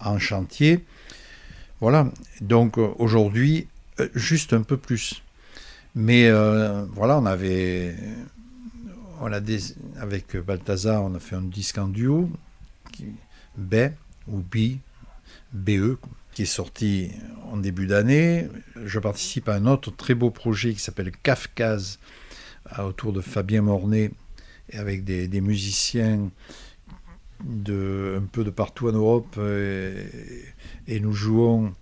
en, 0.00 0.18
chantier. 0.20 0.84
Voilà, 1.80 2.08
donc 2.40 2.78
aujourd'hui, 2.78 3.66
euh, 3.98 4.08
juste 4.14 4.52
un 4.52 4.62
peu 4.62 4.76
plus. 4.76 5.22
Mais 5.96 6.28
euh, 6.28 6.84
voilà, 6.92 7.18
on 7.18 7.26
avait. 7.26 7.96
On 9.20 9.32
a 9.32 9.40
avec 10.00 10.36
Balthazar, 10.36 11.02
on 11.02 11.16
a 11.16 11.18
fait 11.18 11.34
un 11.34 11.42
disque 11.42 11.78
en 11.78 11.88
duo, 11.88 12.30
B 13.56 13.74
ou 14.28 14.38
B, 14.38 14.78
BE, 15.52 15.96
qui 16.38 16.42
est 16.42 16.46
sorti 16.46 17.10
en 17.50 17.56
début 17.56 17.88
d'année. 17.88 18.46
Je 18.84 19.00
participe 19.00 19.48
à 19.48 19.54
un 19.54 19.66
autre 19.66 19.90
très 19.90 20.14
beau 20.14 20.30
projet 20.30 20.72
qui 20.72 20.78
s'appelle 20.78 21.10
Kafkaz, 21.10 21.98
autour 22.78 23.12
de 23.12 23.20
Fabien 23.20 23.62
Mornay, 23.62 24.12
et 24.70 24.78
avec 24.78 25.02
des, 25.02 25.40
musiciens 25.40 26.30
de, 27.44 28.20
un 28.22 28.26
peu 28.26 28.44
de 28.44 28.50
partout 28.50 28.88
en 28.88 28.92
Europe. 28.92 29.36
Et, 30.86 31.00
nous 31.00 31.12
jouons 31.12 31.74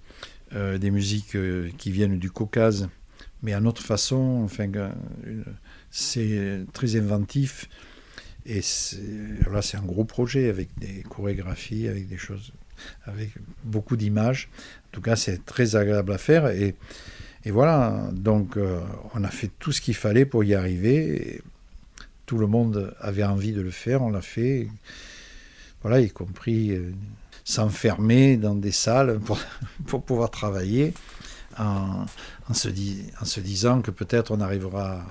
euh, 0.54 0.78
des 0.78 0.90
musiques 0.90 1.36
euh, 1.36 1.68
qui 1.76 1.90
viennent 1.90 2.18
du 2.18 2.30
Caucase 2.30 2.88
mais 3.42 3.52
à 3.52 3.60
notre 3.60 3.82
façon. 3.82 4.40
Enfin, 4.42 4.70
c'est 5.90 6.64
très 6.72 6.96
inventif. 6.96 7.68
Et 8.46 8.62
là, 9.52 9.60
c'est 9.60 9.76
un 9.76 9.84
gros 9.84 10.04
projet 10.04 10.48
avec 10.48 10.70
des 10.78 11.02
chorégraphies, 11.02 11.88
avec 11.88 12.08
des 12.08 12.16
choses, 12.16 12.54
avec 13.04 13.30
beaucoup 13.64 13.96
d'images. 13.96 14.48
En 14.88 14.90
tout 14.92 15.00
cas, 15.00 15.16
c'est 15.16 15.44
très 15.44 15.76
agréable 15.76 16.12
à 16.12 16.18
faire. 16.18 16.46
Et, 16.48 16.74
et 17.44 17.50
voilà, 17.50 18.08
donc 18.12 18.56
euh, 18.56 18.80
on 19.14 19.22
a 19.22 19.28
fait 19.28 19.50
tout 19.60 19.70
ce 19.70 19.80
qu'il 19.80 19.94
fallait 19.94 20.26
pour 20.26 20.42
y 20.42 20.54
arriver. 20.54 21.42
tout 22.26 22.38
le 22.38 22.48
monde 22.48 22.92
avait 23.00 23.22
envie 23.24 23.52
de 23.52 23.60
le 23.60 23.70
faire, 23.70 24.02
on 24.02 24.10
l'a 24.10 24.20
fait. 24.20 24.68
Voilà, 25.82 26.00
y 26.00 26.10
compris 26.10 26.72
euh, 26.72 26.92
s'enfermer 27.44 28.36
dans 28.36 28.56
des 28.56 28.72
salles 28.72 29.20
pour, 29.20 29.38
pouvoir 30.04 30.30
travailler 30.32 30.92
en, 31.56 32.06
se, 32.52 32.68
disant 33.40 33.80
que 33.80 33.92
peut-être 33.92 34.32
on 34.32 34.40
arrivera, 34.40 35.06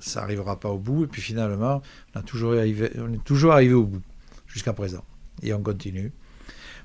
ça 0.00 0.20
n'arrivera 0.20 0.60
pas 0.60 0.68
au 0.68 0.78
bout. 0.78 1.04
Et 1.04 1.06
puis 1.06 1.22
finalement, 1.22 1.80
on 2.14 2.20
est 2.20 3.24
toujours 3.24 3.52
arrivé 3.52 3.72
au 3.72 3.84
bout 3.84 4.02
jusqu'à 4.46 4.74
présent. 4.74 5.04
Et 5.42 5.54
on 5.54 5.62
continue. 5.62 6.12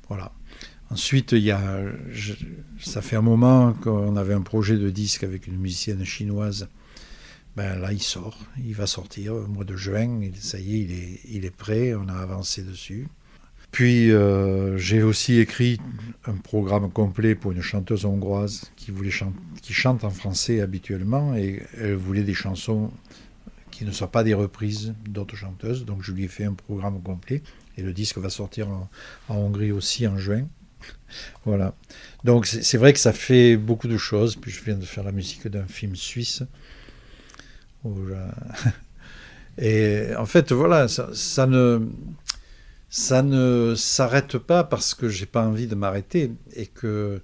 Voilà. 0.10 0.34
Ensuite, 0.89 1.34
il 1.34 1.43
y 1.43 1.51
a, 1.51 1.82
ça 2.82 3.01
fait 3.01 3.16
un 3.16 3.22
moment 3.22 3.74
qu'on 3.74 4.16
avait 4.16 4.34
un 4.34 4.41
projet 4.41 4.78
de 4.78 4.89
disque 4.89 5.24
avec 5.24 5.47
une 5.47 5.57
musicienne 5.57 6.03
chinoise. 6.03 6.68
Ben 7.55 7.80
là, 7.80 7.93
il 7.93 8.01
sort, 8.01 8.39
il 8.64 8.74
va 8.74 8.88
sortir 8.88 9.36
au 9.36 9.47
mois 9.47 9.66
de 9.66 9.76
juin. 9.76 10.20
Ça 10.39 10.60
y 10.60 10.76
est, 10.76 10.80
il 10.80 10.91
est, 10.91 11.20
il 11.30 11.45
est 11.45 11.55
prêt, 11.55 11.93
on 11.93 12.07
a 12.07 12.14
avancé 12.14 12.64
dessus. 12.64 13.07
Puis 13.72 14.12
euh, 14.12 14.78
j'ai 14.78 15.03
aussi 15.03 15.38
écrit 15.38 15.80
un 16.26 16.34
programme 16.34 16.89
complet 16.89 17.36
pour 17.36 17.51
une 17.51 17.62
chanteuse 17.62 18.05
hongroise 18.05 18.72
qui, 18.76 18.91
voulait 18.91 19.12
qui 19.62 19.74
chante 19.74 20.03
en 20.03 20.10
français 20.10 20.60
habituellement 20.60 21.36
et 21.36 21.62
elle 21.78 21.95
voulait 21.95 22.24
des 22.24 22.34
chansons 22.34 22.91
qui 23.70 23.86
ne 23.86 23.91
soient 23.91 24.12
pas 24.12 24.24
des 24.24 24.34
reprises 24.34 24.95
d'autres 25.07 25.36
chanteuses. 25.36 25.86
Donc 25.86 26.01
je 26.01 26.12
lui 26.12 26.24
ai 26.24 26.28
fait 26.28 26.45
un 26.45 26.53
programme 26.53 26.99
complet 27.01 27.43
et 27.80 27.82
le 27.82 27.94
disque 27.94 28.18
va 28.18 28.30
sortir 28.30 28.68
en 28.70 28.90
Hongrie 29.30 29.72
aussi 29.72 30.08
en 30.08 30.18
juin. 30.18 30.46
Voilà. 31.46 31.74
Donc 32.24 32.46
c'est 32.46 32.78
vrai 32.78 32.94
que 32.94 33.00
ça 33.00 33.14
fait 33.14 33.58
beaucoup 33.58 33.88
de 33.88 33.98
choses. 33.98 34.36
Puis 34.36 34.52
je 34.52 34.64
viens 34.64 34.76
de 34.76 34.86
faire 34.86 35.04
la 35.04 35.12
musique 35.12 35.48
d'un 35.48 35.66
film 35.66 35.96
suisse. 35.96 36.44
Et 39.58 40.16
en 40.18 40.26
fait, 40.26 40.52
voilà, 40.52 40.88
ça, 40.88 41.48
ne 41.48 41.90
ça 42.90 43.24
ne 43.24 43.74
s'arrête 43.76 44.38
pas 44.38 44.64
parce 44.64 44.94
que 44.94 45.10
j'ai 45.10 45.26
pas 45.26 45.46
envie 45.46 45.68
de 45.68 45.76
m'arrêter 45.76 46.32
et 46.56 46.68
que 46.68 47.22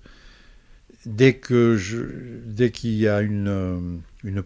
dès 1.05 1.35
que 1.35 1.77
je 1.77 1.97
dès 2.45 2.71
qu'il 2.71 2.95
y 2.95 3.07
a 3.07 3.21
une 3.21 4.01
une 4.23 4.43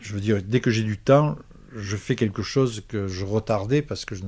je 0.00 0.14
veux 0.14 0.20
dire 0.20 0.40
dès 0.42 0.60
que 0.60 0.70
j'ai 0.70 0.84
du 0.84 0.96
temps 0.96 1.36
je 1.74 1.96
fais 1.96 2.14
quelque 2.14 2.42
chose 2.42 2.82
que 2.88 3.08
je 3.08 3.24
retardais 3.24 3.82
parce 3.82 4.04
que 4.04 4.14
je 4.14 4.22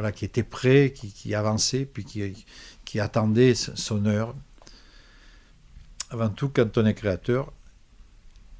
voilà 0.00 0.12
qui 0.12 0.24
était 0.24 0.42
prêt 0.42 0.94
qui, 0.94 1.34
avançait 1.34 1.84
puis 1.84 2.06
qui 2.06 2.46
qui 2.86 3.00
attendait 3.00 3.54
son 3.54 4.06
heure. 4.06 4.34
Avant 6.08 6.30
tout, 6.30 6.48
quand 6.48 6.78
on 6.78 6.86
est 6.86 6.94
créateur, 6.94 7.52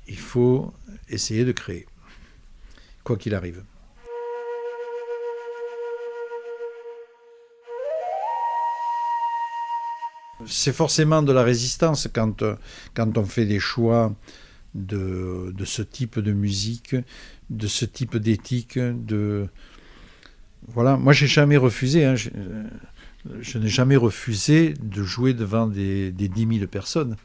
il 0.06 0.18
faut 0.18 0.74
essayer 1.08 1.46
de 1.46 1.52
créer, 1.52 1.86
quoi 3.04 3.16
qu'il 3.16 3.34
arrive. 3.34 3.64
C'est 10.46 10.74
forcément 10.74 11.22
de 11.22 11.32
la 11.32 11.42
résistance 11.42 12.06
quand, 12.12 12.44
quand 12.92 13.16
on 13.16 13.24
fait 13.24 13.46
des 13.46 13.60
choix 13.60 14.14
de, 14.74 15.54
de 15.56 15.64
ce 15.64 15.80
type 15.80 16.18
de 16.18 16.32
musique, 16.32 16.96
de 17.48 17.66
ce 17.66 17.86
type 17.86 18.18
d'éthique, 18.18 18.78
de... 18.78 19.48
Voilà, 20.68 20.96
moi 20.96 21.12
j'ai 21.12 21.26
jamais 21.26 21.56
refusé. 21.56 22.04
Hein 22.04 22.14
je 23.40 23.58
n'ai 23.58 23.68
jamais 23.68 23.96
refusé 23.96 24.74
de 24.80 25.02
jouer 25.02 25.34
devant 25.34 25.66
des, 25.66 26.10
des 26.12 26.28
10 26.28 26.58
000 26.58 26.66
personnes. 26.66 27.16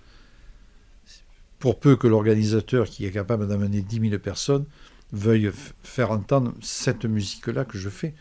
Pour 1.59 1.79
peu 1.79 1.95
que 1.95 2.07
l'organisateur 2.07 2.85
qui 2.85 3.05
est 3.05 3.11
capable 3.11 3.47
d'amener 3.47 3.81
10 3.81 4.09
000 4.09 4.19
personnes 4.19 4.65
veuille 5.13 5.51
faire 5.83 6.11
entendre 6.11 6.53
cette 6.61 7.05
musique-là 7.05 7.65
que 7.65 7.77
je 7.77 7.89
fais. 7.89 8.13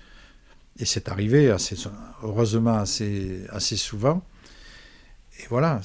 Et 0.79 0.85
c'est 0.85 1.09
arrivé, 1.09 1.55
heureusement, 2.23 2.75
assez, 2.75 3.45
assez 3.51 3.77
souvent. 3.77 4.23
Et 5.41 5.45
voilà. 5.49 5.81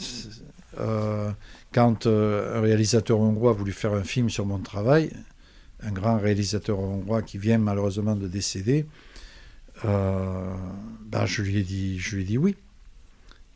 Euh, 0.80 1.32
quand 1.74 2.06
euh, 2.06 2.58
un 2.58 2.62
réalisateur 2.62 3.20
hongrois 3.20 3.52
a 3.52 3.54
voulu 3.54 3.72
faire 3.72 3.94
un 3.94 4.04
film 4.04 4.30
sur 4.30 4.46
mon 4.46 4.60
travail, 4.60 5.12
un 5.82 5.92
grand 5.92 6.18
réalisateur 6.18 6.80
hongrois 6.80 7.22
qui 7.22 7.38
vient 7.38 7.58
malheureusement 7.58 8.16
de 8.16 8.28
décéder, 8.28 8.86
euh, 9.86 10.54
ben 11.06 11.26
je, 11.26 11.42
lui 11.42 11.58
ai 11.58 11.64
dit, 11.64 12.00
je 12.00 12.16
lui 12.16 12.24
ai 12.24 12.26
dit 12.26 12.38
oui. 12.38 12.56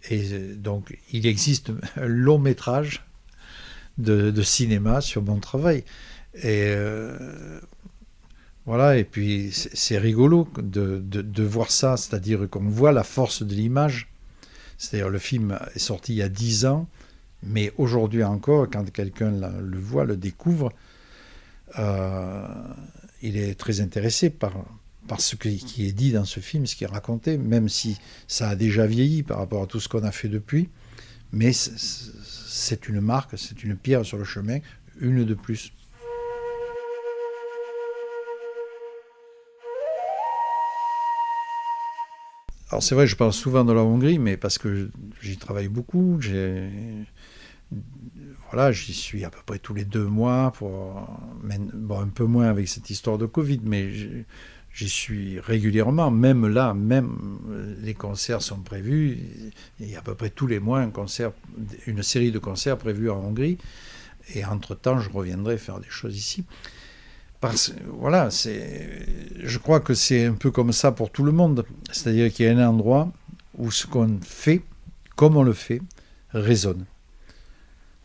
Et 0.09 0.21
donc, 0.55 0.97
il 1.11 1.25
existe 1.25 1.71
un 1.95 2.05
long 2.05 2.37
métrage 2.37 3.05
de, 3.97 4.41
cinéma 4.41 5.01
sur 5.01 5.21
mon 5.21 5.39
travail. 5.39 5.83
Et 6.35 6.65
euh, 6.67 7.59
voilà, 8.65 8.97
et 8.97 9.03
puis 9.03 9.51
c'est 9.51 9.97
rigolo 9.97 10.47
de, 10.57 10.99
de, 10.99 11.43
voir 11.43 11.71
ça, 11.71 11.95
c'est-à-dire 11.95 12.49
qu'on 12.49 12.67
voit 12.67 12.91
la 12.91 13.03
force 13.03 13.43
de 13.43 13.53
l'image. 13.53 14.09
C'est-à-dire, 14.77 15.09
le 15.09 15.19
film 15.19 15.57
est 15.75 15.79
sorti 15.79 16.13
il 16.13 16.17
y 16.17 16.21
a 16.21 16.29
dix 16.29 16.65
ans, 16.65 16.87
mais 17.43 17.71
aujourd'hui 17.77 18.23
encore, 18.23 18.69
quand 18.69 18.89
quelqu'un 18.91 19.31
le 19.31 19.79
voit, 19.79 20.05
le 20.05 20.17
découvre, 20.17 20.73
euh, 21.79 22.47
il 23.21 23.37
est 23.37 23.55
très 23.55 23.81
intéressé 23.81 24.29
par, 24.29 24.53
ce 25.21 25.35
qui 25.35 25.85
est 25.85 25.91
dit 25.91 26.11
dans 26.11 26.25
ce 26.25 26.39
film, 26.39 26.65
ce 26.65 26.75
qui 26.75 26.83
est 26.83 26.87
raconté, 26.87 27.37
même 27.37 27.69
si 27.69 27.97
ça 28.27 28.49
a 28.49 28.55
déjà 28.55 28.85
vieilli 28.85 29.23
par 29.23 29.37
rapport 29.37 29.63
à 29.63 29.67
tout 29.67 29.79
ce 29.79 29.89
qu'on 29.89 30.03
a 30.03 30.11
fait 30.11 30.29
depuis. 30.29 30.69
Mais 31.31 31.51
c'est 31.53 32.87
une 32.87 33.01
marque, 33.01 33.37
c'est 33.37 33.63
une 33.63 33.75
pierre 33.75 34.05
sur 34.05 34.17
le 34.17 34.23
chemin, 34.23 34.59
une 34.99 35.25
de 35.25 35.33
plus. 35.33 35.73
Alors 42.69 42.81
c'est 42.81 42.95
vrai, 42.95 43.05
je 43.05 43.15
parle 43.15 43.33
souvent 43.33 43.63
de 43.63 43.71
la 43.71 43.81
Hongrie, 43.81 44.17
mais 44.17 44.35
parce 44.35 44.57
que 44.57 44.89
j'y 45.21 45.37
travaille 45.37 45.67
beaucoup, 45.67 46.19
voilà, 48.49 48.71
j'y 48.71 48.93
suis 48.93 49.25
à 49.25 49.29
peu 49.29 49.39
près 49.45 49.59
tous 49.59 49.75
les 49.75 49.85
deux 49.85 50.05
mois, 50.05 50.51
pour, 50.53 51.07
un 51.49 52.07
peu 52.07 52.25
moins 52.25 52.47
avec 52.47 52.67
cette 52.67 52.89
histoire 52.89 53.19
de 53.19 53.27
Covid, 53.27 53.61
mais 53.63 53.91
J'y 54.73 54.89
suis 54.89 55.39
régulièrement, 55.39 56.09
même 56.09 56.47
là, 56.47 56.73
même 56.73 57.39
euh, 57.49 57.75
les 57.83 57.93
concerts 57.93 58.41
sont 58.41 58.57
prévus. 58.57 59.19
Il 59.79 59.87
y 59.87 59.95
a 59.95 59.99
à 59.99 60.01
peu 60.01 60.15
près 60.15 60.31
tous 60.31 60.47
les 60.47 60.59
mois 60.59 60.79
un 60.79 60.89
concert, 60.89 61.31
une 61.85 62.01
série 62.01 62.31
de 62.31 62.39
concerts 62.39 62.77
prévus 62.77 63.11
en 63.11 63.17
Hongrie. 63.17 63.59
Et 64.33 64.43
entre-temps, 64.43 64.99
je 64.99 65.11
reviendrai 65.11 65.59
faire 65.59 65.79
des 65.79 65.89
choses 65.89 66.17
ici. 66.17 66.43
Parce 67.39 67.73
voilà, 67.85 68.29
je 68.31 69.57
crois 69.59 69.79
que 69.79 69.93
c'est 69.93 70.25
un 70.25 70.33
peu 70.33 70.49
comme 70.49 70.71
ça 70.71 70.91
pour 70.91 71.11
tout 71.11 71.23
le 71.23 71.31
monde. 71.31 71.65
C'est-à-dire 71.91 72.33
qu'il 72.33 72.47
y 72.47 72.49
a 72.49 72.57
un 72.57 72.67
endroit 72.67 73.11
où 73.57 73.69
ce 73.69 73.85
qu'on 73.85 74.17
fait, 74.21 74.63
comme 75.15 75.37
on 75.37 75.43
le 75.43 75.53
fait, 75.53 75.81
résonne. 76.31 76.85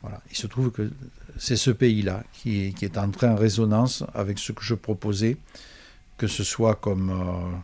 Voilà. 0.02 0.20
Il 0.30 0.36
se 0.36 0.46
trouve 0.46 0.70
que 0.70 0.90
c'est 1.38 1.56
ce 1.56 1.70
pays-là 1.70 2.24
qui, 2.34 2.74
qui 2.74 2.84
est 2.84 2.98
entré 2.98 3.26
en 3.26 3.36
résonance 3.36 4.04
avec 4.12 4.38
ce 4.38 4.52
que 4.52 4.62
je 4.62 4.74
proposais 4.74 5.38
que 6.18 6.26
ce 6.26 6.44
soit 6.44 6.74
comme, 6.74 7.10
euh, 7.10 7.56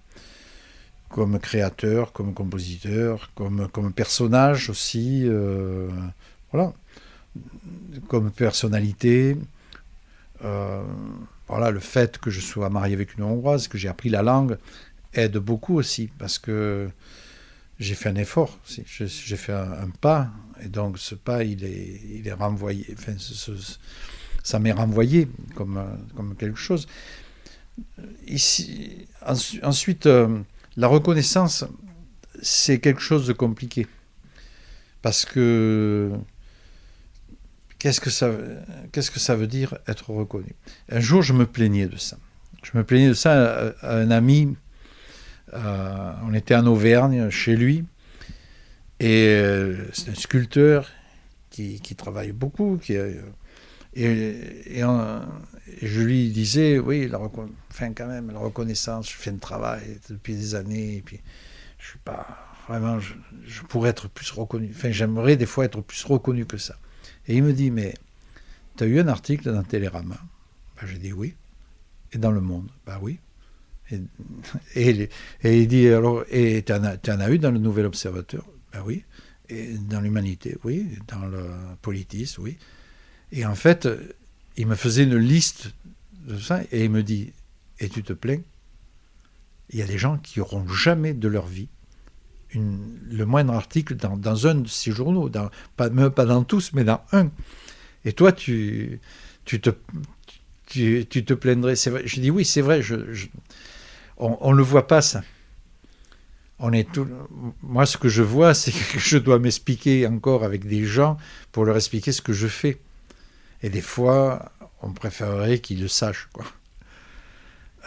comme 1.11 1.39
créateur, 1.39 2.13
comme 2.13 2.33
compositeur, 2.33 3.31
comme, 3.35 3.69
comme 3.69 3.93
personnage 3.93 4.71
aussi, 4.71 5.25
euh, 5.27 5.91
voilà, 6.53 6.73
comme 8.09 8.31
personnalité. 8.31 9.37
Euh, 10.45 10.83
voilà, 11.49 11.71
le 11.71 11.81
fait 11.81 12.19
que 12.19 12.31
je 12.31 12.41
sois 12.41 12.71
marié 12.71 12.95
avec 12.95 13.17
une 13.17 13.25
Hongroise, 13.25 13.69
que 13.69 13.77
j'ai 13.77 13.89
appris 13.89 14.09
la 14.09 14.23
langue, 14.23 14.57
aide 15.13 15.37
beaucoup 15.37 15.77
aussi, 15.77 16.11
parce 16.19 16.39
que 16.39 16.89
j'ai 17.81 17.95
fait 17.95 18.09
un 18.09 18.17
effort, 18.17 18.59
j'ai 18.89 19.37
fait 19.37 19.53
un, 19.53 19.91
pas, 20.01 20.31
et 20.63 20.69
donc 20.69 20.99
ce 20.99 21.15
pas, 21.17 21.43
il 21.43 21.65
est, 21.65 22.01
il 22.09 22.29
est 22.29 22.33
renvoyé, 22.33 22.95
ça 24.43 24.59
m'est 24.61 24.73
renvoyé 24.73 25.29
comme, 25.57 25.83
comme 26.15 26.37
quelque 26.37 26.59
chose. 26.59 26.87
Ici, 28.27 29.07
ensuite, 29.63 30.07
euh, 30.07 30.41
la 30.77 30.87
reconnaissance, 30.87 31.65
c'est 32.43 32.79
quelque 32.79 33.01
chose 33.01 33.27
de 33.27 33.33
compliqué. 33.33 33.87
Parce 35.03 35.25
que 35.25 36.13
qu'est-ce 37.79 38.01
que 38.01 38.11
ça, 38.11 38.31
que 38.93 39.01
ça 39.03 39.37
veut 39.37 39.47
dire 39.47 39.79
être 39.87 40.11
reconnu? 40.11 40.55
Un 40.91 41.01
jour, 41.01 41.23
je 41.23 41.33
me 41.33 41.47
plaignais 41.47 41.87
de 41.87 41.97
ça. 41.97 42.17
Je 42.63 42.71
me 42.79 42.85
plaignais 42.85 43.09
de 43.09 43.15
ça 43.15 43.73
à, 43.83 43.97
un 43.99 44.11
ami. 44.11 44.57
Euh, 45.53 46.13
on 46.25 46.33
était 46.33 46.55
en 46.55 46.67
Auvergne, 46.67 47.29
chez 47.31 47.57
lui. 47.57 47.85
Et 49.01 49.27
euh, 49.29 49.87
c'est 49.93 50.11
un 50.11 50.15
sculpteur 50.15 50.91
qui, 51.51 51.81
qui, 51.81 51.95
travaille 51.95 52.33
beaucoup, 52.33 52.79
qui, 52.83 52.97
et, 53.97 54.83
je 55.83 56.03
lui 56.03 56.31
disais, 56.31 56.79
oui, 56.79 57.09
la, 57.09 57.21
enfin, 57.21 57.93
quand 57.93 58.07
même, 58.07 58.31
la 58.31 58.39
reconnaissance, 58.39 59.11
je 59.11 59.17
fais 59.17 59.31
un 59.31 59.37
travail 59.37 60.01
depuis 60.09 60.35
des 60.35 60.55
années, 60.55 60.97
et 60.97 61.03
puis 61.03 61.21
je 61.79 61.89
suis 61.89 61.99
pas 61.99 62.55
vraiment, 62.69 62.99
je, 63.01 63.63
pourrais 63.69 63.91
être 63.91 64.09
plus 64.09 64.31
reconnu, 64.31 64.71
enfin, 64.75 64.91
j'aimerais 64.91 65.37
des 65.37 65.47
fois 65.47 65.65
être 65.65 65.81
plus 65.81 66.05
reconnu 66.05 66.47
que 66.47 66.59
ça. 66.59 66.77
Et 67.27 67.37
il 67.37 67.43
me 67.43 67.53
dit, 67.53 67.71
mais 67.71 67.95
tu 68.77 68.85
as 68.85 68.87
eu 68.87 69.01
un 69.01 69.09
article 69.09 69.53
dans 69.53 69.63
Télérama? 69.63 70.19
Ben, 70.81 70.87
J'ai 70.87 70.99
dit 70.99 71.13
oui. 71.13 71.35
Et 72.13 72.19
dans 72.19 72.31
Le 72.31 72.41
Monde? 72.41 72.69
Ben 72.87 72.99
oui. 73.03 73.19
Et, 73.91 74.01
et, 75.43 75.61
il 75.63 75.69
dit, 75.69 75.89
alors, 75.89 76.25
et 76.31 76.63
tu 76.63 76.73
en, 76.73 76.85
en, 76.85 77.21
as 77.21 77.31
eu 77.31 77.39
dans 77.39 77.51
le 77.51 77.59
Nouvel 77.59 77.87
Observateur? 77.87 78.45
Ben 78.73 78.83
oui. 78.85 79.05
Et 79.49 79.75
dans 79.75 80.01
l'Humanité, 80.01 80.57
oui. 80.65 80.89
Dans 81.09 81.27
le 81.27 81.45
Politis, 81.83 82.37
oui. 82.39 82.57
Et 83.35 83.45
en 83.45 83.55
fait, 83.55 83.87
il 84.57 84.67
me 84.67 84.77
faisait 84.77 85.03
une 85.03 85.17
liste 85.17 85.75
de 86.27 86.39
ça 86.39 86.63
et 86.73 86.85
il 86.85 86.91
me 86.91 87.03
dit 87.03 87.33
Et 87.81 87.91
tu 87.91 88.03
te 88.03 88.15
plains? 88.15 88.41
Il 89.71 89.79
y 89.79 89.83
a 89.83 89.87
des 89.87 89.99
gens 89.99 90.17
qui 90.19 90.39
n'auront 90.39 90.67
jamais 90.69 91.13
de 91.13 91.29
leur 91.29 91.47
vie 91.47 91.69
le 92.61 93.25
moindre 93.25 93.53
article 93.53 93.97
dans, 93.97 94.47
un 94.47 94.55
de 94.55 94.69
ces 94.69 94.93
journaux, 94.93 95.29
dans, 95.29 95.51
pas, 95.77 95.91
même 95.91 96.11
pas 96.11 96.25
dans 96.25 96.45
tous, 96.45 96.73
mais 96.73 96.85
dans 96.85 97.01
un. 97.13 97.31
Et 98.05 98.13
toi, 98.13 98.33
tu, 98.33 99.01
tu, 99.45 99.61
te, 99.61 99.71
tu, 100.67 101.05
te 101.07 101.35
plaindrais. 101.35 101.75
Vrai. 101.75 102.03
Je 102.05 102.21
dis 102.21 102.31
oui, 102.31 102.45
c'est 102.45 102.61
vrai, 102.61 102.83
je, 102.83 102.97
on 104.19 104.53
ne 104.53 104.57
le 104.57 104.63
voit 104.63 104.87
pas 104.87 105.03
ça. 105.03 105.23
On 106.61 106.73
est 106.73 106.91
tout... 106.91 107.09
Moi, 107.63 107.85
ce 107.85 107.97
que 107.97 108.09
je 108.09 108.23
vois, 108.23 108.55
c'est 108.55 108.73
que 108.73 108.99
je 108.99 109.19
dois 109.19 109.39
m'expliquer 109.39 110.07
encore 110.07 110.45
avec 110.45 110.67
des 110.67 110.85
gens 110.85 111.17
pour 111.53 111.65
leur 111.65 111.77
expliquer 111.77 112.13
ce 112.13 112.23
que 112.23 112.33
je 112.33 112.47
fais. 112.47 112.79
Et 113.65 113.71
des 113.71 113.81
fois, 113.81 114.53
on 114.83 114.93
préférerait 114.93 115.59
qu'ils 115.59 115.81
le 115.81 115.89
sachent. 115.89 116.29
Quoi. 116.35 116.45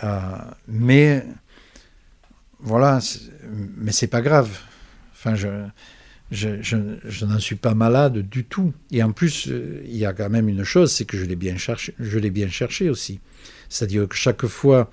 Euh, 0.04 0.38
mais 0.68 1.24
voilà, 2.60 3.00
mais 3.78 3.92
c'est 3.92 4.08
pas 4.08 4.22
grave. 4.22 4.50
Enfin, 5.14 5.36
je, 5.36 7.26
n'en 7.26 7.40
suis 7.40 7.58
pas 7.58 7.76
malade 7.76 8.28
du 8.28 8.44
tout. 8.44 8.74
Et 8.90 9.04
en 9.04 9.12
plus, 9.12 9.50
euh, 9.50 9.84
il 9.86 9.98
y 9.98 10.06
a 10.08 10.14
quand 10.14 10.32
même 10.32 10.50
une 10.50 10.64
chose, 10.64 10.92
c'est 10.92 11.06
que 11.06 11.16
je 11.16 11.26
l'ai 11.26 11.36
bien 11.36 11.58
je 11.58 12.18
l'ai 12.18 12.32
bien 12.32 12.50
cherché 12.50 12.90
aussi. 12.90 13.20
C'est-à-dire 13.70 14.08
que 14.08 14.16
chaque 14.16 14.48
fois 14.48 14.90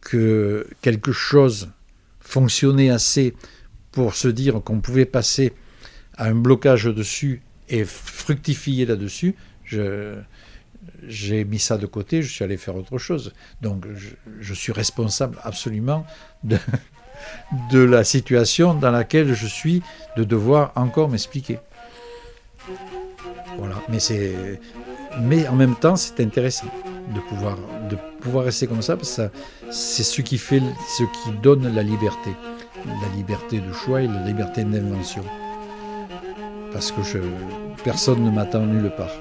que 0.00 0.68
quelque 0.82 1.10
chose 1.10 1.68
fonctionnait 2.20 2.90
assez 2.90 3.34
pour 3.90 4.14
se 4.14 4.28
dire 4.28 4.62
qu'on 4.62 4.80
pouvait 4.80 5.04
passer 5.04 5.52
à 6.16 6.26
un 6.26 6.36
blocage 6.36 6.84
dessus 6.84 7.42
et 7.68 7.84
fructifier 7.84 8.86
là-dessus, 8.86 9.34
j'ai 11.06 11.44
mis 11.44 11.58
ça 11.58 11.78
de 11.78 11.86
côté, 11.86 12.22
je 12.22 12.32
suis 12.32 12.44
allé 12.44 12.56
faire 12.56 12.76
autre 12.76 12.98
chose. 12.98 13.32
Donc 13.62 13.84
je, 14.40 14.54
suis 14.54 14.72
responsable 14.72 15.38
absolument 15.42 16.06
de, 16.44 17.78
la 17.78 18.04
situation 18.04 18.74
dans 18.74 18.90
laquelle 18.90 19.34
je 19.34 19.46
suis, 19.46 19.82
de 20.16 20.24
devoir 20.24 20.72
encore 20.76 21.08
m'expliquer. 21.08 21.58
Voilà, 23.58 23.76
mais 23.88 23.98
c'est, 23.98 24.60
mais 25.20 25.48
en 25.48 25.56
même 25.56 25.74
temps, 25.74 25.96
c'est 25.96 26.20
intéressant 26.20 26.68
de 27.14 27.20
pouvoir, 27.20 27.56
de 27.90 27.96
pouvoir 28.20 28.44
rester 28.44 28.66
comme 28.66 28.82
ça, 28.82 28.96
parce 28.96 29.16
que 29.16 29.30
c'est 29.70 30.02
ce 30.02 30.22
qui 30.22 30.38
fait, 30.38 30.62
ce 30.96 31.02
qui 31.04 31.36
donne 31.42 31.74
la 31.74 31.82
liberté, 31.82 32.30
la 32.86 33.16
liberté 33.16 33.60
de 33.60 33.72
choix 33.72 34.02
et 34.02 34.06
la 34.06 34.22
liberté 34.24 34.64
d'invention. 34.64 35.24
Parce 36.72 36.92
que 36.92 37.00
personne 37.82 38.22
ne 38.22 38.30
m'attend 38.30 38.60
nulle 38.60 38.90
part, 38.90 39.14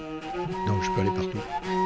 donc 0.68 0.84
je 0.84 0.92
peux 0.92 1.02
aller 1.02 1.12
partout. 1.12 1.77